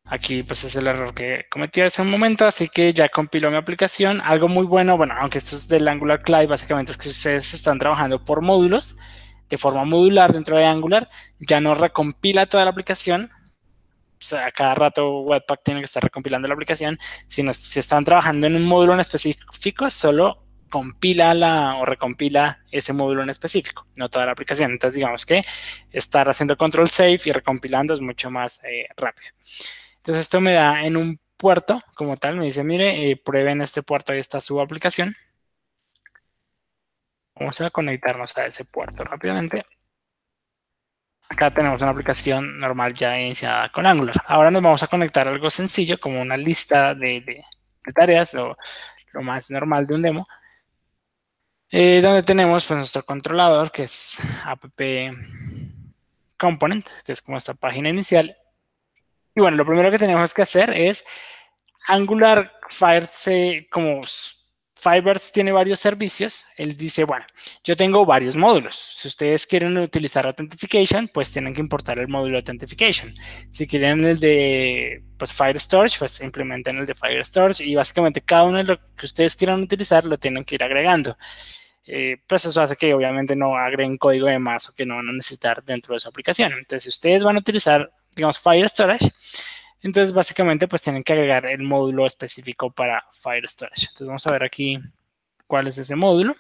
Aquí 0.06 0.44
pues 0.44 0.64
es 0.64 0.78
el 0.78 0.88
error 0.88 1.14
que 1.14 1.46
cometí 1.50 1.82
hace 1.82 2.02
un 2.02 2.10
momento, 2.10 2.46
así 2.46 2.70
que 2.70 2.94
ya 2.94 3.10
compiló 3.10 3.52
mi 3.52 3.58
aplicación. 3.58 4.22
Algo 4.22 4.48
muy 4.48 4.66
bueno, 4.66 4.96
bueno, 4.96 5.14
aunque 5.20 5.40
esto 5.40 5.58
es 5.58 5.68
del 5.68 5.86
Angular 5.90 6.22
Client, 6.22 6.50
básicamente 6.50 6.94
es 6.94 6.98
que 6.98 7.10
ustedes 7.10 7.54
están 7.54 7.78
trabajando 7.78 8.24
por 8.24 8.42
módulos, 8.42 8.98
de 9.50 9.58
forma 9.58 9.84
modular 9.84 10.32
dentro 10.32 10.56
de 10.56 10.64
Angular, 10.64 11.10
ya 11.38 11.60
no 11.60 11.76
recompila 11.76 12.46
toda 12.46 12.64
la 12.64 12.72
aplicación. 12.72 13.30
Sea, 14.22 14.46
a 14.46 14.52
cada 14.52 14.76
rato 14.76 15.22
Webpack 15.22 15.64
tiene 15.64 15.82
que 15.82 15.86
estar 15.86 16.04
recompilando 16.04 16.48
la 16.48 16.54
aplicación. 16.54 16.98
Si 17.28 17.42
están 17.80 18.06
trabajando 18.06 18.48
en 18.48 18.56
un 18.56 18.64
módulo 18.66 18.94
en 18.94 19.00
específico, 19.00 19.90
solo 19.90 20.46
compila 20.70 21.34
la, 21.34 21.76
o 21.76 21.86
recompila 21.86 22.64
ese 22.72 22.94
módulo 22.94 23.24
en 23.24 23.30
específico, 23.30 23.88
no 23.98 24.10
toda 24.10 24.26
la 24.26 24.32
aplicación. 24.32 24.72
Entonces, 24.72 24.96
digamos 24.96 25.26
que 25.26 25.44
estar 25.92 26.30
haciendo 26.30 26.58
control 26.58 26.88
safe 26.88 27.22
y 27.26 27.32
recompilando 27.32 27.94
es 27.94 28.02
mucho 28.02 28.32
más 28.32 28.62
eh, 28.64 28.88
rápido. 28.96 29.30
Entonces, 29.98 30.22
esto 30.24 30.40
me 30.40 30.54
da 30.54 30.84
en 30.86 30.98
un 30.98 31.20
puerto 31.38 31.82
como 31.96 32.16
tal, 32.18 32.38
me 32.38 32.46
dice, 32.46 32.64
mire, 32.64 33.12
eh, 33.12 33.18
prueben 33.18 33.62
este 33.62 33.84
puerto, 33.84 34.14
ahí 34.14 34.20
está 34.20 34.40
su 34.42 34.62
aplicación. 34.62 35.16
Vamos 37.36 37.60
a 37.62 37.70
conectarnos 37.72 38.38
a 38.38 38.46
ese 38.46 38.66
puerto 38.66 39.04
rápidamente. 39.04 39.66
Acá 41.32 41.50
tenemos 41.50 41.82
una 41.82 41.92
aplicación 41.92 42.60
normal 42.60 42.92
ya 42.94 43.18
iniciada 43.18 43.70
con 43.70 43.86
Angular. 43.86 44.16
Ahora 44.28 44.52
nos 44.52 44.62
vamos 44.62 44.84
a 44.84 44.88
conectar 44.88 45.30
algo 45.30 45.50
sencillo 45.50 45.98
como 45.98 46.20
una 46.20 46.36
lista 46.36 46.94
de, 46.94 47.42
tareas 47.96 48.36
o 48.36 48.58
lo 49.14 49.22
más 49.22 49.50
normal 49.50 49.88
de 49.88 49.96
un 49.96 50.02
demo. 50.02 50.28
Eh, 51.70 52.02
donde 52.04 52.22
tenemos 52.24 52.66
pues, 52.66 52.78
nuestro 52.78 53.04
controlador 53.04 53.72
que 53.72 53.84
es 53.84 54.20
app 54.44 54.66
component, 56.38 56.86
que 57.06 57.14
es 57.14 57.22
como 57.22 57.38
esta 57.38 57.54
página 57.54 57.88
inicial. 57.88 58.36
Y 59.34 59.40
bueno, 59.40 59.56
lo 59.56 59.66
primero 59.66 59.90
que 59.90 60.00
tenemos 60.00 60.34
que 60.34 60.42
hacer 60.42 60.72
es 60.72 61.06
Angular 61.88 62.52
Fire 62.70 63.08
se, 63.08 63.70
como 63.72 64.02
Firebird 64.82 65.22
tiene 65.32 65.52
varios 65.52 65.80
servicios, 65.80 66.48
él 66.58 66.76
dice, 66.76 67.04
bueno, 67.04 67.24
yo 67.64 67.76
tengo 67.76 68.04
varios 68.04 68.36
módulos. 68.36 68.74
Si 68.74 69.08
ustedes 69.08 69.46
quieren 69.46 69.78
utilizar 69.78 70.26
Authentication, 70.26 71.08
pues 71.08 71.32
tienen 71.32 71.54
que 71.54 71.62
importar 71.62 72.00
el 72.00 72.08
módulo 72.08 72.38
Authentication. 72.38 73.14
Si 73.52 73.68
quieren 73.68 74.04
el 74.04 74.20
de 74.20 75.04
pues, 75.18 75.32
Fire 75.34 75.60
Storage, 75.60 76.00
pues 76.00 76.20
implementen 76.22 76.78
el 76.78 76.88
de 76.88 76.96
Fire 76.96 77.24
Storage 77.24 77.64
y 77.64 77.76
básicamente 77.76 78.22
cada 78.22 78.46
uno 78.46 78.58
de 78.58 78.64
lo 78.64 78.78
que 78.96 79.06
ustedes 79.06 79.36
quieran 79.36 79.62
utilizar 79.62 80.06
lo 80.06 80.18
tienen 80.18 80.44
que 80.44 80.56
ir 80.56 80.64
agregando. 80.64 81.16
Eh, 81.86 82.18
pues 82.26 82.46
eso 82.46 82.60
hace 82.60 82.76
que 82.76 82.92
obviamente 82.96 83.36
no 83.36 83.56
agreguen 83.56 83.98
código 83.98 84.26
de 84.26 84.40
más 84.40 84.68
o 84.68 84.74
que 84.74 84.86
no 84.88 84.96
van 84.96 85.10
a 85.10 85.14
necesitar 85.14 85.64
dentro 85.64 85.94
de 85.94 86.00
su 86.00 86.10
aplicación. 86.10 86.54
Entonces, 86.54 86.84
si 86.84 86.90
ustedes 86.90 87.24
van 87.24 87.36
a 87.36 87.40
utilizar, 87.40 87.92
digamos, 88.16 88.40
Fire 88.40 88.68
Storage, 88.68 89.12
entonces, 89.84 90.14
básicamente, 90.14 90.68
pues 90.68 90.82
tienen 90.84 91.04
que 91.04 91.14
agregar 91.14 91.46
el 91.48 91.64
módulo 91.64 92.06
específico 92.06 92.72
para 92.72 93.04
Fire 93.12 93.48
Storage. 93.50 93.88
Entonces, 93.88 94.08
vamos 94.08 94.28
a 94.28 94.32
ver 94.32 94.44
aquí 94.44 94.80
cuál 95.48 95.68
es 95.68 95.78
ese 95.78 95.96
módulo. 95.96 96.36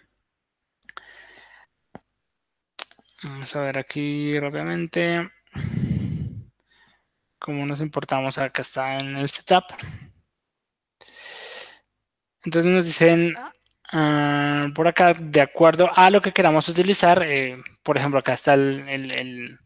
Vamos 3.23 3.55
a 3.55 3.61
ver 3.63 3.77
aquí 3.79 4.39
rápidamente 4.39 5.29
cómo 7.39 7.65
nos 7.65 7.81
importamos. 7.81 8.37
Acá 8.37 8.61
está 8.61 8.97
en 8.97 9.17
el 9.17 9.29
setup. 9.29 9.65
Entonces 12.43 12.71
nos 12.71 12.85
dicen 12.85 13.35
ah, 13.91 14.67
por 14.75 14.87
acá, 14.87 15.13
de 15.13 15.41
acuerdo 15.41 15.89
a 15.95 16.09
lo 16.09 16.21
que 16.21 16.31
queramos 16.31 16.67
utilizar, 16.69 17.23
eh, 17.23 17.57
por 17.83 17.97
ejemplo, 17.97 18.19
acá 18.19 18.33
está 18.33 18.55
el 18.55 19.59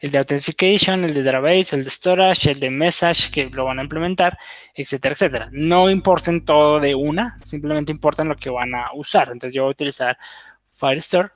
de 0.00 0.18
Authentication, 0.18 1.04
el 1.04 1.14
de 1.14 1.22
Database, 1.22 1.76
el 1.76 1.84
de 1.84 1.90
Storage, 1.90 2.52
el 2.52 2.60
de 2.60 2.70
Message, 2.70 3.30
que 3.30 3.50
lo 3.50 3.66
van 3.66 3.78
a 3.78 3.82
implementar, 3.82 4.38
etcétera, 4.74 5.12
etcétera. 5.12 5.48
No 5.52 5.90
importen 5.90 6.44
todo 6.44 6.80
de 6.80 6.94
una, 6.94 7.38
simplemente 7.38 7.92
importan 7.92 8.28
lo 8.28 8.36
que 8.36 8.50
van 8.50 8.74
a 8.74 8.92
usar. 8.94 9.28
Entonces 9.30 9.54
yo 9.54 9.64
voy 9.64 9.70
a 9.70 9.72
utilizar 9.72 10.18
Firestore. 10.70 11.30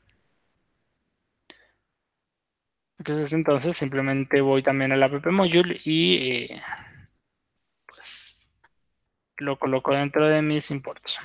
Entonces, 2.99 3.33
entonces 3.35 3.77
simplemente 3.77 4.41
voy 4.41 4.63
también 4.63 4.93
al 4.93 5.03
app 5.03 5.27
module 5.27 5.79
y 5.85 6.15
eh, 6.17 6.63
pues 7.87 8.47
lo 9.39 9.59
coloco 9.59 9.93
dentro 9.93 10.27
de 10.27 10.41
mis 10.41 10.71
imports. 10.71 11.19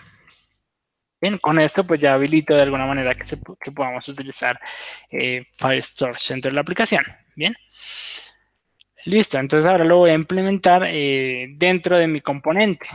Bien, 1.22 1.38
con 1.38 1.60
esto 1.60 1.86
pues 1.86 2.00
ya 2.00 2.14
habilito 2.14 2.56
de 2.56 2.64
alguna 2.64 2.86
manera 2.86 3.14
que, 3.14 3.26
se, 3.26 3.38
que 3.62 3.72
podamos 3.72 4.08
utilizar 4.10 4.60
eh, 5.12 5.46
Firestore 5.54 6.18
dentro 6.30 6.50
de 6.52 6.56
la 6.56 6.62
aplicación. 6.62 7.04
Bien. 7.40 7.56
Listo, 9.06 9.38
entonces 9.40 9.66
ahora 9.66 9.86
lo 9.86 10.00
voy 10.00 10.10
a 10.10 10.14
implementar 10.14 10.84
eh, 10.86 11.48
dentro 11.56 11.98
de 11.98 12.06
mi 12.06 12.20
componente. 12.20 12.90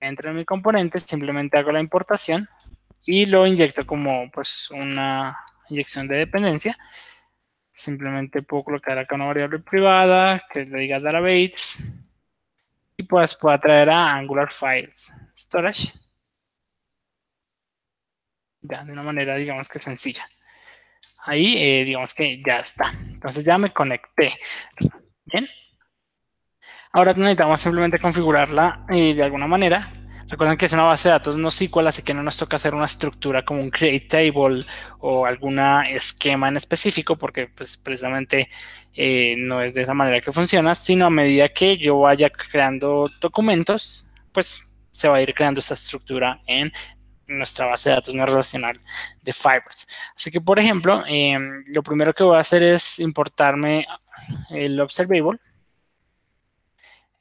Dentro 0.00 0.30
de 0.30 0.34
mi 0.34 0.44
componente 0.44 0.98
simplemente 0.98 1.56
hago 1.56 1.70
la 1.70 1.78
importación 1.78 2.48
y 3.06 3.26
lo 3.26 3.46
inyecto 3.46 3.86
como 3.86 4.28
pues 4.32 4.68
una 4.72 5.38
inyección 5.68 6.08
de 6.08 6.16
dependencia. 6.16 6.76
Simplemente 7.70 8.42
puedo 8.42 8.64
colocar 8.64 8.98
acá 8.98 9.14
una 9.14 9.26
variable 9.26 9.60
privada 9.60 10.42
que 10.52 10.64
le 10.64 10.80
diga 10.80 10.98
database 10.98 11.84
y 12.96 13.04
pues 13.04 13.36
puedo 13.36 13.56
traer 13.60 13.90
a 13.90 14.12
Angular 14.12 14.50
Files 14.50 15.14
Storage 15.36 15.92
ya, 18.60 18.84
de 18.84 18.92
una 18.92 19.02
manera, 19.04 19.36
digamos 19.36 19.68
que 19.68 19.78
sencilla. 19.78 20.28
Ahí, 21.24 21.56
eh, 21.56 21.84
digamos 21.84 22.14
que 22.14 22.42
ya 22.44 22.58
está. 22.58 22.92
Entonces 23.10 23.44
ya 23.44 23.58
me 23.58 23.70
conecté. 23.70 24.32
Bien. 25.24 25.46
Ahora 26.92 27.14
necesitamos 27.14 27.62
simplemente 27.62 27.98
configurarla 27.98 28.84
eh, 28.90 29.14
de 29.14 29.22
alguna 29.22 29.46
manera. 29.46 29.92
Recuerden 30.28 30.56
que 30.56 30.66
es 30.66 30.72
una 30.72 30.84
base 30.84 31.08
de 31.08 31.12
datos 31.12 31.36
no 31.36 31.50
SQL, 31.50 31.86
así 31.86 32.02
que 32.02 32.14
no 32.14 32.22
nos 32.22 32.38
toca 32.38 32.56
hacer 32.56 32.74
una 32.74 32.86
estructura 32.86 33.44
como 33.44 33.60
un 33.60 33.70
create 33.70 34.06
table 34.08 34.64
o 34.98 35.26
alguna 35.26 35.82
esquema 35.90 36.48
en 36.48 36.56
específico, 36.56 37.16
porque 37.16 37.48
pues 37.48 37.76
precisamente 37.76 38.48
eh, 38.94 39.36
no 39.38 39.60
es 39.60 39.74
de 39.74 39.82
esa 39.82 39.94
manera 39.94 40.20
que 40.20 40.32
funciona, 40.32 40.74
sino 40.74 41.06
a 41.06 41.10
medida 41.10 41.48
que 41.48 41.76
yo 41.76 41.98
vaya 42.00 42.30
creando 42.30 43.10
documentos, 43.20 44.08
pues 44.32 44.78
se 44.90 45.08
va 45.08 45.16
a 45.16 45.22
ir 45.22 45.34
creando 45.34 45.60
esta 45.60 45.74
estructura 45.74 46.40
en 46.46 46.72
nuestra 47.38 47.66
base 47.66 47.90
de 47.90 47.96
datos 47.96 48.14
no 48.14 48.26
relacional 48.26 48.78
de 49.22 49.32
Firebird. 49.32 49.86
Así 50.16 50.30
que, 50.30 50.40
por 50.40 50.58
ejemplo, 50.58 51.04
em, 51.06 51.64
lo 51.68 51.82
primero 51.82 52.12
que 52.12 52.24
voy 52.24 52.36
a 52.36 52.40
hacer 52.40 52.62
es 52.62 52.98
importarme 52.98 53.86
el 54.50 54.80
observable, 54.80 55.38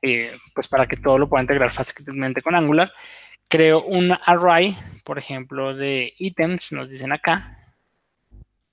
eh, 0.01 0.35
pues 0.53 0.67
para 0.67 0.87
que 0.87 0.97
todo 0.97 1.17
lo 1.17 1.29
pueda 1.29 1.43
integrar 1.43 1.71
fácilmente 1.71 2.41
con 2.41 2.55
Angular. 2.55 2.91
Creo 3.47 3.83
un 3.83 4.17
array, 4.25 4.75
por 5.03 5.17
ejemplo, 5.17 5.75
de 5.75 6.13
ítems, 6.17 6.71
nos 6.71 6.89
dicen 6.89 7.11
acá. 7.11 7.57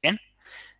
Bien, 0.03 0.18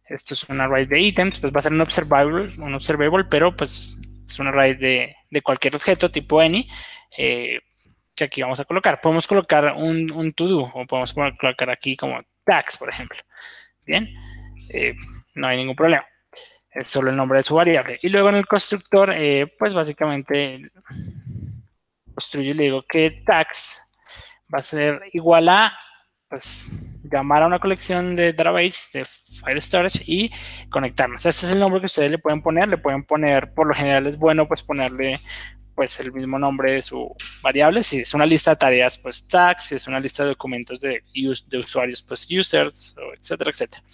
esto 0.07 0.35
es 0.35 0.45
un 0.49 0.61
array 0.61 0.87
de 0.87 1.01
ítems, 1.01 1.41
pues 1.41 1.53
va 1.53 1.61
a 1.61 1.63
ser 1.65 1.73
un 1.73 1.81
observable, 1.81 2.51
un 2.59 2.75
observable, 2.75 3.25
pero 3.25 3.57
pues 3.57 4.01
es 4.27 4.39
un 4.39 4.47
array 4.47 4.75
de, 4.75 5.17
de 5.31 5.43
cualquier 5.43 5.75
objeto 5.75 6.11
tipo 6.11 6.41
any. 6.41 6.69
Eh, 7.17 7.61
que 8.19 8.25
aquí 8.25 8.43
vamos 8.43 8.61
a 8.61 8.65
colocar. 8.65 9.01
Podemos 9.01 9.27
colocar 9.27 9.75
un, 9.77 10.11
un 10.13 10.33
to-do 10.33 10.71
o 10.75 10.87
podemos 10.87 11.13
colocar 11.13 11.71
aquí 11.71 11.97
como 11.97 12.21
tags, 12.45 12.77
por 12.77 12.89
ejemplo. 12.89 13.19
Bien, 13.87 14.09
eh, 14.71 14.95
no 15.35 15.47
hay 15.47 15.57
ningún 15.57 15.77
problema. 15.77 16.05
Es 16.71 16.89
solo 16.89 17.11
el 17.11 17.17
nombre 17.17 17.39
de 17.39 17.45
su 17.45 17.55
variable. 17.55 17.99
Y 18.03 18.09
luego 18.09 18.29
en 18.29 18.35
el 18.35 18.47
constructor, 18.47 19.13
eh, 19.15 19.47
pues 19.59 19.73
básicamente 19.73 20.71
construyo 22.15 22.51
y 22.51 22.55
le 22.55 22.65
digo 22.65 22.83
que 22.83 23.23
tags 23.25 23.81
va 24.53 24.59
a 24.59 24.63
ser 24.63 25.03
igual 25.13 25.49
a 25.49 25.79
pues 26.29 26.99
llamar 27.05 27.43
a 27.43 27.47
una 27.47 27.59
colección 27.59 28.15
de 28.17 28.33
database 28.33 28.99
de 28.99 29.05
Fire 29.05 29.61
Storage 29.61 30.03
y 30.05 30.31
conectarnos. 30.69 31.25
Este 31.25 31.47
es 31.47 31.53
el 31.53 31.59
nombre 31.59 31.81
que 31.81 31.87
ustedes 31.87 32.11
le 32.11 32.19
pueden 32.19 32.43
poner. 32.43 32.69
Le 32.69 32.77
pueden 32.77 33.05
poner, 33.05 33.55
por 33.55 33.67
lo 33.67 33.75
general 33.75 34.07
es 34.07 34.19
bueno 34.19 34.47
pues 34.47 34.63
ponerle 34.63 35.21
pues 35.79 36.01
el 36.01 36.13
mismo 36.13 36.41
nombre 36.41 36.73
de 36.73 36.83
su 36.83 37.15
variable. 37.41 37.85
Si 37.85 38.01
es 38.01 38.13
una 38.13 38.27
lista 38.27 38.51
de 38.51 38.57
tareas, 38.57 38.99
pues 38.99 39.29
tags. 39.29 39.67
Si 39.67 39.77
es 39.77 39.87
una 39.87 40.01
lista 40.01 40.25
de 40.25 40.31
documentos 40.31 40.81
de, 40.81 41.05
de 41.15 41.59
usuarios, 41.59 42.03
pues 42.03 42.27
users, 42.29 42.97
etcétera, 43.17 43.53
etcétera. 43.53 43.85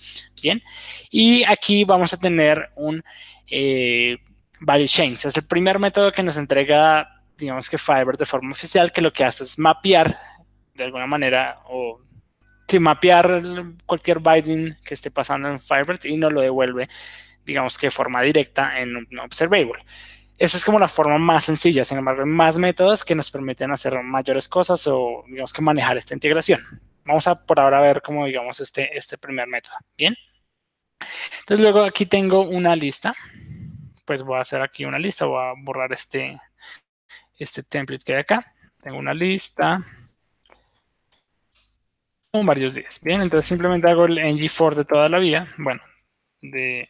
Bien. 0.40 0.62
Y 1.10 1.44
aquí 1.44 1.84
vamos 1.84 2.14
a 2.14 2.16
tener 2.16 2.70
un 2.76 3.04
eh, 3.50 4.16
value 4.60 4.88
chains. 4.88 5.26
Es 5.26 5.36
el 5.36 5.44
primer 5.44 5.78
método 5.78 6.10
que 6.10 6.22
nos 6.22 6.38
entrega, 6.38 7.22
digamos 7.36 7.68
que 7.68 7.76
Fiverr 7.76 8.16
de 8.16 8.24
forma 8.24 8.52
oficial, 8.52 8.90
que 8.90 9.02
lo 9.02 9.12
que 9.12 9.24
hace 9.24 9.44
es 9.44 9.58
mapear 9.58 10.16
de 10.74 10.84
alguna 10.84 11.06
manera 11.06 11.58
o 11.68 12.00
si 12.66 12.78
mapear 12.78 13.42
cualquier 13.84 14.20
binding 14.20 14.74
que 14.82 14.94
esté 14.94 15.10
pasando 15.10 15.50
en 15.50 15.60
Fiverr 15.60 15.98
y 16.04 16.16
nos 16.16 16.32
lo 16.32 16.40
devuelve, 16.40 16.88
digamos 17.44 17.76
que 17.76 17.88
de 17.88 17.90
forma 17.90 18.22
directa 18.22 18.80
en 18.80 18.96
un 18.96 19.18
observable. 19.18 19.84
Esa 20.36 20.56
es 20.56 20.64
como 20.64 20.80
la 20.80 20.88
forma 20.88 21.16
más 21.18 21.44
sencilla, 21.44 21.84
sin 21.84 21.98
embargo, 21.98 22.22
hay 22.22 22.28
más 22.28 22.58
métodos 22.58 23.04
que 23.04 23.14
nos 23.14 23.30
permiten 23.30 23.70
hacer 23.70 24.02
mayores 24.02 24.48
cosas 24.48 24.84
o, 24.88 25.22
digamos, 25.28 25.52
que 25.52 25.62
manejar 25.62 25.96
esta 25.96 26.14
integración. 26.14 26.60
Vamos 27.04 27.28
a 27.28 27.46
por 27.46 27.60
ahora 27.60 27.80
ver 27.80 28.02
cómo, 28.02 28.26
digamos, 28.26 28.58
este, 28.60 28.96
este 28.96 29.16
primer 29.16 29.46
método. 29.46 29.74
Bien. 29.96 30.16
Entonces, 31.40 31.60
luego 31.60 31.82
aquí 31.82 32.06
tengo 32.06 32.42
una 32.42 32.74
lista. 32.74 33.14
Pues 34.04 34.22
voy 34.22 34.38
a 34.38 34.40
hacer 34.40 34.60
aquí 34.60 34.84
una 34.84 34.98
lista, 34.98 35.26
voy 35.26 35.42
a 35.42 35.52
borrar 35.56 35.92
este, 35.92 36.38
este 37.38 37.62
template 37.62 38.04
que 38.04 38.14
hay 38.14 38.20
acá. 38.20 38.54
Tengo 38.82 38.98
una 38.98 39.14
lista 39.14 39.86
con 42.32 42.44
varios 42.44 42.74
días. 42.74 43.00
Bien, 43.02 43.22
entonces 43.22 43.46
simplemente 43.46 43.88
hago 43.88 44.06
el 44.06 44.18
ng4 44.18 44.74
de 44.74 44.84
toda 44.84 45.08
la 45.08 45.18
vida. 45.18 45.46
Bueno, 45.58 45.80
de 46.40 46.88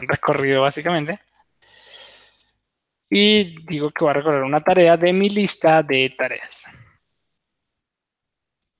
recorrido 0.00 0.62
básicamente 0.62 1.20
y 3.10 3.64
digo 3.66 3.90
que 3.90 4.04
voy 4.04 4.10
a 4.10 4.14
recorrer 4.14 4.42
una 4.42 4.60
tarea 4.60 4.96
de 4.96 5.12
mi 5.12 5.30
lista 5.30 5.82
de 5.82 6.14
tareas. 6.16 6.66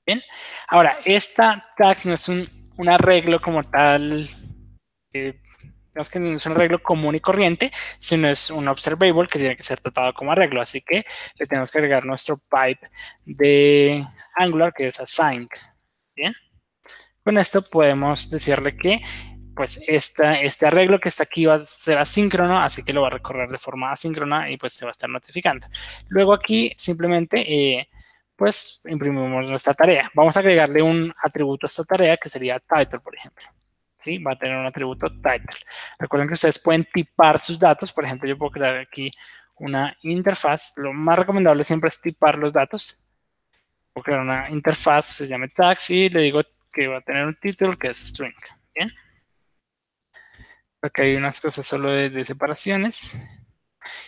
Bien, 0.07 0.23
ahora, 0.69 1.01
esta 1.05 1.73
tags 1.77 2.07
no 2.07 2.15
es 2.15 2.29
un, 2.29 2.49
arreglo 2.89 3.41
como 3.41 3.63
tal, 3.65 4.27
eh, 5.13 5.41
que 6.11 6.19
no 6.21 6.37
es 6.37 6.47
un 6.47 6.53
arreglo 6.53 6.83
común 6.83 7.17
y 7.17 7.21
corriente, 7.21 7.71
sino 7.99 8.29
es 8.29 8.51
un 8.51 8.69
observable 8.69 9.29
que 9.29 9.39
tiene 9.39 9.57
que 9.57 9.63
ser 9.63 9.81
tratado 9.81 10.15
como 10.15 10.33
arreglo. 10.33 10.61
Así 10.61 10.81
que 10.81 11.05
le 11.39 11.47
tenemos 11.47 11.71
que 11.71 11.79
agregar 11.79 12.05
nuestro 12.07 12.39
pipe 12.39 12.89
de 13.25 14.05
Angular, 14.37 14.73
que 14.73 14.87
es 14.87 15.01
async. 15.01 15.53
Bien, 16.15 16.33
con 17.23 17.37
esto 17.37 17.63
podemos 17.63 18.31
decirle 18.31 18.77
que 18.77 19.01
pues 19.59 19.81
este 19.89 20.67
arreglo 20.67 21.01
que 21.01 21.09
está 21.09 21.25
aquí 21.25 21.45
va 21.45 21.55
a 21.55 21.63
ser 21.63 21.99
asíncrono, 21.99 22.61
así 22.61 22.85
que 22.85 22.93
lo 22.93 23.03
va 23.03 23.09
a 23.09 23.11
recorrer 23.11 23.49
de 23.49 23.59
forma 23.59 23.91
asíncrona 23.91 24.49
y 24.49 24.57
pues 24.57 24.73
se 24.73 24.85
va 24.85 24.91
a 24.91 24.93
estar 24.93 25.11
notificando. 25.11 25.67
Luego 26.07 26.33
aquí 26.33 26.73
simplemente 26.77 27.41
eh, 27.53 27.89
pues 28.37 28.83
imprimimos 28.85 29.51
nuestra 29.51 29.75
tarea. 29.75 30.09
Vamos 30.15 30.37
a 30.37 30.41
agregarle 30.41 30.81
un 30.81 31.13
atributo 31.25 31.67
a 31.67 31.67
esta 31.67 31.83
tarea 31.83 32.17
que 32.17 32.29
sería 32.29 32.61
title, 32.61 33.01
por 33.01 33.17
ejemplo. 33.17 33.45
¿Sí? 33.97 34.19
Va 34.19 34.35
a 34.35 34.39
tener 34.39 34.57
un 34.57 34.65
atributo 34.65 35.09
title. 35.11 35.59
Recuerden 35.99 36.29
que 36.29 36.35
ustedes 36.35 36.61
pueden 36.61 36.85
tipar 36.85 37.41
sus 37.41 37.59
datos. 37.59 37.93
Por 37.93 38.05
ejemplo, 38.05 38.29
yo 38.29 38.39
puedo 38.39 38.53
crear 38.53 38.77
aquí 38.77 39.11
una 39.59 39.99
interfaz. 40.03 40.75
Lo 40.77 40.93
más 40.93 41.19
recomendable 41.19 41.65
siempre 41.65 41.89
es 41.89 42.01
tipar 42.01 42.39
los 42.39 42.53
datos. 42.53 43.05
Puedo 43.93 44.05
crear 44.05 44.21
una 44.21 44.49
interfaz, 44.51 45.07
se 45.07 45.27
llama 45.27 45.49
tags 45.49 45.91
y 45.91 46.09
le 46.11 46.21
digo 46.21 46.43
que 46.73 46.87
va 46.87 46.99
a 46.99 47.01
tener 47.01 47.25
un 47.25 47.35
título 47.35 47.77
que 47.77 47.89
es 47.89 47.99
string. 47.99 48.35
Bien. 48.73 48.89
Acá 50.81 51.03
hay 51.03 51.17
unas 51.17 51.41
cosas 51.41 51.67
solo 51.67 51.91
de, 51.91 52.25
separaciones. 52.25 53.17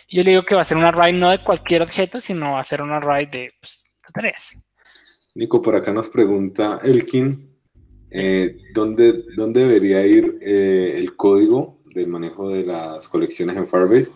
Yo 0.07 0.23
le 0.23 0.31
digo 0.31 0.43
que 0.43 0.55
va 0.55 0.61
a 0.61 0.65
ser 0.65 0.77
un 0.77 0.85
array 0.85 1.11
no 1.11 1.29
de 1.29 1.43
cualquier 1.43 1.81
objeto, 1.81 2.21
sino 2.21 2.53
va 2.53 2.61
a 2.61 2.65
ser 2.65 2.81
un 2.81 2.91
array 2.91 3.25
de, 3.25 3.51
pues, 3.59 3.85
tareas. 4.13 4.55
Nico, 5.35 5.61
por 5.61 5.75
acá 5.75 5.91
nos 5.91 6.09
pregunta 6.09 6.79
Elkin, 6.83 7.57
eh, 8.09 8.57
¿dónde, 8.73 9.23
¿dónde, 9.35 9.61
debería 9.61 10.05
ir 10.05 10.37
eh, 10.41 10.93
el 10.97 11.15
código 11.15 11.81
del 11.85 12.07
manejo 12.07 12.49
de 12.49 12.63
las 12.65 13.07
colecciones 13.07 13.57
en 13.57 13.67
Firebase? 13.67 14.11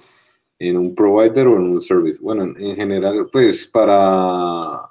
¿En 0.57 0.77
un 0.77 0.95
provider 0.95 1.47
o 1.47 1.55
en 1.55 1.63
un 1.63 1.81
service? 1.81 2.21
Bueno, 2.21 2.43
en, 2.43 2.75
general, 2.75 3.27
pues 3.31 3.67
para, 3.67 4.89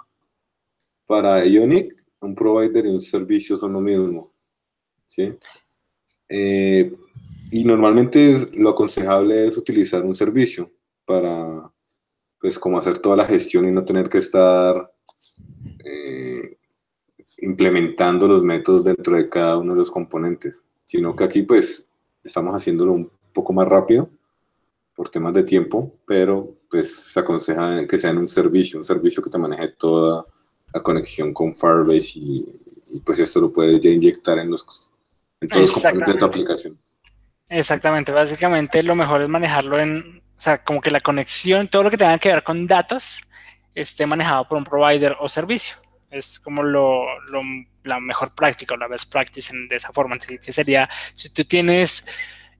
para 1.06 1.44
Ionic, 1.46 1.94
un 2.20 2.34
provider 2.34 2.84
y 2.86 2.90
un 2.90 3.00
servicio 3.00 3.56
son 3.56 3.72
lo 3.72 3.80
mismo. 3.80 4.32
¿sí? 5.06 5.34
Eh, 6.28 6.94
y 7.54 7.62
normalmente 7.62 8.48
lo 8.54 8.70
aconsejable 8.70 9.46
es 9.46 9.56
utilizar 9.56 10.04
un 10.04 10.16
servicio 10.16 10.72
para, 11.04 11.70
pues, 12.40 12.58
como 12.58 12.78
hacer 12.78 12.98
toda 12.98 13.16
la 13.16 13.26
gestión 13.26 13.68
y 13.68 13.70
no 13.70 13.84
tener 13.84 14.08
que 14.08 14.18
estar 14.18 14.92
eh, 15.84 16.58
implementando 17.38 18.26
los 18.26 18.42
métodos 18.42 18.82
dentro 18.82 19.14
de 19.14 19.28
cada 19.28 19.56
uno 19.56 19.72
de 19.72 19.78
los 19.78 19.90
componentes, 19.92 20.64
sino 20.86 21.14
que 21.14 21.22
aquí, 21.22 21.42
pues, 21.42 21.86
estamos 22.24 22.56
haciéndolo 22.56 22.92
un 22.92 23.08
poco 23.32 23.52
más 23.52 23.68
rápido 23.68 24.10
por 24.96 25.08
temas 25.08 25.32
de 25.34 25.44
tiempo, 25.44 25.94
pero 26.08 26.56
pues 26.68 26.92
se 27.12 27.20
aconseja 27.20 27.86
que 27.86 27.98
sea 27.98 28.10
en 28.10 28.18
un 28.18 28.26
servicio, 28.26 28.80
un 28.80 28.84
servicio 28.84 29.22
que 29.22 29.30
te 29.30 29.38
maneje 29.38 29.68
toda 29.78 30.26
la 30.72 30.82
conexión 30.82 31.32
con 31.32 31.54
Firebase 31.54 32.14
y, 32.16 33.00
pues 33.06 33.20
esto 33.20 33.40
lo 33.40 33.52
puedes 33.52 33.80
ya 33.80 33.90
inyectar 33.90 34.40
en 34.40 34.50
los 34.50 34.88
en 35.40 35.48
todos 35.48 35.62
los 35.62 35.72
componentes 35.74 36.14
de 36.14 36.18
tu 36.18 36.24
aplicación. 36.24 36.83
Exactamente, 37.48 38.10
básicamente 38.10 38.82
lo 38.82 38.94
mejor 38.94 39.22
es 39.22 39.28
manejarlo 39.28 39.78
en, 39.78 40.22
o 40.36 40.40
sea, 40.40 40.62
como 40.62 40.80
que 40.80 40.90
la 40.90 41.00
conexión, 41.00 41.68
todo 41.68 41.84
lo 41.84 41.90
que 41.90 41.96
tenga 41.98 42.18
que 42.18 42.30
ver 42.30 42.42
con 42.42 42.66
datos, 42.66 43.20
esté 43.74 44.06
manejado 44.06 44.48
por 44.48 44.58
un 44.58 44.64
provider 44.64 45.16
o 45.20 45.28
servicio. 45.28 45.76
Es 46.10 46.38
como 46.38 46.62
lo, 46.62 47.04
la 47.82 48.00
mejor 48.00 48.34
práctica 48.34 48.74
o 48.74 48.76
la 48.76 48.86
best 48.88 49.10
practice 49.10 49.52
de 49.68 49.76
esa 49.76 49.92
forma. 49.92 50.16
Así 50.16 50.38
que 50.38 50.52
sería, 50.52 50.88
si 51.12 51.30
tú 51.30 51.44
tienes 51.44 52.06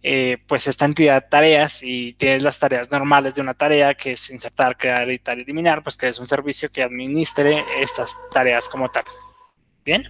eh, 0.03 0.39
pues 0.47 0.67
esta 0.67 0.85
entidad 0.85 1.29
tareas 1.31 1.83
y 1.83 2.13
tienes 2.15 2.43
las 2.43 2.59
tareas 2.59 2.91
normales 2.91 3.35
de 3.35 3.41
una 3.43 3.55
tarea 3.55 3.95
que 3.95 4.13
es 4.13 4.31
insertar, 4.31 4.77
crear, 4.77 5.09
editar, 5.09 5.39
eliminar, 5.39 5.83
pues 5.83 5.97
que 5.97 6.09
es 6.09 6.19
un 6.19 6.27
servicio 6.27 6.71
que 6.71 6.83
administre 6.83 7.65
estas 7.81 8.15
tareas 8.31 8.69
como 8.69 8.91
tal. 8.91 9.05
Bien. 9.85 10.05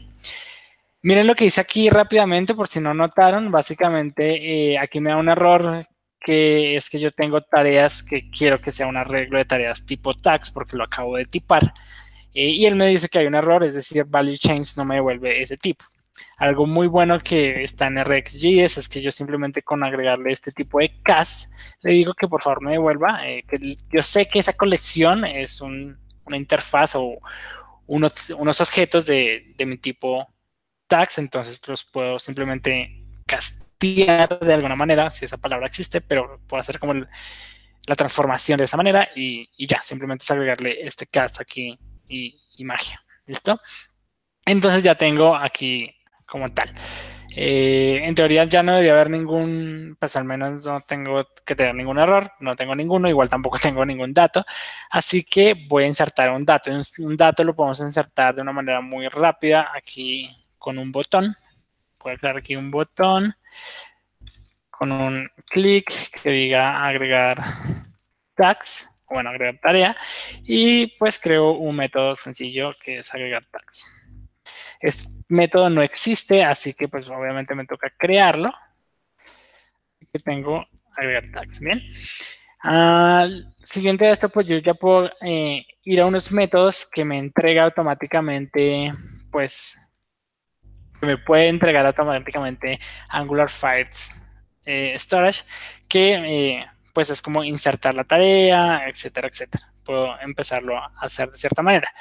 Miren 1.05 1.26
lo 1.26 1.34
que 1.34 1.44
hice 1.44 1.61
aquí 1.61 1.90
rápidamente, 1.90 2.55
por 2.55 2.66
si 2.66 2.80
no 2.80 2.94
notaron. 2.94 3.50
Básicamente, 3.50 4.72
eh, 4.72 4.78
aquí 4.78 5.00
me 5.00 5.11
da 5.11 5.18
un 5.18 5.28
error 5.28 5.84
que 6.18 6.76
es 6.76 6.88
que 6.88 6.98
yo 6.98 7.11
tengo 7.11 7.42
tareas 7.42 8.02
que 8.02 8.30
quiero 8.30 8.59
que 8.59 8.72
sea 8.72 8.86
un 8.86 8.96
arreglo 8.96 9.36
de 9.36 9.44
tareas 9.44 9.84
tipo 9.84 10.14
tags, 10.14 10.50
porque 10.50 10.78
lo 10.78 10.84
acabo 10.84 11.18
de 11.18 11.26
tipar. 11.26 11.62
Eh, 12.32 12.48
y 12.48 12.64
él 12.64 12.76
me 12.76 12.86
dice 12.86 13.11
que 13.11 13.18
hay 13.18 13.26
un 13.26 13.34
error, 13.34 13.62
es 13.64 13.74
decir, 13.74 14.07
value 14.09 14.38
change 14.38 14.78
no 14.78 14.86
me 14.86 14.94
devuelve 14.94 15.42
ese 15.42 15.59
tipo. 15.59 15.84
Algo 16.38 16.66
muy 16.66 16.86
bueno 16.86 17.20
que 17.20 17.62
está 17.62 17.88
en 17.88 18.02
RxJS 18.02 18.78
es 18.78 18.88
que 18.88 19.02
yo 19.02 19.12
simplemente 19.12 19.61
con 19.62 19.84
agregarle 19.84 20.32
este 20.32 20.52
tipo 20.52 20.78
de 20.78 21.02
cast, 21.02 21.52
le 21.82 21.92
digo 21.92 22.14
que 22.14 22.28
por 22.28 22.40
favor 22.42 22.62
me 22.62 22.72
devuelva, 22.72 23.28
eh, 23.28 23.44
que 23.46 23.76
yo 23.92 24.02
sé 24.02 24.26
que 24.26 24.38
esa 24.38 24.55
colección 24.55 25.26
es 25.26 25.61
una 25.61 25.98
interfaz 26.38 26.94
o 26.94 27.18
unos, 27.86 28.30
objetos 28.30 29.05
de 29.05 29.55
mi 29.66 29.76
tipo 29.76 30.34
tags, 30.87 31.18
entonces 31.18 31.61
los 31.66 31.85
puedo 31.85 32.18
simplemente 32.18 33.05
castigar 33.26 34.39
de 34.41 34.55
alguna 34.55 34.76
manera, 34.76 35.11
si 35.11 35.24
esa 35.24 35.37
palabra 35.37 35.66
existe, 35.66 36.01
pero 36.01 36.41
puedo 36.47 36.61
hacer 36.61 36.78
como 36.78 36.95
la 36.95 37.97
transformación 37.97 38.59
de 38.59 38.64
esa 38.64 38.76
manera 38.76 39.09
y, 39.14 39.49
ya, 39.66 39.82
simplemente 39.82 40.22
es 40.22 40.30
agregarle 40.30 40.87
este 40.87 41.07
cast 41.07 41.41
aquí 41.41 41.78
y, 42.09 42.64
magia. 42.64 43.03
¿Listo? 43.26 43.61
Entonces 44.47 44.82
ya 44.82 44.95
tengo 44.95 45.35
aquí 45.35 45.95
como 46.26 46.49
tal. 46.49 46.72
Eh, 47.37 48.01
en 48.05 48.14
teoría 48.14 48.45
ya 48.45 48.62
no 48.62 48.72
debería 48.72 48.93
haber 48.93 49.11
ningún, 49.11 49.97
pues 49.99 50.14
al 50.14 50.24
menos 50.24 50.64
no 50.64 50.80
tengo 50.82 51.26
que 51.45 51.57
tener 51.57 51.74
ningún 51.74 51.99
error, 51.99 52.30
no 52.39 52.55
tengo 52.55 52.76
ninguno, 52.76 53.09
igual 53.09 53.28
tampoco 53.28 53.59
tengo 53.62 53.85
ningún 53.85 54.14
dato, 54.14 54.45
así 54.91 55.24
que 55.24 55.66
voy 55.68 55.85
a 55.85 55.89
insertar 55.89 56.30
un 56.30 56.45
dato. 56.45 56.70
Un 56.99 57.16
dato 57.16 57.43
lo 57.43 57.55
podemos 57.55 57.80
insertar 57.80 58.35
de 58.35 58.43
una 58.43 58.53
manera 58.53 58.80
muy 58.80 59.09
rápida. 59.09 59.72
Aquí 59.74 60.43
con 60.64 60.78
un 60.78 60.90
botón. 60.90 61.36
A 62.06 62.16
crear 62.16 62.38
aquí 62.38 62.56
un 62.56 62.70
botón 62.70 63.34
con 64.70 64.90
un 64.92 65.28
clic 65.50 65.90
que 66.22 66.30
diga 66.30 66.86
agregar 66.86 67.44
tags, 68.34 68.88
bueno, 69.06 69.28
agregar 69.28 69.58
tarea, 69.62 69.96
y 70.42 70.86
pues 70.98 71.18
creo 71.18 71.52
un 71.52 71.76
método 71.76 72.16
sencillo 72.16 72.74
que 72.82 72.98
es 72.98 73.14
agregar 73.14 73.44
tags. 73.50 73.86
Este 74.80 75.06
método 75.28 75.68
no 75.68 75.82
existe, 75.82 76.42
así 76.42 76.72
que 76.72 76.88
pues 76.88 77.08
obviamente 77.10 77.54
me 77.54 77.66
toca 77.66 77.92
crearlo. 77.98 78.50
Que 80.12 80.18
tengo 80.18 80.66
agregar 80.96 81.24
tags, 81.30 81.60
bien. 81.60 81.82
Al 82.60 83.54
siguiente 83.62 84.06
de 84.06 84.12
esto, 84.12 84.30
pues 84.30 84.46
yo 84.46 84.56
ya 84.56 84.72
puedo 84.72 85.10
eh, 85.20 85.66
ir 85.82 86.00
a 86.00 86.06
unos 86.06 86.32
métodos 86.32 86.86
que 86.86 87.04
me 87.04 87.18
entrega 87.18 87.64
automáticamente, 87.64 88.94
pues, 89.30 89.78
me 91.05 91.18
puede 91.18 91.48
entregar 91.48 91.86
automáticamente 91.86 92.80
Angular 93.09 93.48
Files 93.48 94.12
eh, 94.64 94.94
Storage, 94.98 95.44
que 95.88 96.14
eh, 96.14 96.66
pues 96.92 97.11
es 97.11 97.20
como 97.20 97.44
insertar 97.44 97.94
la 97.94 98.05
tarea, 98.05 98.88
etcétera, 98.88 99.28
etcétera. 99.28 99.72
Puedo 99.84 100.18
empezarlo 100.20 100.78
a 100.78 100.92
hacer 100.98 101.30
de 101.30 101.36
cierta 101.36 101.62
manera. 101.62 101.92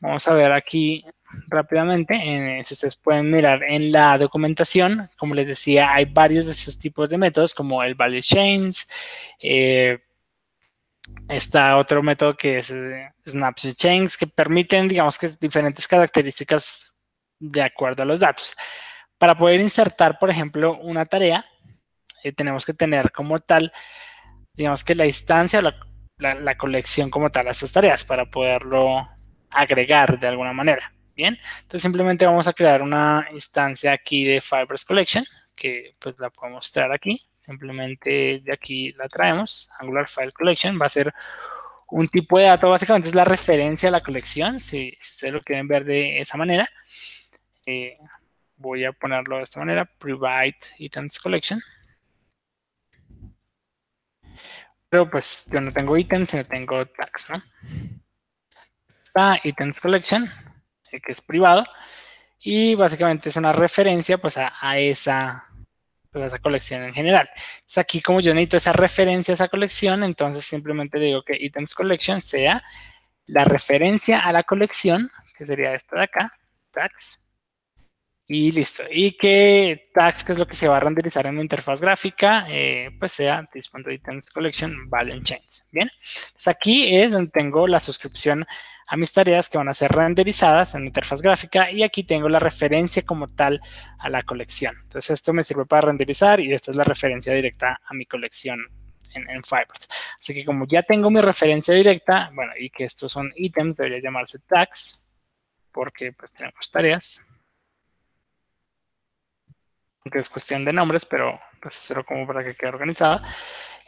Vamos 0.00 0.26
a 0.28 0.34
ver 0.34 0.52
aquí 0.52 1.04
rápidamente, 1.48 2.62
si 2.64 2.74
ustedes 2.74 2.96
pueden 2.96 3.30
mirar 3.30 3.62
en 3.62 3.92
la 3.92 4.16
documentación, 4.16 5.08
como 5.16 5.34
les 5.34 5.48
decía, 5.48 5.92
hay 5.92 6.06
varios 6.06 6.46
de 6.46 6.52
esos 6.52 6.78
tipos 6.78 7.10
de 7.10 7.18
métodos, 7.18 7.52
como 7.52 7.82
el 7.82 7.94
value 7.94 8.22
chains, 8.22 8.88
eh, 9.42 9.98
está 11.28 11.76
otro 11.76 12.02
método 12.02 12.36
que 12.36 12.58
es 12.58 12.70
eh, 12.70 13.10
snapshot 13.26 13.76
chains, 13.76 14.16
que 14.16 14.26
permiten, 14.26 14.88
digamos 14.88 15.18
que 15.18 15.28
diferentes 15.40 15.86
características 15.86 16.87
de 17.38 17.62
acuerdo 17.62 18.02
a 18.02 18.06
los 18.06 18.20
datos. 18.20 18.56
Para 19.18 19.36
poder 19.36 19.60
insertar, 19.60 20.18
por 20.18 20.30
ejemplo, 20.30 20.78
una 20.78 21.04
tarea, 21.04 21.44
eh, 22.22 22.32
tenemos 22.32 22.64
que 22.64 22.74
tener 22.74 23.12
como 23.12 23.38
tal, 23.38 23.72
digamos 24.54 24.84
que 24.84 24.94
la 24.94 25.06
instancia 25.06 25.60
la, 26.18 26.56
colección 26.56 27.10
como 27.10 27.30
tal 27.30 27.46
a 27.46 27.52
estas 27.52 27.72
tareas 27.72 28.04
para 28.04 28.26
poderlo 28.26 29.08
agregar 29.50 30.18
de 30.18 30.26
alguna 30.26 30.52
manera. 30.52 30.92
Bien, 31.14 31.36
entonces 31.62 31.82
simplemente 31.82 32.26
vamos 32.26 32.46
a 32.46 32.52
crear 32.52 32.80
una 32.80 33.26
instancia 33.32 33.92
aquí 33.92 34.24
de 34.24 34.40
Fibers 34.40 34.84
Collection, 34.84 35.24
que 35.56 35.96
pues 35.98 36.16
la 36.18 36.30
puedo 36.30 36.52
mostrar 36.52 36.92
aquí. 36.92 37.20
Simplemente 37.34 38.40
de 38.44 38.52
aquí 38.52 38.92
la 38.92 39.08
traemos, 39.08 39.68
Angular 39.80 40.08
File 40.08 40.32
Collection, 40.32 40.78
va 40.80 40.86
a 40.86 40.90
ser 40.90 41.12
un 41.90 42.06
tipo 42.08 42.38
de 42.38 42.44
dato, 42.44 42.68
básicamente 42.68 43.08
es 43.08 43.14
la 43.14 43.24
referencia 43.24 43.88
a 43.88 43.92
la 43.92 44.02
colección, 44.02 44.60
si, 44.60 44.96
ustedes 44.98 45.32
lo 45.32 45.40
quieren 45.40 45.66
ver 45.66 45.84
de 45.84 46.20
esa 46.20 46.36
manera. 46.36 46.68
Eh, 47.70 47.98
voy 48.56 48.86
a 48.86 48.92
ponerlo 48.92 49.36
de 49.36 49.42
esta 49.42 49.60
manera, 49.60 49.84
provide 49.84 50.56
items 50.78 51.20
collection. 51.20 51.60
Pero 54.88 55.10
pues 55.10 55.46
yo 55.52 55.60
no 55.60 55.70
tengo 55.70 55.94
ítems, 55.98 56.30
sino 56.30 56.44
tengo 56.44 56.86
tags, 56.86 57.28
¿no? 57.28 57.42
Está 59.04 59.38
items 59.44 59.82
collection, 59.82 60.30
que 60.90 61.12
es 61.12 61.20
privado, 61.20 61.66
y 62.40 62.74
básicamente 62.74 63.28
es 63.28 63.36
una 63.36 63.52
referencia 63.52 64.16
pues 64.16 64.38
a, 64.38 64.78
esa, 64.78 65.44
pues, 66.10 66.24
a 66.24 66.26
esa 66.28 66.38
colección 66.38 66.84
en 66.84 66.94
general. 66.94 67.28
Entonces 67.34 67.78
aquí 67.78 68.00
como 68.00 68.20
yo 68.20 68.32
necesito 68.32 68.56
esa 68.56 68.72
referencia 68.72 69.32
a 69.32 69.34
esa 69.34 69.48
colección, 69.48 70.04
entonces 70.04 70.46
simplemente 70.46 70.98
digo 70.98 71.22
que 71.22 71.36
items 71.38 71.74
collection 71.74 72.22
sea 72.22 72.62
la 73.26 73.44
referencia 73.44 74.20
a 74.20 74.32
la 74.32 74.42
colección, 74.42 75.10
que 75.36 75.44
sería 75.44 75.74
esta 75.74 75.98
de 75.98 76.04
acá, 76.04 76.32
tags, 76.70 77.20
y 78.30 78.52
listo. 78.52 78.82
Y 78.90 79.12
que 79.12 79.90
tags, 79.94 80.22
que 80.22 80.32
es 80.32 80.38
lo 80.38 80.46
que 80.46 80.54
se 80.54 80.68
va 80.68 80.76
a 80.76 80.80
renderizar 80.80 81.26
en 81.26 81.36
mi 81.36 81.40
interfaz 81.40 81.80
gráfica, 81.80 82.44
eh, 82.50 82.90
pues 82.98 83.12
sea 83.12 83.48
this.items 83.50 84.30
collection 84.30 84.90
value 84.90 85.22
chains. 85.22 85.64
Bien. 85.72 85.90
Entonces 85.98 86.48
aquí 86.48 86.94
es 86.94 87.12
donde 87.12 87.30
tengo 87.30 87.66
la 87.66 87.80
suscripción 87.80 88.46
a 88.86 88.96
mis 88.98 89.12
tareas 89.12 89.48
que 89.48 89.56
van 89.56 89.68
a 89.68 89.74
ser 89.74 89.90
renderizadas 89.92 90.74
en 90.74 90.82
mi 90.82 90.88
interfaz 90.88 91.22
gráfica 91.22 91.70
y 91.70 91.82
aquí 91.82 92.04
tengo 92.04 92.28
la 92.28 92.38
referencia 92.38 93.02
como 93.02 93.28
tal 93.28 93.62
a 93.98 94.10
la 94.10 94.22
colección. 94.22 94.74
Entonces 94.82 95.10
esto 95.10 95.32
me 95.32 95.42
sirve 95.42 95.64
para 95.64 95.86
renderizar 95.86 96.38
y 96.38 96.52
esta 96.52 96.70
es 96.70 96.76
la 96.76 96.84
referencia 96.84 97.32
directa 97.32 97.80
a 97.82 97.94
mi 97.94 98.04
colección 98.04 98.60
en, 99.14 99.28
en, 99.30 99.42
Fibers. 99.42 99.88
Así 100.18 100.34
que 100.34 100.44
como 100.44 100.66
ya 100.66 100.82
tengo 100.82 101.10
mi 101.10 101.22
referencia 101.22 101.72
directa, 101.72 102.30
bueno, 102.34 102.52
y 102.58 102.68
que 102.68 102.84
estos 102.84 103.10
son 103.10 103.32
ítems, 103.36 103.76
debería 103.78 104.02
llamarse 104.02 104.38
tags, 104.40 105.02
porque 105.72 106.12
pues 106.12 106.32
tenemos 106.32 106.70
tareas 106.70 107.22
que 110.10 110.18
es 110.18 110.28
cuestión 110.28 110.64
de 110.64 110.72
nombres, 110.72 111.04
pero 111.04 111.40
pues 111.60 111.76
hacerlo 111.76 112.04
como 112.04 112.26
para 112.26 112.42
que 112.42 112.54
quede 112.54 112.70
organizada. 112.70 113.22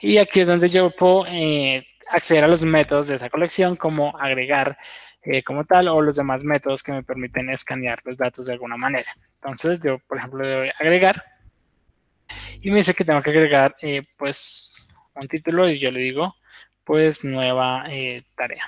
Y 0.01 0.19
aquí 0.19 0.41
es 0.41 0.49
donde 0.49 0.69
yo 0.69 0.91
puedo 0.91 1.27
eh, 1.27 1.87
acceder 2.09 2.45
a 2.45 2.49
los 2.49 2.65
métodos 2.65 3.09
de 3.09 3.17
esa 3.17 3.31
colección, 3.31 3.77
como 3.77 4.17
agregar 4.19 4.79
eh, 5.23 5.43
como 5.43 5.65
tal, 5.65 5.89
o 5.89 6.01
los 6.01 6.17
demás 6.17 6.45
métodos 6.45 6.83
que 6.83 6.93
me 6.93 7.03
permiten 7.03 7.51
escanear 7.51 8.01
los 8.05 8.17
datos 8.17 8.47
de 8.47 8.53
alguna 8.53 8.77
manera. 8.77 9.13
Entonces 9.35 9.83
yo, 9.83 9.99
por 10.01 10.19
ejemplo, 10.19 10.43
le 10.43 10.55
doy 10.55 10.71
agregar 10.79 11.25
y 12.61 12.71
me 12.71 12.79
dice 12.79 12.95
que 12.95 13.05
tengo 13.05 13.23
que 13.23 13.31
agregar 13.31 13.77
eh, 13.83 14.03
pues 14.17 14.87
un 15.15 15.27
título 15.29 15.69
y 15.69 15.79
yo 15.79 15.91
le 15.91 16.01
digo 16.01 16.35
pues 16.85 17.25
nueva 17.25 17.85
tarea. 18.37 18.65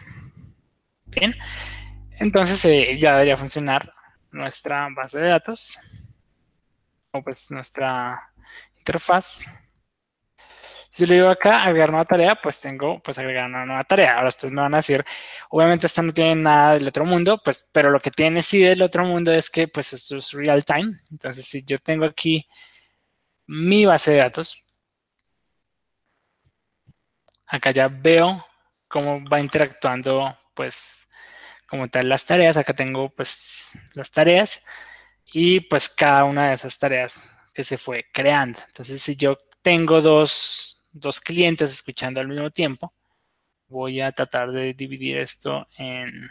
Bien, 1.07 1.35
entonces 2.21 2.63
ya 3.01 3.13
debería 3.15 3.37
funcionar 3.37 3.93
nuestra 4.31 4.89
base 4.95 5.19
de 5.19 5.29
datos 5.29 5.79
pues 7.21 7.51
nuestra 7.51 8.33
interfaz. 8.79 9.45
Si 10.89 11.07
le 11.07 11.15
digo 11.15 11.29
acá 11.31 11.65
agregar 11.65 11.91
nueva 11.91 12.05
tarea, 12.05 12.35
pues 12.43 12.61
tengo 12.61 13.03
pues 13.03 13.19
agregar 13.19 13.47
una 13.47 13.65
nueva 13.65 13.85
tarea. 13.85 14.17
Ahora 14.17 14.29
ustedes 14.29 14.53
me 14.53 14.61
van 14.61 14.75
a 14.75 14.79
decir, 14.79 15.05
obviamente 15.51 15.87
esto 15.87 16.03
no 16.03 16.13
tiene 16.13 16.37
nada 16.37 16.75
del 16.75 16.87
otro 16.87 17.05
mundo, 17.07 17.41
pues, 17.43 17.69
pero 17.73 17.91
lo 17.91 18.01
que 18.01 18.11
tiene 18.11 18.43
sí 18.43 18.61
del 18.61 18.83
otro 18.83 19.05
mundo 19.05 19.33
es 19.33 19.49
que 19.51 19.69
pues 19.69 19.93
esto 19.95 20.17
es 20.17 20.33
real 20.33 20.65
time. 20.65 20.99
Entonces, 21.11 21.47
si 21.47 21.65
yo 21.65 21.79
tengo 21.79 22.05
aquí 22.05 22.47
mi 23.47 23.87
base 23.87 24.13
de 24.13 24.19
datos, 24.19 24.65
acá 27.47 27.71
ya 27.71 27.89
veo 27.89 28.45
cómo 28.89 29.25
va 29.29 29.41
interactuando 29.41 30.37
pues 30.55 31.09
como 31.67 31.89
tal 31.89 32.09
las 32.09 32.27
tareas. 32.27 32.57
Acá 32.57 32.75
tengo 32.75 33.11
pues 33.11 33.79
las 33.95 34.11
tareas 34.11 34.63
y 35.33 35.61
pues 35.61 35.89
cada 35.89 36.25
una 36.25 36.49
de 36.49 36.55
esas 36.55 36.79
tareas 36.79 37.33
que 37.55 37.65
se 37.65 37.79
fue 37.79 38.07
creando. 38.13 38.59
Entonces, 38.67 39.01
si 39.03 39.17
yo 39.17 39.39
tengo 39.63 40.01
dos, 40.01 40.81
clientes 41.25 41.73
escuchando 41.73 42.21
al 42.21 42.29
mismo 42.29 42.51
tiempo, 42.51 42.93
voy 43.69 44.01
a 44.01 44.13
tratar 44.13 44.53
de 44.53 44.75
dividir 44.75 45.19
esto 45.19 45.67
en, 45.79 46.29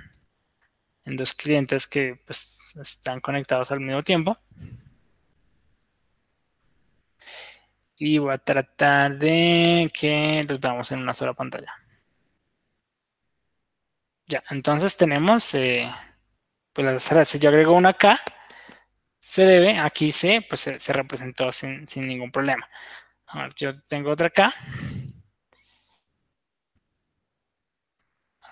en 1.05 1.15
dos 1.15 1.33
clientes 1.33 1.87
que 1.87 2.21
pues, 2.25 2.75
están 2.79 3.19
conectados 3.19 3.71
al 3.71 3.79
mismo 3.79 4.03
tiempo. 4.03 4.37
Y 7.97 8.17
voy 8.17 8.33
a 8.33 8.37
tratar 8.39 9.17
de 9.17 9.91
que 9.93 10.45
los 10.47 10.59
veamos 10.59 10.91
en 10.91 10.99
una 10.99 11.13
sola 11.13 11.33
pantalla. 11.33 11.73
Ya, 14.27 14.43
entonces 14.49 14.95
tenemos, 14.95 15.53
eh, 15.55 15.91
pues 16.73 17.13
las 17.13 17.27
si 17.27 17.37
yo 17.37 17.49
agrego 17.49 17.73
una 17.73 17.89
acá, 17.89 18.17
se 19.21 19.45
debe, 19.45 19.77
aquí 19.79 20.11
se, 20.11 20.41
pues 20.41 20.61
se, 20.61 20.93
representó 20.93 21.51
sin, 21.51 21.85
ningún 21.95 22.31
problema. 22.31 22.67
A 23.27 23.49
yo 23.55 23.79
tengo 23.83 24.11
otra 24.11 24.27
acá. 24.27 24.53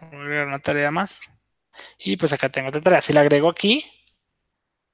Voy 0.01 0.15
a 0.15 0.21
agregar 0.21 0.47
una 0.47 0.59
tarea 0.59 0.91
más. 0.91 1.21
Y 1.97 2.17
pues 2.17 2.33
acá 2.33 2.49
tengo 2.49 2.69
otra 2.69 2.81
tarea. 2.81 3.01
Si 3.01 3.13
la 3.13 3.21
agrego 3.21 3.49
aquí, 3.49 3.83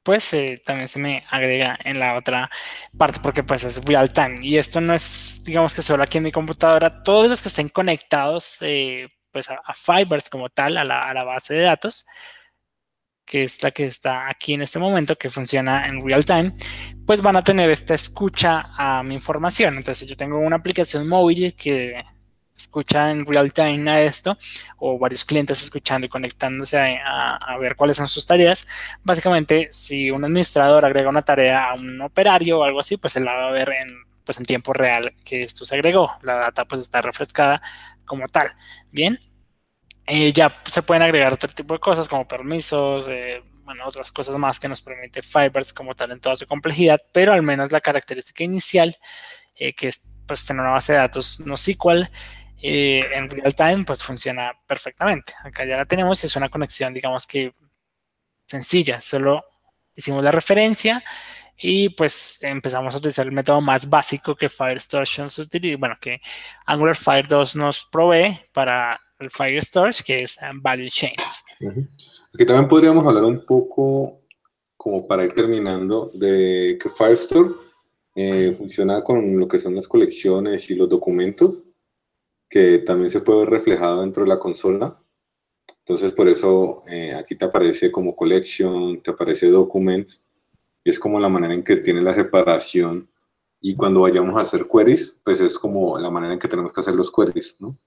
pues 0.04 0.34
eh, 0.34 0.62
también 0.66 0.88
se 0.88 1.00
me 1.00 1.22
agrega 1.30 1.78
en 1.84 2.00
la 2.00 2.16
otra 2.16 2.50
parte 2.98 3.20
porque 3.22 3.44
pues 3.44 3.64
es 3.66 3.84
real 3.86 4.14
time. 4.14 4.38
Y 4.42 4.58
esto 4.58 4.80
no 4.82 4.94
es, 4.94 5.44
digamos 5.46 5.76
que 5.76 5.82
solo 5.82 6.04
aquí 6.04 6.20
en 6.20 6.24
mi 6.26 6.32
computadora. 6.32 7.04
Todos 7.04 7.30
los 7.30 7.42
que 7.42 7.50
estén 7.50 7.70
conectados 7.70 8.58
eh, 8.62 9.10
pues 9.32 9.50
a, 9.50 9.74
Fibers 9.74 10.30
como 10.30 10.50
tal, 10.50 10.78
a 10.78 10.86
la 10.86 11.24
base 11.26 11.54
de 11.56 11.64
datos, 11.64 12.06
que 13.26 13.44
es 13.44 13.64
la 13.64 13.72
que 13.72 13.86
está 13.86 14.30
aquí 14.30 14.54
en 14.54 14.62
este 14.62 14.80
momento, 14.80 15.18
que 15.18 15.30
funciona 15.30 15.88
en 15.88 16.06
real 16.06 16.24
time, 16.26 16.54
pues 17.06 17.22
van 17.22 17.36
a 17.36 17.44
tener 17.44 17.70
esta 17.70 17.94
escucha 17.94 18.70
a 18.78 19.04
mi 19.04 19.16
información. 19.16 19.78
Entonces 19.78 20.08
yo 20.08 20.16
tengo 20.16 20.38
una 20.38 20.58
aplicación 20.58 21.08
móvil 21.08 21.56
que 21.56 22.04
escucha 22.56 23.12
en 23.12 23.26
real 23.26 23.52
time 23.54 23.90
a 23.90 24.02
esto, 24.02 24.38
o 24.78 24.98
varios 24.98 25.26
clientes 25.26 25.62
escuchando 25.62 26.06
y 26.06 26.10
conectándose 26.10 26.78
a, 26.78 27.58
ver 27.60 27.76
cuáles 27.76 27.98
son 27.98 28.08
sus 28.08 28.26
tareas. 28.26 28.68
Básicamente, 29.04 29.68
si 29.72 30.12
un 30.12 30.24
administrador 30.24 30.86
agrega 30.86 31.10
una 31.10 31.22
tarea 31.22 31.70
a 31.72 31.74
un 31.76 32.02
operario 32.02 32.60
o 32.60 32.64
algo 32.64 32.80
así, 32.80 32.98
pues 32.98 33.16
él 33.16 33.26
la 33.26 33.34
va 33.34 33.50
a 33.50 33.52
ver 33.52 33.70
en, 33.70 33.90
pues 34.26 34.40
en 34.40 34.46
tiempo 34.46 34.74
real 34.74 35.14
que 35.24 35.44
esto 35.44 35.66
se 35.66 35.76
agregó. 35.76 36.12
La 36.22 36.36
data 36.36 36.66
pues 36.66 36.82
está 36.82 37.02
refrescada 37.02 37.62
como 38.06 38.28
tal. 38.28 38.52
Bien, 38.92 39.20
eh, 40.08 40.34
ya 40.34 40.54
se 40.66 40.84
pueden 40.84 41.04
agregar 41.04 41.34
otro 41.34 41.50
tipo 41.50 41.74
de 41.74 41.80
cosas 41.80 42.08
como 42.08 42.28
permisos, 42.28 43.08
eh, 43.10 43.44
bueno, 43.64 43.88
otras 43.88 44.12
cosas 44.12 44.36
más 44.38 44.60
que 44.60 44.68
nos 44.68 44.82
permite 44.82 45.24
Fibers 45.24 45.74
como 45.74 45.96
tal 45.96 46.12
en 46.12 46.20
toda 46.20 46.36
su 46.36 46.46
complejidad, 46.46 47.02
pero 47.12 47.34
al 47.34 47.42
menos 47.42 47.72
la 47.72 47.82
característica 47.82 48.44
inicial, 48.44 48.96
eh, 49.56 49.74
que 49.74 49.88
es 49.88 50.08
pues, 50.28 50.46
tener 50.46 50.62
una 50.62 50.72
base 50.72 50.94
de 50.94 51.00
datos 51.00 51.40
no 51.40 51.58
SQL 51.58 52.04
en 52.62 53.30
real 53.30 53.56
time, 53.56 53.84
pues 53.84 54.04
funciona 54.04 54.54
perfectamente. 54.66 55.34
Acá 55.44 55.66
ya 55.66 55.78
la 55.78 55.86
tenemos 55.86 56.24
y 56.24 56.28
es 56.28 56.36
una 56.36 56.50
conexión, 56.50 56.94
digamos 56.94 57.28
que 57.28 57.54
sencilla, 58.48 59.02
solo 59.02 59.44
hicimos 59.96 60.24
la 60.24 60.32
referencia 60.32 61.04
y 61.58 61.90
pues 61.90 62.40
empezamos 62.42 62.94
a 62.94 62.98
utilizar 62.98 63.26
el 63.26 63.32
método 63.32 63.62
más 63.62 63.90
básico 63.90 64.36
que 64.36 64.50
Firestore 64.50 65.10
nos 65.20 65.38
utiliza, 65.40 65.78
bueno, 65.78 65.98
que 66.00 66.22
Angular 66.66 66.96
Fire 66.96 67.28
2 67.28 67.56
nos 67.56 67.86
provee 67.86 68.38
para 68.52 69.00
el 69.20 69.30
Fire 69.30 69.64
Storage, 69.64 70.04
que 70.04 70.22
es 70.24 70.38
um, 70.42 70.62
Value 70.62 70.90
Chains. 70.90 71.44
Aquí 72.34 72.46
también 72.46 72.68
podríamos 72.68 73.06
hablar 73.06 73.24
un 73.24 73.46
poco, 73.46 74.22
como 74.78 75.08
para 75.08 75.24
ir 75.24 75.34
terminando, 75.34 76.12
de 76.14 76.78
que 76.82 76.90
Firestore 76.90 77.52
eh, 78.16 78.54
funciona 78.58 79.04
con 79.04 79.40
lo 79.40 79.48
que 79.48 79.60
son 79.60 79.76
las 79.76 79.88
colecciones 79.88 80.70
y 80.70 80.76
los 80.76 80.90
documentos. 80.90 81.64
que 82.50 82.80
también 82.80 83.10
se 83.10 83.22
puede 83.22 83.40
ver 83.40 83.50
reflejado 83.50 84.02
dentro 84.02 84.24
de 84.24 84.30
la 84.30 84.40
consola. 84.40 85.00
Entonces, 85.80 86.12
por 86.12 86.28
eso 86.28 86.82
eh, 86.90 87.14
aquí 87.14 87.36
te 87.36 87.46
aparece 87.46 87.92
como 87.92 88.16
collection, 88.16 89.02
te 89.02 89.12
aparece 89.12 89.48
documents, 89.48 90.24
y 90.84 90.90
es 90.90 91.00
como 91.00 91.20
la 91.20 91.30
manera 91.30 91.54
en 91.54 91.64
que 91.64 91.78
tiene 91.78 92.02
la 92.02 92.14
separación. 92.14 93.10
Y 93.62 93.76
cuando 93.76 94.02
vayamos 94.02 94.36
a 94.38 94.42
hacer 94.42 94.68
queries, 94.68 95.20
pues 95.24 95.42
es 95.42 95.58
como 95.58 95.98
la 95.98 96.10
manera 96.10 96.34
en 96.34 96.40
que 96.40 96.48
tenemos 96.48 96.72
que 96.72 96.82
hacer 96.82 96.94
los 96.94 97.12
queries, 97.12 97.56
¿no? 97.60 97.78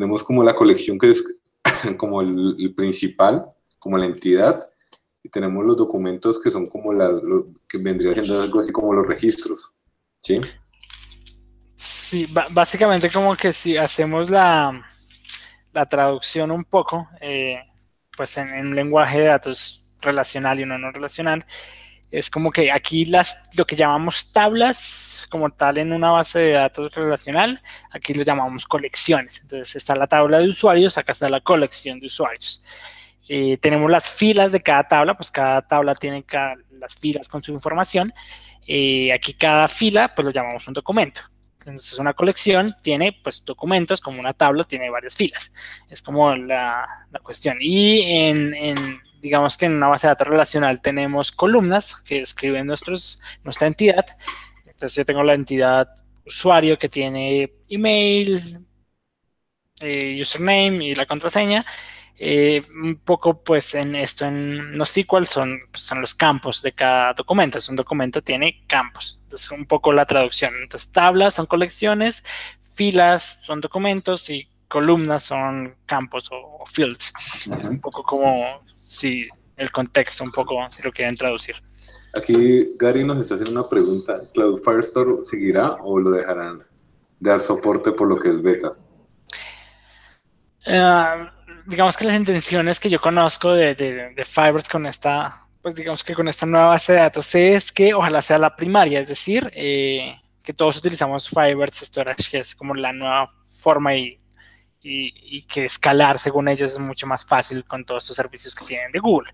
Tenemos 0.00 0.24
como 0.24 0.42
la 0.42 0.56
colección 0.56 0.98
que 0.98 1.10
es 1.10 1.22
como 1.98 2.22
el, 2.22 2.72
principal, 2.74 3.44
como 3.78 3.98
la 3.98 4.06
entidad, 4.06 4.66
y 5.22 5.28
tenemos 5.28 5.62
los 5.62 5.76
documentos 5.76 6.40
que 6.40 6.50
son 6.50 6.64
como 6.64 6.94
las, 6.94 7.20
que 7.68 7.76
vendría 7.76 8.14
siendo 8.14 8.40
algo 8.40 8.60
así 8.60 8.72
como 8.72 8.94
los 8.94 9.06
registros, 9.06 9.70
¿sí? 10.22 10.36
Sí, 11.74 12.24
básicamente 12.52 13.10
como 13.10 13.36
que 13.36 13.52
si 13.52 13.76
hacemos 13.76 14.30
la, 14.30 14.82
la 15.74 15.84
traducción 15.84 16.50
un 16.50 16.64
poco, 16.64 17.06
eh, 17.20 17.58
pues 18.16 18.38
en, 18.38 18.54
un 18.68 18.74
lenguaje 18.74 19.20
de 19.20 19.26
datos 19.26 19.84
relacional 20.00 20.60
y 20.60 20.62
uno 20.62 20.78
no 20.78 20.92
relacional, 20.92 21.44
es 22.10 22.30
como 22.30 22.50
que 22.50 22.72
aquí 22.72 23.04
las, 23.06 23.50
lo 23.56 23.66
que 23.66 23.76
llamamos 23.76 24.32
tablas 24.32 25.26
como 25.30 25.50
tal 25.50 25.78
en 25.78 25.92
una 25.92 26.10
base 26.10 26.40
de 26.40 26.50
datos 26.52 26.94
relacional, 26.94 27.62
aquí 27.90 28.14
lo 28.14 28.24
llamamos 28.24 28.66
colecciones. 28.66 29.40
Entonces 29.42 29.76
está 29.76 29.94
la 29.94 30.06
tabla 30.06 30.38
de 30.38 30.48
usuarios, 30.48 30.98
acá 30.98 31.12
está 31.12 31.28
la 31.28 31.40
colección 31.40 32.00
de 32.00 32.06
usuarios. 32.06 32.62
Eh, 33.28 33.58
tenemos 33.58 33.88
las 33.88 34.08
filas 34.08 34.50
de 34.50 34.60
cada 34.60 34.88
tabla, 34.88 35.16
pues 35.16 35.30
cada 35.30 35.62
tabla 35.62 35.94
tiene 35.94 36.24
las 36.72 36.96
filas 36.96 37.28
con 37.28 37.42
su 37.42 37.52
información. 37.52 38.12
Eh, 38.66 39.12
aquí 39.12 39.34
cada 39.34 39.68
fila, 39.68 40.12
pues 40.14 40.26
lo 40.26 40.32
llamamos 40.32 40.66
un 40.66 40.74
documento. 40.74 41.20
Entonces 41.60 41.98
una 41.98 42.14
colección 42.14 42.74
tiene 42.82 43.16
pues 43.22 43.44
documentos, 43.44 44.00
como 44.00 44.18
una 44.18 44.32
tabla 44.32 44.64
tiene 44.64 44.90
varias 44.90 45.14
filas. 45.14 45.52
Es 45.88 46.02
como 46.02 46.34
la, 46.34 47.06
cuestión. 47.22 47.58
Y 47.60 48.00
en, 48.02 49.00
digamos 49.20 49.56
que 49.56 49.66
en 49.66 49.74
una 49.74 49.88
base 49.88 50.06
de 50.06 50.12
datos 50.12 50.28
relacional 50.28 50.80
tenemos 50.80 51.32
columnas 51.32 51.96
que 51.96 52.20
escriben 52.20 52.66
nuestros, 52.66 53.20
nuestra 53.44 53.66
entidad. 53.66 54.06
Entonces 54.66 54.96
yo 54.96 55.04
tengo 55.04 55.22
la 55.22 55.34
entidad 55.34 55.88
usuario 56.24 56.78
que 56.78 56.88
tiene 56.88 57.52
email, 57.68 58.66
eh, 59.80 60.18
username 60.20 60.86
y 60.86 60.94
la 60.94 61.06
contraseña. 61.06 61.64
Eh, 62.22 62.62
un 62.82 62.96
poco 62.96 63.42
pues 63.42 63.74
en 63.74 63.96
esto 63.96 64.26
en 64.26 64.72
NoSQL 64.72 65.24
son, 65.24 65.58
pues, 65.72 65.82
son 65.84 66.02
los 66.02 66.14
campos 66.14 66.60
de 66.60 66.72
cada 66.72 67.14
documento. 67.14 67.58
un 67.68 67.76
documento 67.76 68.22
tiene 68.22 68.64
campos. 68.66 69.20
Entonces 69.22 69.50
un 69.50 69.66
poco 69.66 69.92
la 69.92 70.04
traducción. 70.04 70.52
Entonces 70.62 70.92
tablas 70.92 71.34
son 71.34 71.46
colecciones, 71.46 72.22
filas 72.60 73.40
son 73.42 73.60
documentos 73.60 74.28
y 74.30 74.48
columnas 74.68 75.24
son 75.24 75.76
campos 75.86 76.28
o, 76.30 76.64
fields. 76.66 77.12
Es 77.58 77.68
un 77.68 77.80
poco 77.80 78.02
como 78.02 78.62
si 78.90 79.28
el 79.56 79.70
contexto, 79.70 80.24
un 80.24 80.32
poco 80.32 80.58
si 80.68 80.82
lo 80.82 80.90
quieren 80.90 81.16
traducir. 81.16 81.54
Aquí 82.16 82.72
Gary 82.76 83.04
nos 83.04 83.20
está 83.20 83.34
haciendo 83.34 83.60
una 83.60 83.68
pregunta. 83.68 84.20
¿Cloud 84.34 84.62
Firestore 84.64 85.24
seguirá 85.24 85.74
o 85.74 86.00
lo 86.00 86.10
dejarán 86.10 86.64
dar 87.20 87.40
soporte 87.40 87.92
por 87.92 88.08
lo 88.08 88.18
que 88.18 88.30
es 88.30 88.42
beta? 88.42 88.76
Uh, 90.66 91.30
digamos 91.66 91.96
que 91.96 92.04
las 92.04 92.16
intenciones 92.16 92.80
que 92.80 92.90
yo 92.90 93.00
conozco 93.00 93.52
de, 93.52 93.76
de, 93.76 94.12
de 94.12 94.24
Fibers 94.24 94.68
con 94.68 94.84
esta, 94.86 95.46
pues 95.62 95.76
digamos 95.76 96.02
que 96.02 96.14
con 96.14 96.26
esta 96.26 96.46
nueva 96.46 96.66
base 96.66 96.94
de 96.94 96.98
datos 96.98 97.32
es 97.36 97.70
que 97.70 97.94
ojalá 97.94 98.20
sea 98.22 98.38
la 98.38 98.56
primaria, 98.56 98.98
es 98.98 99.06
decir, 99.06 99.50
eh, 99.54 100.16
que 100.42 100.52
todos 100.52 100.78
utilizamos 100.78 101.28
Fibers 101.28 101.78
Storage, 101.78 102.28
que 102.28 102.38
es 102.38 102.56
como 102.56 102.74
la 102.74 102.92
nueva 102.92 103.30
forma 103.48 103.94
y, 103.94 104.19
y, 104.82 105.42
que 105.46 105.64
escalar 105.64 106.18
según 106.18 106.48
ellos 106.48 106.72
es 106.72 106.78
mucho 106.78 107.06
más 107.06 107.24
fácil 107.24 107.64
con 107.64 107.84
todos 107.84 108.04
estos 108.04 108.16
servicios 108.16 108.54
que 108.54 108.64
tienen 108.64 108.92
de 108.92 108.98
Google. 108.98 109.30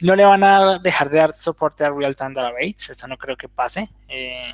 No 0.00 0.14
le 0.14 0.24
van 0.24 0.44
a 0.44 0.78
dejar 0.78 1.10
de 1.10 1.18
dar 1.18 1.32
soporte 1.32 1.84
a 1.84 1.90
Real-Time 1.90 2.34
Database, 2.34 2.92
eso 2.92 3.08
no 3.08 3.16
creo 3.16 3.36
que 3.36 3.48
pase, 3.48 3.88
eh, 4.08 4.52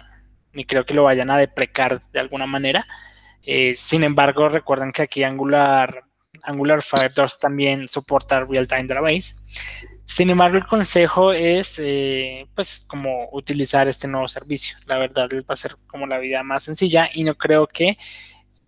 ni 0.52 0.64
creo 0.64 0.84
que 0.84 0.94
lo 0.94 1.04
vayan 1.04 1.30
a 1.30 1.36
deprecar 1.36 2.00
de 2.00 2.20
alguna 2.20 2.46
manera. 2.46 2.86
Eh, 3.42 3.74
sin 3.74 4.04
embargo, 4.04 4.48
recuerden 4.48 4.92
que 4.92 5.02
aquí 5.02 5.22
Angular 5.24 6.04
Angular 6.42 6.80
5.2 6.80 7.38
también 7.38 7.88
soporta 7.88 8.44
Real-Time 8.44 8.86
Database. 8.86 9.34
Sin 10.04 10.30
embargo, 10.30 10.56
el 10.56 10.66
consejo 10.66 11.32
es, 11.32 11.78
eh, 11.78 12.46
pues, 12.54 12.84
como 12.88 13.28
utilizar 13.32 13.88
este 13.88 14.08
nuevo 14.08 14.26
servicio. 14.26 14.76
La 14.86 14.98
verdad, 14.98 15.30
les 15.30 15.42
va 15.42 15.54
a 15.54 15.56
ser 15.56 15.76
como 15.86 16.06
la 16.06 16.18
vida 16.18 16.42
más 16.42 16.64
sencilla 16.64 17.08
y 17.12 17.24
no 17.24 17.36
creo 17.36 17.66
que 17.66 17.96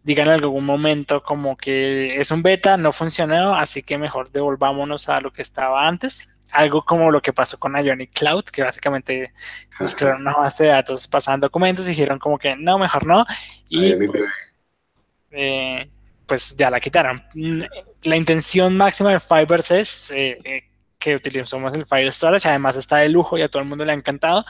digan 0.02 0.28
en 0.28 0.34
algún 0.34 0.64
momento 0.64 1.22
como 1.22 1.56
que 1.56 2.16
es 2.16 2.30
un 2.30 2.42
beta, 2.42 2.76
no 2.76 2.92
funcionó, 2.92 3.54
así 3.54 3.82
que 3.82 3.98
mejor 3.98 4.30
devolvámonos 4.30 5.08
a 5.08 5.20
lo 5.20 5.32
que 5.32 5.42
estaba 5.42 5.86
antes. 5.86 6.28
Algo 6.52 6.84
como 6.84 7.10
lo 7.10 7.22
que 7.22 7.32
pasó 7.32 7.58
con 7.58 7.74
Ionic 7.74 8.12
Cloud, 8.12 8.44
que 8.44 8.62
básicamente 8.62 9.32
nos 9.80 9.94
crearon 9.94 10.20
una 10.20 10.34
base 10.34 10.64
de 10.64 10.70
datos, 10.70 11.08
pasaban 11.08 11.40
documentos 11.40 11.86
y 11.86 11.90
dijeron 11.90 12.18
como 12.18 12.38
que 12.38 12.56
no, 12.56 12.78
mejor 12.78 13.06
no. 13.06 13.24
Y 13.70 13.94
pues 16.26 16.56
ya 16.56 16.70
la 16.70 16.80
quitaron. 16.80 17.22
La 18.02 18.16
intención 18.16 18.76
máxima 18.76 19.10
de 19.10 19.20
Fibers 19.20 19.70
es 19.70 20.10
eh, 20.10 20.38
eh, 20.44 20.62
que 20.98 21.14
utilicemos 21.14 21.74
el 21.74 21.84
Fire 21.84 22.10
Storage, 22.10 22.48
además 22.48 22.76
está 22.76 22.98
de 22.98 23.08
lujo 23.08 23.36
y 23.36 23.42
a 23.42 23.48
todo 23.48 23.62
el 23.62 23.68
mundo 23.68 23.84
le 23.84 23.92
ha 23.92 23.94
encantado. 23.94 24.44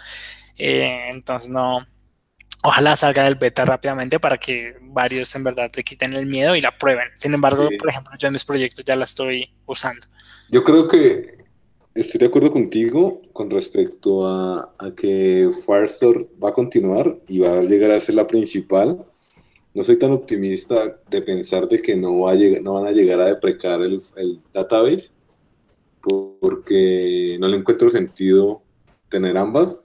Eh, 0.57 1.09
entonces 1.13 1.51
no, 1.51 1.87
ojalá 2.63 2.97
salga 2.97 3.25
del 3.25 3.35
beta 3.35 3.65
rápidamente 3.65 4.19
para 4.19 4.39
que 4.39 4.77
varios 4.81 5.35
en 5.35 5.45
verdad 5.45 5.71
le 5.75 5.83
quiten 5.83 6.15
el 6.15 6.27
miedo 6.27 6.57
y 6.57 6.61
la 6.61 6.77
prueben. 6.77 7.09
Sin 7.15 7.35
embargo, 7.35 7.69
por 7.79 7.89
ejemplo, 7.89 8.15
yo 8.19 8.29
en 8.29 8.33
mis 8.33 8.45
proyectos 8.45 8.85
ya 8.85 8.97
la 8.97 9.05
estoy 9.05 9.51
usando. 9.67 10.07
Yo 10.49 10.65
creo 10.65 10.89
que 10.89 11.45
estoy 11.95 12.19
de 12.19 12.27
acuerdo 12.27 12.51
contigo 12.51 13.23
con 13.33 13.51
respecto 13.51 14.27
a, 14.27 14.75
a 14.79 14.91
que 14.97 15.51
Firestore 15.67 16.27
va 16.43 16.51
a 16.51 16.53
continuar 16.55 17.17
y 17.29 17.41
va 17.41 17.59
a 17.59 17.63
llegar 17.63 17.91
a 17.91 18.01
ser 18.01 18.15
la 18.15 18.27
principal 18.27 19.05
no 19.75 19.85
soy 19.85 19.99
tan 19.99 20.13
optimista 20.13 20.99
de 21.09 21.23
pensar 21.23 21.67
de 21.67 21.79
que 21.79 21.97
no, 21.97 22.21
va 22.21 22.33
a 22.33 22.35
llegar, 22.35 22.63
no 22.63 22.75
van 22.75 22.87
a 22.87 22.93
llegar 22.93 23.21
a 23.21 23.27
deprecar 23.27 23.81
el, 23.81 24.03
el 24.17 24.41
database, 24.53 25.11
porque 26.03 27.37
no 27.41 27.49
le 27.49 27.57
encuentro 27.57 27.89
sentido 27.89 28.63
tener 29.09 29.39
ambas. 29.39 29.79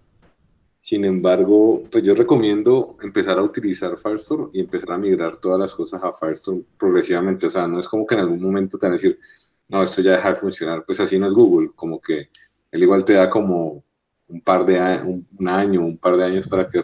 Sin 0.88 1.03
embargo, 1.03 1.83
pues 1.91 2.01
yo 2.01 2.15
recomiendo 2.15 2.95
empezar 3.01 3.38
a 3.38 3.43
utilizar 3.43 3.97
Firestore 3.97 4.51
y 4.53 4.61
empezar 4.61 4.93
a 4.93 4.97
migrar 4.97 5.35
todas 5.35 5.59
las 5.59 5.75
cosas 5.75 6.01
a 6.01 6.13
Firestore 6.13 6.63
progresivamente. 6.79 7.47
O 7.47 7.49
sea, 7.49 7.67
no 7.67 7.77
es 7.77 7.89
como 7.89 8.05
que 8.07 8.15
en 8.15 8.21
algún 8.21 8.41
momento 8.41 8.77
te 8.77 8.85
van 8.85 8.93
a 8.93 8.95
decir, 8.95 9.19
no, 9.67 9.83
esto 9.83 10.01
ya 10.01 10.13
deja 10.13 10.29
de 10.29 10.39
funcionar. 10.39 10.85
Pues 10.85 11.01
así 11.01 11.19
no 11.19 11.27
es 11.27 11.33
Google, 11.33 11.71
como 11.75 11.99
que 11.99 12.29
él 12.71 12.83
igual 12.83 13.03
te 13.03 13.15
da 13.15 13.29
como 13.29 13.83
un 14.29 14.39
par 14.39 14.65
de 14.65 14.79
un, 15.03 15.27
un 15.38 15.49
año, 15.49 15.81
un 15.81 15.97
par 15.97 16.15
de 16.15 16.23
años 16.23 16.47
para 16.47 16.69
que 16.69 16.81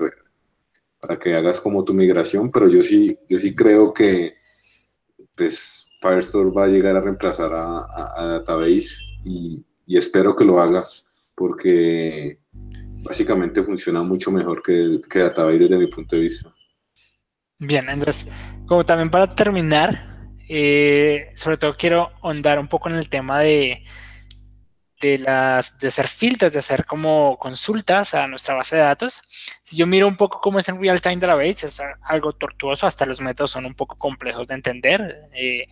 para 1.00 1.18
que 1.18 1.34
hagas 1.34 1.62
como 1.62 1.86
tu 1.86 1.94
migración, 1.94 2.52
pero 2.52 2.68
yo 2.68 2.84
sí, 2.84 3.18
yo 3.30 3.40
sí 3.40 3.56
creo 3.56 3.94
que 3.94 4.36
pues, 5.34 5.88
Firestore 6.02 6.52
va 6.52 6.66
a 6.66 6.68
llegar 6.68 6.98
a 6.98 7.02
reemplazar 7.02 7.54
a, 7.54 8.26
Database 8.28 8.98
y, 9.24 9.66
espero 9.88 10.36
que 10.36 10.44
lo 10.44 10.60
haga 10.60 10.86
porque 11.36 12.40
básicamente 13.04 13.62
funciona 13.64 14.02
mucho 14.02 14.32
mejor 14.32 14.64
que, 14.64 15.00
que 15.10 15.20
Database 15.20 15.60
desde 15.60 15.78
mi 15.78 15.88
punto 15.88 16.16
de 16.16 16.22
vista. 16.24 16.54
Bien, 17.60 17.90
Andrés, 17.90 18.28
como 18.66 18.84
también 18.84 19.10
para 19.10 19.34
terminar, 19.36 20.36
eh, 20.50 21.32
sobre 21.36 21.58
todo 21.58 21.78
quiero 21.78 22.12
ahondar 22.22 22.60
un 22.60 22.68
poco 22.68 22.90
en 22.90 22.96
el 22.96 23.10
tema 23.10 23.40
de, 23.40 23.84
de, 25.00 25.18
las, 25.20 25.78
de 25.78 25.90
hacer 25.90 26.08
filtros, 26.08 26.54
de 26.54 26.60
hacer 26.60 26.86
como 26.86 27.38
consultas 27.38 28.14
a 28.14 28.28
nuestra 28.28 28.56
base 28.56 28.78
de 28.78 28.82
datos. 28.82 29.22
Si 29.64 29.76
yo 29.76 29.86
miro 29.86 30.08
un 30.08 30.18
poco 30.18 30.40
cómo 30.42 30.60
es 30.60 30.68
en 30.70 30.82
Real 30.82 31.02
Time 31.02 31.18
Database, 31.18 31.66
es 31.68 31.82
algo 32.02 32.34
tortuoso, 32.34 32.88
hasta 32.88 33.06
los 33.06 33.22
métodos 33.22 33.52
son 33.52 33.66
un 33.66 33.76
poco 33.76 33.98
complejos 33.98 34.48
de 34.48 34.56
entender. 34.56 35.30
Eh, 35.34 35.68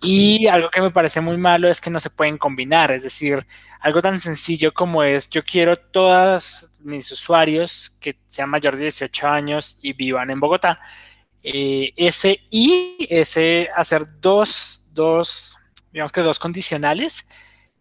y 0.00 0.46
algo 0.46 0.70
que 0.70 0.80
me 0.80 0.90
parece 0.90 1.20
muy 1.20 1.36
malo 1.36 1.68
es 1.68 1.80
que 1.80 1.90
no 1.90 1.98
se 1.98 2.10
pueden 2.10 2.38
combinar, 2.38 2.92
es 2.92 3.02
decir, 3.02 3.44
algo 3.80 4.02
tan 4.02 4.20
sencillo 4.20 4.72
como 4.74 5.02
es, 5.02 5.30
yo 5.30 5.44
quiero 5.44 5.76
todos 5.76 6.72
mis 6.80 7.10
usuarios 7.12 7.96
que 8.00 8.16
sean 8.28 8.50
mayor 8.50 8.76
de 8.76 8.82
18 8.82 9.28
años 9.28 9.78
y 9.82 9.92
vivan 9.92 10.30
en 10.30 10.40
Bogotá. 10.40 10.80
Eh, 11.42 11.92
ese 11.96 12.40
y 12.50 13.06
ese 13.10 13.68
hacer 13.74 14.02
dos, 14.20 14.88
dos, 14.92 15.56
digamos 15.92 16.12
que 16.12 16.20
dos 16.20 16.38
condicionales 16.38 17.24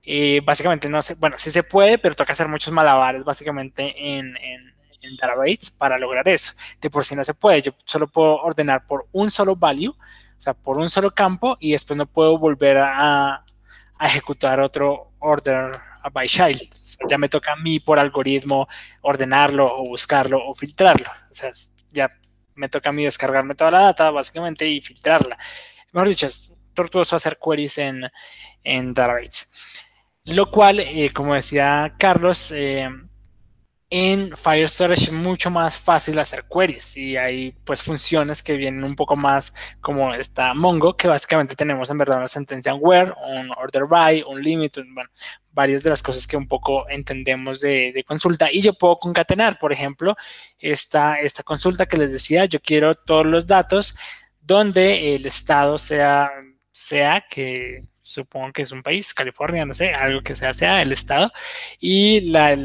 eh, 0.09 0.39
básicamente 0.41 0.87
no 0.87 1.01
sé, 1.01 1.15
bueno, 1.15 1.35
sí 1.37 1.51
se 1.51 1.63
puede, 1.63 1.97
pero 1.97 2.15
toca 2.15 2.31
hacer 2.31 2.47
muchos 2.47 2.73
malabares 2.73 3.25
básicamente 3.25 3.93
en, 4.17 4.37
en, 4.37 4.73
en 5.01 5.17
Database 5.17 5.73
para 5.77 5.97
lograr 5.97 6.25
eso. 6.29 6.53
De 6.79 6.89
por 6.89 7.03
sí 7.03 7.13
no 7.13 7.25
se 7.25 7.33
puede, 7.33 7.61
yo 7.61 7.73
solo 7.83 8.07
puedo 8.07 8.37
ordenar 8.37 8.87
por 8.87 9.07
un 9.11 9.29
solo 9.29 9.57
value, 9.57 9.89
o 9.91 10.41
sea, 10.41 10.53
por 10.53 10.77
un 10.77 10.89
solo 10.89 11.11
campo 11.11 11.57
y 11.59 11.73
después 11.73 11.97
no 11.97 12.05
puedo 12.05 12.37
volver 12.37 12.77
a, 12.77 13.43
a 13.97 14.07
ejecutar 14.07 14.61
otro 14.61 15.07
order 15.20 15.72
by 16.11 16.28
child. 16.28 16.61
ya 17.09 17.18
me 17.18 17.30
toca 17.30 17.53
a 17.53 17.55
mí 17.55 17.80
por 17.80 17.99
algoritmo 17.99 18.68
ordenarlo 19.01 19.80
o 19.80 19.84
buscarlo 19.84 20.45
o 20.45 20.53
filtrarlo. 20.53 21.09
O 21.30 21.34
sea, 21.34 21.51
ya 21.91 22.09
me 22.55 22.70
toca 22.70 22.89
a 22.89 22.93
mí 22.93 23.03
descargarme 23.03 23.55
toda 23.55 23.72
la 23.72 23.82
data 23.82 24.11
básicamente 24.11 24.68
y 24.68 24.82
filtrarla. 24.82 25.38
Mejor 25.93 26.07
dicho, 26.07 26.28
es 26.28 26.51
tortuoso 26.74 27.15
hacer 27.15 27.38
queries 27.43 27.78
en, 27.78 28.09
en 28.63 28.93
Database. 28.93 29.47
Lo 30.26 30.51
cual, 30.51 30.80
eh, 30.80 31.11
como 31.13 31.34
decía 31.34 31.95
Carlos, 31.97 32.51
eh, 32.51 32.89
en 33.89 34.35
Fire 34.35 34.69
Storage 34.69 35.05
es 35.05 35.11
mucho 35.13 35.49
más 35.49 35.77
fácil 35.77 36.19
hacer 36.19 36.43
queries 36.53 36.97
y 36.97 37.15
hay 37.15 37.53
pues 37.63 37.81
funciones 37.81 38.43
que 38.43 38.57
vienen 38.57 38.83
un 38.83 38.95
poco 38.95 39.15
más 39.15 39.53
como 39.79 40.13
esta 40.13 40.53
Mongo, 40.53 40.97
que 40.97 41.07
básicamente 41.07 41.55
tenemos 41.55 41.89
en 41.89 41.97
verdad 41.97 42.17
una 42.17 42.27
sentencia 42.27 42.73
en 42.73 42.79
where, 42.81 43.13
un 43.25 43.49
order 43.51 43.85
by, 43.85 44.23
un 44.27 44.41
limit, 44.41 44.75
bueno, 44.93 45.09
varias 45.51 45.83
de 45.83 45.89
las 45.89 46.03
cosas 46.03 46.27
que 46.27 46.35
un 46.35 46.47
poco 46.47 46.88
entendemos 46.89 47.61
de, 47.61 48.03
consulta. 48.05 48.49
Y 48.51 48.61
yo 48.61 48.73
puedo 48.73 48.97
concatenar, 48.97 49.57
por 49.57 49.71
ejemplo, 49.71 50.15
esta, 50.59 51.19
esta 51.21 51.43
consulta 51.43 51.85
que 51.85 51.97
les 51.97 52.11
decía, 52.11 52.45
yo 52.45 52.59
quiero 52.59 52.95
todos 52.95 53.25
los 53.25 53.47
datos 53.47 53.95
donde 54.41 55.15
el 55.15 55.25
estado 55.25 55.77
sea, 55.77 56.29
sea 56.71 57.25
que 57.29 57.85
supongo 58.01 58.51
que 58.51 58.63
es 58.63 58.71
un 58.71 58.83
país, 58.83 59.13
California, 59.13 59.65
no 59.65 59.73
sé, 59.73 59.93
algo 59.93 60.21
que 60.21 60.35
sea, 60.35 60.53
sea 60.53 60.81
el 60.81 60.91
estado 60.91 61.31
y 61.79 62.21
la, 62.29 62.55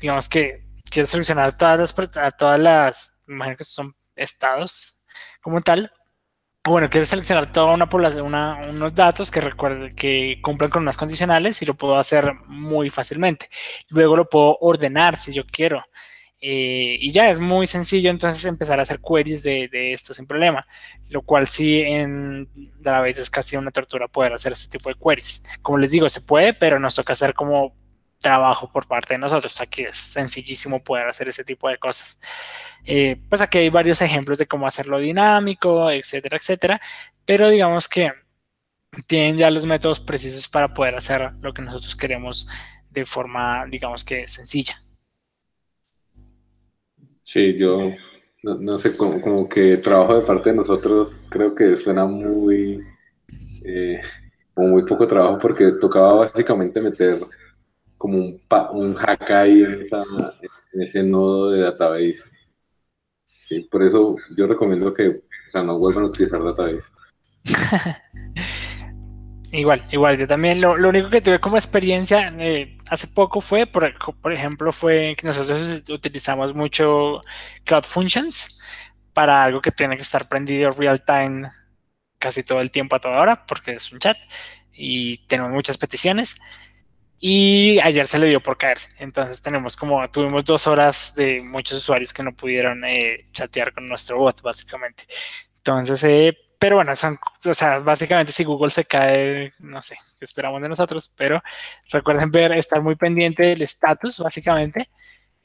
digamos 0.00 0.28
que 0.28 0.66
quiero 0.90 1.06
seleccionar 1.06 1.56
todas 1.56 1.78
las, 1.78 2.16
a 2.18 2.30
todas 2.30 2.58
las, 2.58 3.18
imagino 3.28 3.56
que 3.56 3.64
son 3.64 3.94
estados 4.14 5.00
como 5.40 5.60
tal. 5.60 5.92
Bueno, 6.64 6.90
quiero 6.90 7.06
seleccionar 7.06 7.52
toda 7.52 7.72
una 7.74 7.88
población, 7.88 8.34
unos 8.34 8.94
datos 8.94 9.30
que 9.30 9.40
que 9.96 10.40
cumplen 10.42 10.68
con 10.68 10.82
unas 10.82 10.96
condicionales 10.96 11.62
y 11.62 11.66
lo 11.66 11.74
puedo 11.74 11.96
hacer 11.96 12.32
muy 12.46 12.90
fácilmente. 12.90 13.48
Luego 13.88 14.16
lo 14.16 14.28
puedo 14.28 14.58
ordenar 14.60 15.16
si 15.16 15.32
yo 15.32 15.44
quiero. 15.46 15.84
Eh, 16.40 16.98
y 17.00 17.12
ya 17.12 17.30
es 17.30 17.40
muy 17.40 17.66
sencillo 17.66 18.10
entonces 18.10 18.44
empezar 18.44 18.78
a 18.78 18.82
hacer 18.82 19.00
queries 19.00 19.42
de, 19.42 19.68
de, 19.68 19.92
esto 19.92 20.12
sin 20.12 20.26
problema, 20.26 20.66
lo 21.10 21.22
cual 21.22 21.46
sí 21.46 21.80
en 21.80 22.48
Database 22.78 23.22
es 23.22 23.30
casi 23.30 23.56
una 23.56 23.70
tortura 23.70 24.06
poder 24.06 24.34
hacer 24.34 24.52
este 24.52 24.76
tipo 24.76 24.88
de 24.88 24.96
queries. 24.96 25.42
Como 25.62 25.78
les 25.78 25.92
digo, 25.92 26.08
se 26.08 26.20
puede, 26.20 26.52
pero 26.52 26.78
nos 26.78 26.94
toca 26.96 27.14
hacer 27.14 27.32
como 27.32 27.74
trabajo 28.18 28.70
por 28.70 28.86
parte 28.86 29.14
de 29.14 29.18
nosotros. 29.18 29.60
Aquí 29.60 29.82
es 29.82 29.96
sencillísimo 29.96 30.82
poder 30.82 31.06
hacer 31.06 31.28
ese 31.28 31.44
tipo 31.44 31.68
de 31.68 31.78
cosas. 31.78 32.18
Eh, 32.84 33.16
pues 33.28 33.40
aquí 33.40 33.58
hay 33.58 33.68
varios 33.68 34.00
ejemplos 34.02 34.38
de 34.38 34.46
cómo 34.46 34.66
hacerlo 34.66 34.98
dinámico, 34.98 35.90
etcétera, 35.90 36.36
etcétera. 36.36 36.80
Pero 37.24 37.48
digamos 37.48 37.88
que 37.88 38.12
tienen 39.06 39.36
ya 39.36 39.50
los 39.50 39.66
métodos 39.66 40.00
precisos 40.00 40.48
para 40.48 40.72
poder 40.72 40.94
hacer 40.94 41.32
lo 41.42 41.52
que 41.52 41.62
nosotros 41.62 41.96
queremos 41.96 42.48
de 42.90 43.04
forma, 43.04 43.66
digamos 43.68 44.04
que 44.04 44.26
sencilla. 44.26 44.74
Sí, 47.22 47.56
yo 47.58 47.90
no, 48.42 48.78
sé, 48.78 48.96
como, 48.96 49.48
que 49.48 49.78
trabajo 49.78 50.14
de 50.14 50.26
parte 50.26 50.50
de 50.50 50.56
nosotros 50.56 51.14
creo 51.28 51.54
que 51.54 51.76
suena 51.76 52.06
muy, 52.06 52.80
eh, 53.64 54.00
muy 54.54 54.84
poco 54.84 55.06
trabajo 55.06 55.38
porque 55.40 55.72
tocaba 55.80 56.14
básicamente 56.14 56.80
meter 56.80 57.26
como 57.98 58.18
un, 58.18 58.40
un 58.72 58.94
hack 58.94 59.30
ahí 59.30 59.62
en, 59.62 60.82
ese 60.82 61.02
nodo 61.02 61.50
de 61.50 61.62
database. 61.62 62.22
por 63.70 63.82
eso 63.82 64.16
yo 64.36 64.46
recomiendo 64.46 64.92
que 64.92 65.08
o 65.08 65.50
sea, 65.50 65.62
no 65.62 65.78
vuelvan 65.78 66.04
a 66.04 66.08
utilizar 66.08 66.42
database. 66.42 66.86
igual, 69.52 69.86
igual, 69.92 70.18
yo 70.18 70.26
también 70.26 70.60
lo, 70.60 70.72
único 70.72 71.08
que 71.08 71.20
tuve 71.20 71.38
como 71.38 71.56
experiencia 71.56 72.34
eh, 72.38 72.76
hace 72.90 73.06
poco 73.06 73.40
fue, 73.40 73.66
por, 73.66 73.94
por 74.20 74.32
ejemplo, 74.32 74.72
fue 74.72 75.14
que 75.16 75.26
nosotros 75.26 75.82
utilizamos 75.88 76.54
mucho 76.54 77.20
Cloud 77.64 77.84
Functions 77.84 78.60
para 79.12 79.44
algo 79.44 79.60
que 79.62 79.72
tiene 79.72 79.96
que 79.96 80.02
estar 80.02 80.28
prendido 80.28 80.70
real 80.72 81.02
time 81.04 81.48
casi 82.18 82.42
todo 82.42 82.60
el 82.60 82.70
tiempo 82.70 82.96
a 82.96 83.00
toda 83.00 83.20
hora, 83.20 83.46
porque 83.46 83.72
es 83.72 83.92
un 83.92 83.98
chat 83.98 84.16
y 84.72 85.18
tenemos 85.26 85.52
muchas 85.52 85.78
peticiones. 85.78 86.36
Y 87.28 87.80
ayer 87.80 88.06
se 88.06 88.20
le 88.20 88.28
dio 88.28 88.40
por 88.40 88.56
caerse. 88.56 88.90
Entonces 89.00 89.42
tenemos 89.42 89.76
como, 89.76 90.08
tuvimos 90.10 90.44
dos 90.44 90.68
horas 90.68 91.12
de 91.16 91.42
muchos 91.42 91.78
usuarios 91.78 92.12
que 92.12 92.22
no 92.22 92.30
pudieron 92.30 92.84
eh, 92.84 93.26
chatear 93.32 93.72
con 93.72 93.88
nuestro 93.88 94.16
bot, 94.16 94.40
básicamente. 94.42 95.08
Entonces, 95.56 96.04
eh, 96.04 96.38
pero 96.56 96.76
bueno, 96.76 96.94
son, 96.94 97.18
o 97.44 97.52
sea, 97.52 97.80
básicamente 97.80 98.30
si 98.30 98.44
Google 98.44 98.70
se 98.70 98.84
cae, 98.84 99.50
no 99.58 99.82
sé, 99.82 99.96
esperamos 100.20 100.62
de 100.62 100.68
nosotros, 100.68 101.12
pero 101.16 101.42
recuerden 101.90 102.30
ver, 102.30 102.52
estar 102.52 102.80
muy 102.80 102.94
pendiente 102.94 103.42
del 103.42 103.62
estatus, 103.62 104.20
básicamente, 104.20 104.88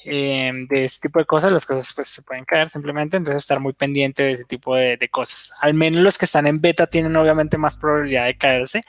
em, 0.05 0.67
de 0.67 0.85
ese 0.85 0.99
tipo 1.01 1.17
de 1.17 1.25
cosas. 1.25 1.51
Las 1.51 1.65
cosas 1.65 1.91
pues 1.95 2.09
se 2.09 2.21
pueden 2.21 2.45
caer 2.45 2.69
simplemente, 2.69 3.17
entonces 3.17 3.41
estar 3.41 3.59
muy 3.59 3.73
pendiente 3.73 4.21
de 4.21 4.33
ese 4.33 4.45
tipo 4.45 4.75
de, 4.75 4.97
de 4.97 5.09
cosas. 5.09 5.51
Al 5.61 5.73
menos 5.73 6.03
los 6.03 6.19
que 6.19 6.25
están 6.25 6.45
en 6.45 6.61
beta 6.61 6.85
tienen 6.85 7.15
obviamente 7.15 7.57
más 7.57 7.75
probabilidad 7.75 8.25
de 8.27 8.37
caerse 8.37 8.83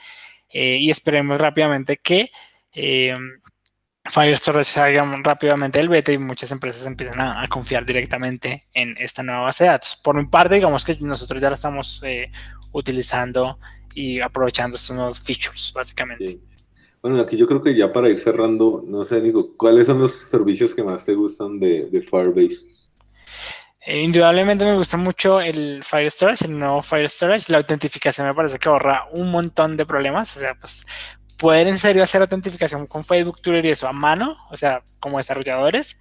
eh, 0.49 0.77
y 0.79 0.91
esperemos 0.91 1.39
rápidamente 1.39 1.97
que 1.97 2.29
eh, 2.73 3.15
Fire 4.05 4.37
Storage 4.37 4.65
salga 4.65 5.05
rápidamente 5.23 5.79
del 5.79 5.87
beta 5.87 6.11
y 6.11 6.17
muchas 6.17 6.51
empresas 6.51 6.85
empiezan 6.85 7.21
a, 7.21 7.47
confiar 7.47 7.85
directamente 7.85 8.63
en 8.73 8.95
esta 8.97 9.23
nueva 9.23 9.41
base 9.41 9.63
de 9.63 9.69
datos. 9.69 9.99
Por 10.03 10.15
mi 10.17 10.25
parte, 10.27 10.55
digamos 10.55 10.83
que 10.83 10.97
nosotros 10.99 11.41
ya 11.41 11.49
la 11.49 11.55
estamos 11.55 12.01
eh, 12.03 12.29
utilizando 12.73 13.59
y 13.95 14.19
aprovechando 14.19 14.75
estos 14.75 14.95
nuevos 14.95 15.23
features, 15.23 15.71
básicamente. 15.73 16.39
Bueno, 17.01 17.19
aquí 17.21 17.37
yo 17.37 17.47
creo 17.47 17.61
que 17.61 17.75
ya 17.75 17.91
para 17.91 18.09
ir 18.09 18.21
cerrando, 18.21 18.83
no 18.85 19.05
sé, 19.05 19.21
Nico, 19.21 19.55
¿cuáles 19.57 19.87
son 19.87 19.99
los 19.99 20.13
servicios 20.13 20.73
que 20.73 20.83
más 20.83 21.05
te 21.05 21.13
gustan 21.13 21.59
de, 21.59 22.05
Firebase? 22.09 22.59
Eh, 23.85 24.01
indudablemente 24.01 24.63
me 24.63 24.75
gusta 24.75 24.95
mucho 24.95 25.41
el 25.41 25.83
Fire 25.83 26.09
Storage, 26.09 26.45
el 26.45 26.57
nuevo 26.57 26.81
Fire 26.81 27.09
Storage. 27.09 27.51
La 27.51 27.57
autentificación 27.57 28.27
me 28.27 28.33
parece 28.33 28.57
que 28.57 28.69
ahorra 28.69 29.05
un 29.15 29.31
montón 29.31 29.75
de 29.75 29.85
problemas. 29.85 30.35
O 30.37 30.39
sea, 30.39 30.55
pues 30.55 30.85
poder 31.37 31.67
en 31.67 31.79
serio 31.79 32.03
hacer 32.03 32.21
autentificación 32.21 32.87
con 32.87 33.03
Facebook, 33.03 33.41
Twitter 33.41 33.65
y 33.65 33.69
eso 33.69 33.87
a 33.87 33.93
mano, 33.93 34.37
o 34.49 34.55
sea, 34.55 34.81
como 34.99 35.17
desarrolladores, 35.17 35.97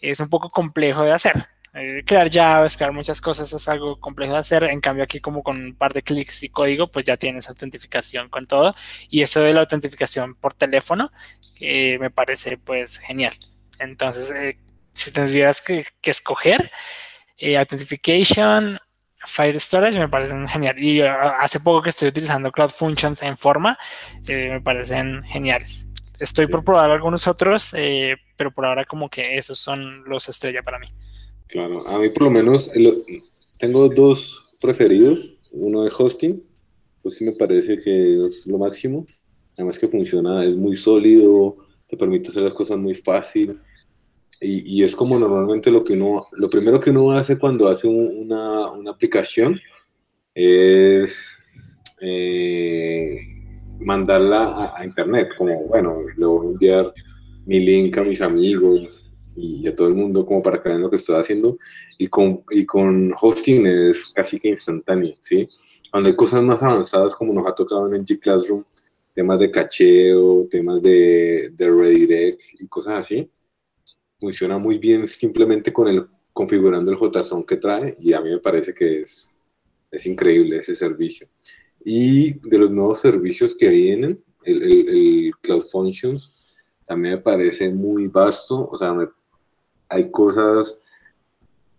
es 0.00 0.20
un 0.20 0.28
poco 0.28 0.50
complejo 0.50 1.02
de 1.02 1.12
hacer. 1.12 1.42
Eh, 1.76 2.04
crear 2.06 2.30
llaves, 2.30 2.76
crear 2.76 2.92
muchas 2.92 3.20
cosas 3.20 3.52
es 3.52 3.68
algo 3.68 3.98
complejo 3.98 4.34
de 4.34 4.38
hacer. 4.38 4.64
En 4.64 4.80
cambio, 4.80 5.04
aquí 5.04 5.20
como 5.20 5.42
con 5.42 5.60
un 5.60 5.74
par 5.74 5.92
de 5.92 6.02
clics 6.02 6.44
y 6.44 6.48
código, 6.48 6.86
pues 6.86 7.04
ya 7.04 7.16
tienes 7.16 7.48
autentificación 7.48 8.28
con 8.28 8.46
todo. 8.46 8.72
Y 9.10 9.22
eso 9.22 9.40
de 9.40 9.52
la 9.52 9.60
autentificación 9.60 10.36
por 10.36 10.54
teléfono, 10.54 11.10
que 11.56 11.98
me 12.00 12.10
parece 12.10 12.58
pues 12.58 12.98
genial. 12.98 13.34
Entonces, 13.80 14.30
eh, 14.30 14.58
si 14.92 15.12
tendrías 15.12 15.60
que, 15.62 15.84
escoger, 16.02 16.70
eh, 17.38 17.56
Authentication 17.58 18.78
Fire 19.26 19.58
Storage 19.60 19.98
me 19.98 20.08
parecen 20.08 20.46
genial. 20.48 20.78
Y 20.78 21.02
uh, 21.02 21.06
hace 21.40 21.60
poco 21.60 21.82
que 21.82 21.90
estoy 21.90 22.08
utilizando 22.08 22.50
Cloud 22.50 22.70
Functions 22.70 23.22
en 23.22 23.36
forma, 23.36 23.76
eh, 24.26 24.50
me 24.50 24.60
parecen 24.60 25.22
geniales. 25.24 25.88
Estoy 26.18 26.46
por 26.46 26.64
probar 26.64 26.90
algunos 26.90 27.26
otros, 27.26 27.74
eh, 27.74 28.16
pero 28.36 28.50
por 28.52 28.66
ahora 28.66 28.84
como 28.84 29.08
que 29.08 29.36
esos 29.36 29.58
son 29.58 30.04
los 30.04 30.28
estrella 30.28 30.62
para 30.62 30.78
mí. 30.78 30.86
Claro, 31.48 31.86
a 31.86 31.98
mí 31.98 32.08
por 32.10 32.24
lo 32.24 32.30
menos 32.30 32.70
tengo 33.58 33.88
dos 33.88 34.46
preferidos. 34.60 35.32
Uno 35.50 35.84
de 35.84 35.92
hosting, 35.96 36.42
pues 37.02 37.16
sí 37.16 37.24
me 37.24 37.32
parece 37.32 37.76
que 37.78 38.26
es 38.26 38.46
lo 38.46 38.58
máximo. 38.58 39.06
Además 39.56 39.78
que 39.78 39.88
funciona, 39.88 40.44
es 40.44 40.56
muy 40.56 40.76
sólido, 40.76 41.56
te 41.88 41.96
permite 41.96 42.30
hacer 42.30 42.42
las 42.42 42.54
cosas 42.54 42.78
muy 42.78 42.94
fácil 42.94 43.60
y, 44.40 44.82
es 44.82 44.94
como 44.94 45.18
normalmente 45.18 45.70
lo 45.70 45.84
que 45.84 45.94
uno, 45.94 46.26
lo 46.32 46.50
primero 46.50 46.80
que 46.80 46.90
uno 46.90 47.12
hace 47.12 47.38
cuando 47.38 47.68
hace 47.68 47.86
una, 47.86 48.70
una, 48.72 48.90
aplicación 48.90 49.58
es 50.34 51.38
eh, 52.00 53.20
mandarla 53.80 54.74
a, 54.76 54.84
internet, 54.84 55.30
como, 55.36 55.66
bueno, 55.68 55.98
le 56.16 56.26
voy 56.26 56.46
a 56.46 56.50
enviar 56.50 56.94
mi 57.46 57.60
link 57.60 57.96
a 57.98 58.04
mis 58.04 58.20
amigos 58.20 59.12
y 59.36 59.66
a 59.66 59.74
todo 59.74 59.88
el 59.88 59.94
mundo 59.94 60.24
como 60.24 60.42
para 60.42 60.62
que 60.62 60.68
vean 60.68 60.82
lo 60.82 60.90
que 60.90 60.96
estoy 60.96 61.16
haciendo. 61.16 61.58
Y 61.98 62.08
con, 62.08 62.42
y 62.50 62.66
con 62.66 63.14
hosting 63.20 63.66
es 63.66 64.12
casi 64.14 64.38
que 64.38 64.48
instantáneo, 64.48 65.14
¿sí? 65.20 65.48
Cuando 65.90 66.08
hay 66.08 66.16
cosas 66.16 66.42
más 66.42 66.62
avanzadas 66.62 67.14
como 67.14 67.32
nos 67.32 67.46
ha 67.46 67.54
tocado 67.54 67.92
en 67.94 68.04
G 68.04 68.18
Classroom, 68.18 68.64
temas 69.14 69.38
de 69.38 69.50
cacheo, 69.50 70.46
temas 70.50 70.82
de, 70.82 71.50
de 71.52 71.70
redirects 71.70 72.60
y 72.60 72.66
cosas 72.66 72.98
así, 72.98 73.30
funciona 74.24 74.56
muy 74.56 74.78
bien 74.78 75.06
simplemente 75.06 75.70
con 75.70 75.86
el 75.88 76.06
configurando 76.32 76.90
el 76.90 76.98
JSON 76.98 77.44
que 77.44 77.58
trae 77.58 77.96
y 78.00 78.12
a 78.14 78.20
mí 78.20 78.30
me 78.30 78.40
parece 78.40 78.72
que 78.74 79.02
es, 79.02 79.36
es 79.90 80.06
increíble 80.06 80.58
ese 80.58 80.74
servicio. 80.74 81.28
Y 81.84 82.32
de 82.48 82.58
los 82.58 82.70
nuevos 82.70 83.00
servicios 83.00 83.54
que 83.54 83.68
vienen, 83.68 84.18
el, 84.44 84.62
el, 84.62 85.32
Cloud 85.42 85.66
Functions 85.70 86.32
también 86.86 87.16
me 87.16 87.20
parece 87.20 87.70
muy 87.70 88.08
vasto, 88.08 88.68
o 88.68 88.76
sea, 88.76 88.96
hay 89.88 90.10
cosas, 90.10 90.76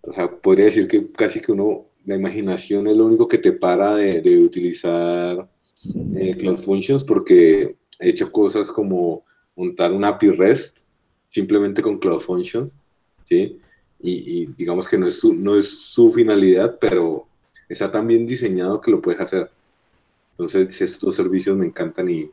o 0.01 0.11
sea, 0.11 0.31
podría 0.31 0.65
decir 0.65 0.87
que 0.87 1.11
casi 1.11 1.41
que 1.41 1.51
uno, 1.51 1.87
la 2.05 2.15
imaginación 2.15 2.87
es 2.87 2.95
lo 2.95 3.07
único 3.07 3.27
que 3.27 3.39
te 3.39 3.51
para 3.51 3.95
de, 3.95 4.21
de 4.21 4.37
utilizar 4.37 5.49
eh, 6.15 6.35
Cloud 6.37 6.59
Functions 6.59 7.03
porque 7.03 7.75
he 7.99 8.09
hecho 8.09 8.31
cosas 8.31 8.71
como 8.71 9.25
montar 9.55 9.91
un 9.91 10.05
API 10.05 10.29
REST 10.29 10.84
simplemente 11.36 11.81
con 11.81 11.99
Cloud 11.99 12.21
Functions, 12.21 12.73
¿sí? 13.25 13.59
y, 13.99 14.45
digamos 14.57 14.88
que 14.88 14.97
no 14.97 15.05
es, 15.05 15.19
su, 15.19 15.33
no 15.33 15.57
es 15.57 15.67
su 15.67 16.09
finalidad, 16.13 16.77
pero 16.79 17.27
está 17.67 17.91
tan 17.91 18.07
bien 18.07 18.25
diseñado 18.25 18.79
que 18.79 18.91
lo 18.91 19.01
puedes 19.01 19.19
hacer. 19.19 19.51
Entonces 20.31 20.79
estos 20.81 21.13
servicios 21.13 21.57
me 21.57 21.65
encantan 21.65 22.07
y, 22.09 22.31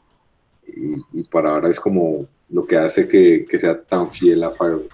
y, 0.68 1.22
para 1.24 1.50
ahora 1.50 1.68
es 1.68 1.80
como 1.80 2.28
lo 2.50 2.64
que 2.64 2.76
hace 2.76 3.08
que, 3.08 3.44
que 3.48 3.58
sea 3.58 3.82
tan 3.82 4.08
fiel 4.12 4.44
a 4.44 4.52
Firewall. 4.52 4.88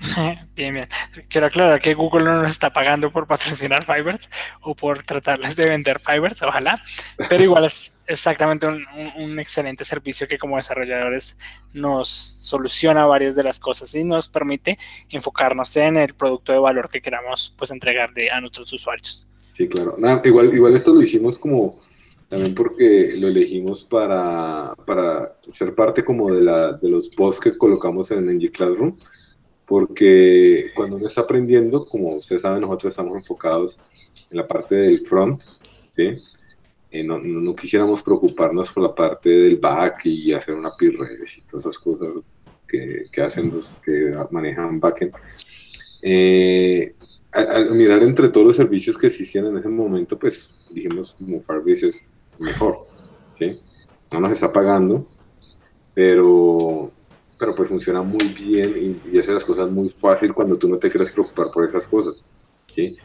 Bien, 0.56 0.74
bien. 0.74 0.88
Quiero 1.28 1.46
aclarar 1.46 1.80
que 1.80 1.94
Google 1.94 2.24
no 2.24 2.40
nos 2.40 2.50
está 2.50 2.72
pagando 2.72 3.10
por 3.10 3.26
patrocinar 3.26 3.84
Fibers 3.84 4.30
o 4.62 4.74
por 4.74 5.02
tratarles 5.02 5.56
de 5.56 5.66
vender 5.66 6.00
Fibers, 6.00 6.42
ojalá, 6.42 6.82
pero 7.28 7.44
igual 7.44 7.64
es 7.66 7.92
exactamente 8.06 8.66
un, 8.66 9.38
excelente 9.38 9.84
servicio 9.84 10.26
que 10.26 10.38
como 10.38 10.56
desarrolladores 10.56 11.38
nos 11.72 12.08
soluciona 12.08 13.06
varias 13.06 13.36
de 13.36 13.44
las 13.44 13.60
cosas 13.60 13.94
y 13.94 14.02
nos 14.04 14.28
permite 14.28 14.78
enfocarnos 15.08 15.76
en 15.76 15.96
el 15.96 16.14
producto 16.14 16.52
de 16.52 16.58
valor 16.58 16.88
que 16.88 17.00
queramos 17.00 17.52
pues 17.56 17.70
entregarle 17.70 18.30
a 18.30 18.40
nuestros 18.40 18.72
usuarios. 18.72 19.26
Sí, 19.54 19.68
claro. 19.68 19.96
igual, 20.24 20.54
igual 20.54 20.76
esto 20.76 20.92
lo 20.92 21.02
hicimos 21.02 21.38
como 21.38 21.78
también 22.28 22.54
porque 22.54 23.14
lo 23.16 23.28
elegimos 23.28 23.84
para, 23.84 24.74
para 24.86 25.36
ser 25.50 25.74
parte 25.74 26.04
como 26.04 26.32
de, 26.32 26.42
la, 26.42 26.72
de 26.72 26.88
los 26.88 27.08
posts 27.10 27.40
que 27.40 27.58
colocamos 27.58 28.10
en 28.10 28.26
NG 28.26 28.50
Classroom 28.52 28.96
porque 29.70 30.72
cuando 30.74 30.96
uno 30.96 31.06
está 31.06 31.20
aprendiendo, 31.20 31.86
como 31.86 32.16
ustedes 32.16 32.42
saben, 32.42 32.62
nosotros 32.62 32.92
estamos 32.92 33.16
enfocados 33.16 33.78
en 34.28 34.38
la 34.38 34.48
parte 34.48 34.74
del 34.74 35.06
front, 35.06 35.44
¿sí? 35.94 36.16
Eh, 36.90 37.04
no, 37.04 37.18
no, 37.18 37.54
quisiéramos 37.54 38.02
preocuparnos 38.02 38.72
por 38.72 38.82
la 38.82 38.92
parte 38.92 39.30
del 39.30 39.58
back 39.58 40.06
y 40.06 40.32
hacer 40.32 40.56
una 40.56 40.72
peer 40.76 40.94
y 40.94 41.40
todas 41.42 41.66
esas 41.66 41.78
cosas 41.78 42.16
que, 42.66 43.04
que 43.12 43.22
hacen 43.22 43.52
los 43.52 43.68
que 43.78 44.12
manejan 44.32 44.80
backend. 44.80 45.12
Eh, 46.02 46.92
al, 47.30 47.70
mirar 47.70 48.02
entre 48.02 48.30
todos 48.30 48.48
los 48.48 48.56
servicios 48.56 48.98
que 48.98 49.06
existían 49.06 49.46
en 49.46 49.58
ese 49.58 49.68
momento, 49.68 50.18
pues 50.18 50.50
dijimos 50.70 51.14
como 51.16 51.42
Firebase 51.42 51.86
es 51.86 52.10
mejor, 52.40 52.88
¿sí? 53.38 53.60
No 54.10 54.18
nos 54.18 54.32
está 54.32 54.52
pagando, 54.52 55.06
pero 55.94 56.90
pero 57.40 57.54
pues 57.54 57.70
funciona 57.70 58.02
muy 58.02 58.28
bien 58.28 59.00
y, 59.10 59.18
hace 59.18 59.32
las 59.32 59.46
cosas 59.46 59.70
muy 59.70 59.88
fácil 59.88 60.34
cuando 60.34 60.58
tú 60.58 60.68
no 60.68 60.78
te 60.78 60.90
quieres 60.90 61.10
preocupar 61.10 61.50
por 61.50 61.64
esas 61.64 61.88
cosas, 61.88 62.22
¿sí? 62.66 62.98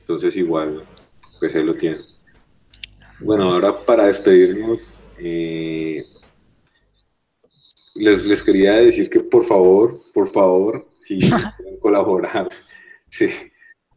Entonces 0.00 0.36
igual, 0.36 0.84
pues 1.40 1.56
ahí 1.56 1.64
lo 1.64 1.72
tienen. 1.72 2.02
Bueno, 3.20 3.44
ahora 3.44 3.84
para 3.86 4.06
despedirnos, 4.06 5.00
eh, 5.18 6.04
les, 7.94 8.26
les 8.26 8.42
quería 8.42 8.74
decir 8.74 9.08
que 9.08 9.20
por 9.20 9.46
favor, 9.46 10.02
por 10.12 10.28
favor, 10.28 10.86
si 11.00 11.18
quieren 11.56 11.78
colaborar, 11.80 12.50
si, 13.10 13.26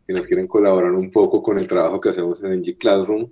nos 0.08 0.26
quieren 0.26 0.48
colaborar 0.48 0.94
un 0.94 1.12
poco 1.12 1.44
con 1.44 1.60
el 1.60 1.68
trabajo 1.68 2.00
que 2.00 2.10
hacemos 2.10 2.42
en 2.44 2.62
NG 2.62 2.78
Classroom, 2.78 3.30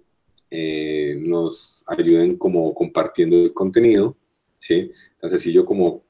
eh, 0.51 1.21
nos 1.21 1.85
ayuden 1.87 2.37
como 2.37 2.73
compartiendo 2.73 3.37
el 3.37 3.53
contenido, 3.53 4.17
¿sí? 4.57 4.91
Tan 5.21 5.29
sencillo 5.29 5.65
como 5.65 6.08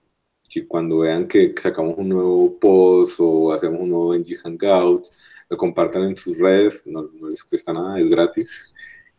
si 0.50 0.66
cuando 0.66 1.00
vean 1.00 1.28
que 1.28 1.54
sacamos 1.62 1.96
un 1.98 2.10
nuevo 2.10 2.60
post 2.60 3.18
o 3.20 3.54
hacemos 3.54 3.80
un 3.82 3.90
nuevo 3.90 4.16
NG 4.16 4.38
Hangout, 4.44 5.06
lo 5.48 5.58
compartan 5.58 6.04
en 6.04 6.18
sus 6.18 6.38
redes, 6.40 6.84
no, 6.86 7.10
les 7.30 7.44
cuesta 7.44 7.72
nada, 7.72 8.00
es 8.00 8.10
gratis 8.10 8.50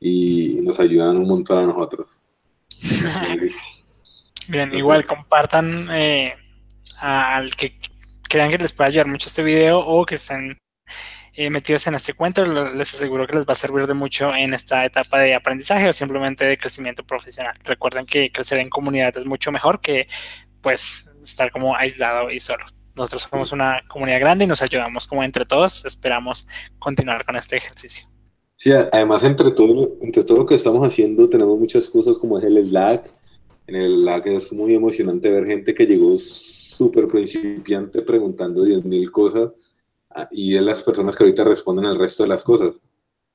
y 0.01 0.59
nos 0.63 0.81
ayudan 0.81 1.17
un 1.17 1.29
montón 1.29 1.59
a 1.59 1.67
nosotros. 1.67 2.21
Bien, 4.49 4.75
igual 4.75 5.05
compartan 5.05 5.89
eh, 5.93 6.35
al 6.99 7.55
que 7.55 7.79
crean 8.29 8.51
que 8.51 8.59
les 8.59 8.73
pueda 8.73 8.89
ayudar 8.89 9.07
mucho 9.07 9.29
este 9.29 9.45
video 9.45 9.79
o 9.79 10.05
que 10.05 10.17
estén 10.17 10.59
eh, 11.35 11.51
metidos 11.51 11.87
en 11.87 11.95
este 11.95 12.15
cuento, 12.15 12.45
les 12.45 12.95
aseguro 12.95 13.27
que 13.27 13.37
les 13.37 13.47
va 13.47 13.53
a 13.53 13.57
servir 13.57 13.87
de 13.87 13.95
mucho 13.95 14.35
en 14.35 14.53
esta 14.53 14.85
etapa 14.85 15.19
de 15.19 15.35
aprendizaje 15.35 15.89
o 15.89 15.93
simplemente 15.93 16.45
de 16.45 16.59
crecimiento 16.59 17.05
profesional. 17.05 17.55
Recuerden 17.65 18.07
que 18.07 18.33
crecer 18.33 18.59
en 18.59 18.69
comunidad 18.69 19.17
es 19.17 19.27
mucho 19.27 19.53
mejor 19.53 19.81
que 19.81 20.07
pues 20.63 21.09
estar 21.23 21.51
como 21.51 21.75
aislado 21.77 22.31
y 22.31 22.41
solo. 22.41 22.65
Nosotros 22.97 23.29
somos 23.31 23.53
una 23.53 23.83
comunidad 23.89 24.21
grande 24.21 24.45
y 24.45 24.49
nos 24.49 24.63
ayudamos 24.63 25.07
como 25.07 25.23
entre 25.23 25.45
todos. 25.45 25.85
Esperamos 25.85 26.47
continuar 26.79 27.25
con 27.25 27.37
este 27.37 27.57
ejercicio. 27.57 28.07
Sí, 28.57 28.73
además 28.73 29.25
entre 29.25 29.53
todo, 29.53 29.97
entre 30.03 30.23
todo 30.23 30.39
lo 30.39 30.47
que 30.47 30.55
estamos 30.55 30.87
haciendo 30.87 31.29
tenemos 31.29 31.59
muchas 31.59 31.89
cosas 31.89 32.19
como 32.19 32.39
es 32.39 32.45
el 32.45 32.63
Slack. 32.67 33.15
En 33.67 33.77
el 33.77 34.01
Slack 34.01 34.27
es 34.27 34.53
muy 34.53 34.75
emocionante 34.75 35.31
ver 35.31 35.47
gente 35.47 35.75
que 35.75 35.87
llegó 35.87 36.19
súper 36.19 37.09
principiante 37.09 38.03
preguntando 38.03 38.65
10.000 38.65 39.11
cosas 39.11 39.51
ah, 40.11 40.29
y 40.31 40.57
es 40.57 40.63
las 40.63 40.83
personas 40.83 41.17
que 41.17 41.25
ahorita 41.25 41.45
responden 41.45 41.87
al 41.87 41.99
resto 41.99 42.23
de 42.25 42.29
las 42.29 42.43
cosas. 42.43 42.75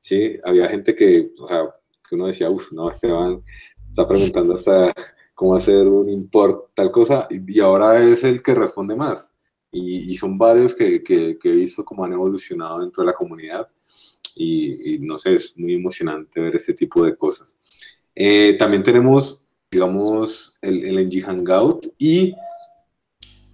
Sí, 0.02 0.38
había 0.44 0.68
gente 0.68 0.94
que, 0.94 1.32
o 1.40 1.48
sea, 1.48 1.74
que 2.08 2.14
uno 2.14 2.28
decía, 2.28 2.50
uff, 2.50 2.72
no, 2.72 2.92
Esteban 2.92 3.42
está 3.90 4.08
preguntando 4.08 4.56
hasta 4.56 4.94
cómo 5.36 5.56
hacer 5.56 5.88
un 5.88 6.10
import, 6.10 6.70
tal 6.74 6.92
cosa, 6.92 7.28
y, 7.30 7.60
ahora 7.60 8.02
es 8.04 8.24
el 8.24 8.42
que 8.42 8.56
responde 8.56 8.96
más. 8.96 9.30
Y, 9.72 10.16
son 10.16 10.38
varios 10.38 10.74
que, 10.74 11.04
que, 11.04 11.38
he 11.44 11.52
visto 11.52 11.84
cómo 11.84 12.06
han 12.06 12.14
evolucionado 12.14 12.80
dentro 12.80 13.04
de 13.04 13.08
la 13.08 13.14
comunidad 13.14 13.68
y, 14.34 14.98
no 15.02 15.18
sé, 15.18 15.36
es 15.36 15.54
muy 15.58 15.76
emocionante 15.76 16.40
ver 16.40 16.56
este 16.56 16.74
tipo 16.74 17.04
de 17.04 17.16
cosas. 17.16 17.58
Eh, 18.16 18.56
también 18.58 18.84
tenemos, 18.84 19.44
digamos, 19.70 20.58
el, 20.62 20.86
el 20.86 21.08
NG 21.08 21.24
Hangout 21.26 21.94
y 21.98 22.34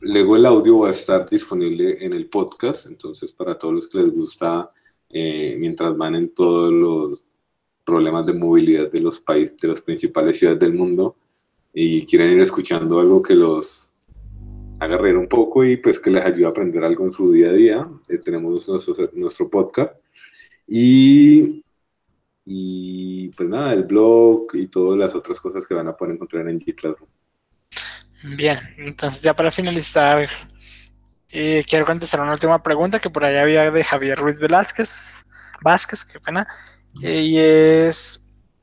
luego 0.02 0.36
el 0.36 0.46
audio 0.46 0.80
va 0.80 0.90
a 0.90 0.92
estar 0.92 1.30
disponible 1.30 2.04
en 2.04 2.14
el 2.14 2.28
podcast, 2.28 2.86
entonces 2.88 3.32
para 3.32 3.58
todos 3.58 3.74
los 3.74 3.88
que 3.88 4.00
les 4.00 4.12
gusta, 4.12 4.72
eh, 5.10 5.56
mientras 5.60 5.96
van 5.98 6.16
en 6.16 6.34
todos 6.34 6.72
los 6.72 7.24
problemas 7.84 8.26
de 8.26 8.34
movilidad 8.34 8.92
de 8.92 9.00
los 9.00 9.20
países, 9.20 9.58
de 9.58 9.68
las 9.68 9.82
principales 9.82 10.38
ciudades 10.38 10.60
del 10.60 10.74
mundo, 10.74 11.16
y 11.74 12.06
quieren 12.06 12.32
ir 12.32 12.42
escuchando 12.42 13.00
algo 13.00 13.22
que 13.22 13.36
los 13.36 13.90
haga 14.80 14.98
reír 14.98 15.16
un 15.16 15.28
poco 15.28 15.64
y 15.64 15.78
pues 15.78 16.00
que 16.00 16.10
les 16.10 16.26
ayude 16.26 16.46
a 16.46 16.50
aprender 16.50 16.84
algo 16.84 17.06
en 17.06 17.12
su 17.12 17.32
día 17.32 17.50
a 17.50 17.54
día, 17.54 17.88
eh, 18.10 18.18
tenemos 18.18 18.68
nuestro, 18.68 19.10
nuestro 19.14 19.50
podcast 19.50 19.96
y, 20.68 21.64
y 22.46 23.30
pues 23.30 23.48
nada, 23.48 23.74
el 23.74 23.84
blog 23.84 24.48
y 24.54 24.68
todas 24.68 24.98
las 24.98 25.14
otras 25.14 25.40
cosas 25.40 25.66
que 25.68 25.76
van 25.76 25.88
a 25.88 25.96
poder 25.96 26.16
encontrar 26.16 26.50
en 26.50 26.60
G 26.60 26.96
Bien, 28.38 28.60
entonces 28.78 29.22
ya 29.22 29.36
para 29.36 29.52
finalizar, 29.52 30.28
eh, 31.30 31.64
quiero 31.68 31.86
contestar 31.86 32.22
una 32.22 32.34
última 32.34 32.62
pregunta 32.62 33.00
que 33.00 33.10
por 33.10 33.24
allá 33.24 33.44
había 33.44 33.70
de 33.70 33.84
Javier 33.84 34.18
Ruiz 34.18 34.40
Velázquez, 34.40 35.26
Vázquez, 35.62 36.06
qué 36.06 36.20
pena, 36.20 36.48
y 37.00 37.38
es 37.38 38.21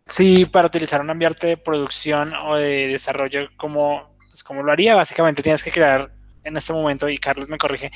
Sí, 0.09 0.47
para 0.47 0.67
utilizar 0.67 1.01
un 1.01 1.11
ambiente 1.11 1.47
de 1.47 1.57
producción 1.59 2.35
o 2.35 2.57
de 2.57 2.89
desarrollo 2.89 3.49
como, 3.57 4.17
pues 4.31 4.43
como 4.43 4.63
lo 4.63 4.73
haría, 4.73 4.95
básicamente 4.95 5.43
tienes 5.43 5.63
que 5.63 5.71
crear 5.71 6.11
en 6.45 6.57
este 6.57 6.73
momento, 6.73 7.09
y 7.09 7.19
Carlos 7.19 7.49
me 7.49 7.59
corrige, 7.59 7.91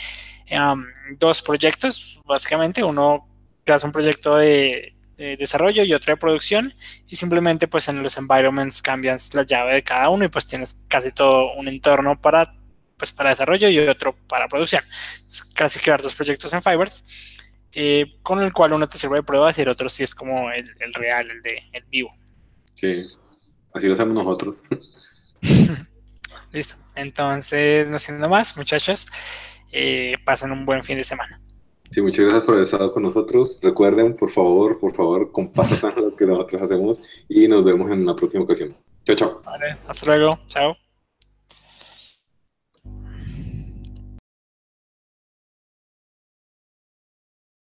dos 1.18 1.40
proyectos, 1.40 2.20
básicamente. 2.26 2.84
Uno, 2.84 3.26
creas 3.64 3.82
un 3.84 3.92
proyecto 3.92 4.36
de, 4.36 4.94
desarrollo 5.16 5.84
y 5.84 5.94
otro 5.94 6.12
de 6.12 6.16
producción, 6.18 6.74
y 7.06 7.16
simplemente 7.16 7.68
pues 7.68 7.88
en 7.88 8.02
los 8.02 8.16
environments 8.18 8.82
cambias 8.82 9.32
la 9.34 9.44
llave 9.44 9.74
de 9.74 9.82
cada 9.84 10.08
uno 10.08 10.24
y 10.24 10.28
pues 10.28 10.46
tienes 10.46 10.76
casi 10.88 11.12
todo 11.12 11.54
un 11.54 11.68
entorno 11.68 12.20
para, 12.20 12.52
pues, 12.96 13.12
para 13.12 13.30
desarrollo 13.30 13.68
y 13.68 13.78
otro 13.78 14.16
para 14.28 14.48
producción. 14.48 14.82
Casi 15.54 15.78
crear 15.80 16.02
dos 16.02 16.14
proyectos 16.14 16.52
en 16.52 16.62
Fibers 16.62 17.04
eh, 17.72 18.16
con 18.22 18.42
el 18.42 18.52
cual 18.52 18.72
uno 18.72 18.88
te 18.88 18.98
sirve 18.98 19.16
de 19.16 19.22
pruebas 19.22 19.58
y 19.58 19.62
el 19.62 19.68
otro 19.68 19.88
sí 19.88 20.02
es 20.02 20.14
como 20.14 20.50
el, 20.50 20.94
real, 20.94 21.30
el 21.30 21.42
de 21.42 21.62
el 21.72 21.84
vivo. 21.84 22.14
Sí, 22.74 23.06
así 23.72 23.86
lo 23.86 23.94
hacemos 23.94 24.14
nosotros. 24.14 24.56
Listo. 26.52 26.76
Entonces, 26.96 27.88
no 27.88 27.98
siendo 27.98 28.28
más, 28.28 28.56
muchachos, 28.56 29.06
eh, 29.70 30.16
pasen 30.24 30.52
un 30.52 30.66
buen 30.66 30.84
fin 30.84 30.96
de 30.96 31.04
semana. 31.04 31.40
Sí, 31.92 32.00
muchas 32.00 32.24
gracias 32.24 32.44
por 32.44 32.54
haber 32.54 32.66
estado 32.66 32.92
con 32.92 33.02
nosotros. 33.02 33.58
Recuerden, 33.62 34.16
por 34.16 34.30
favor, 34.30 34.78
por 34.78 34.94
favor, 34.94 35.30
compartan 35.30 35.94
lo 35.96 36.16
que 36.16 36.26
nosotros 36.26 36.62
hacemos 36.62 37.00
y 37.28 37.48
nos 37.48 37.64
vemos 37.64 37.90
en 37.90 38.02
una 38.02 38.16
próxima 38.16 38.44
ocasión. 38.44 38.74
Chao, 39.04 39.16
chao. 39.16 39.42
Vale, 39.44 39.76
hasta 39.88 40.06
luego. 40.06 40.38
Chao. 40.46 40.81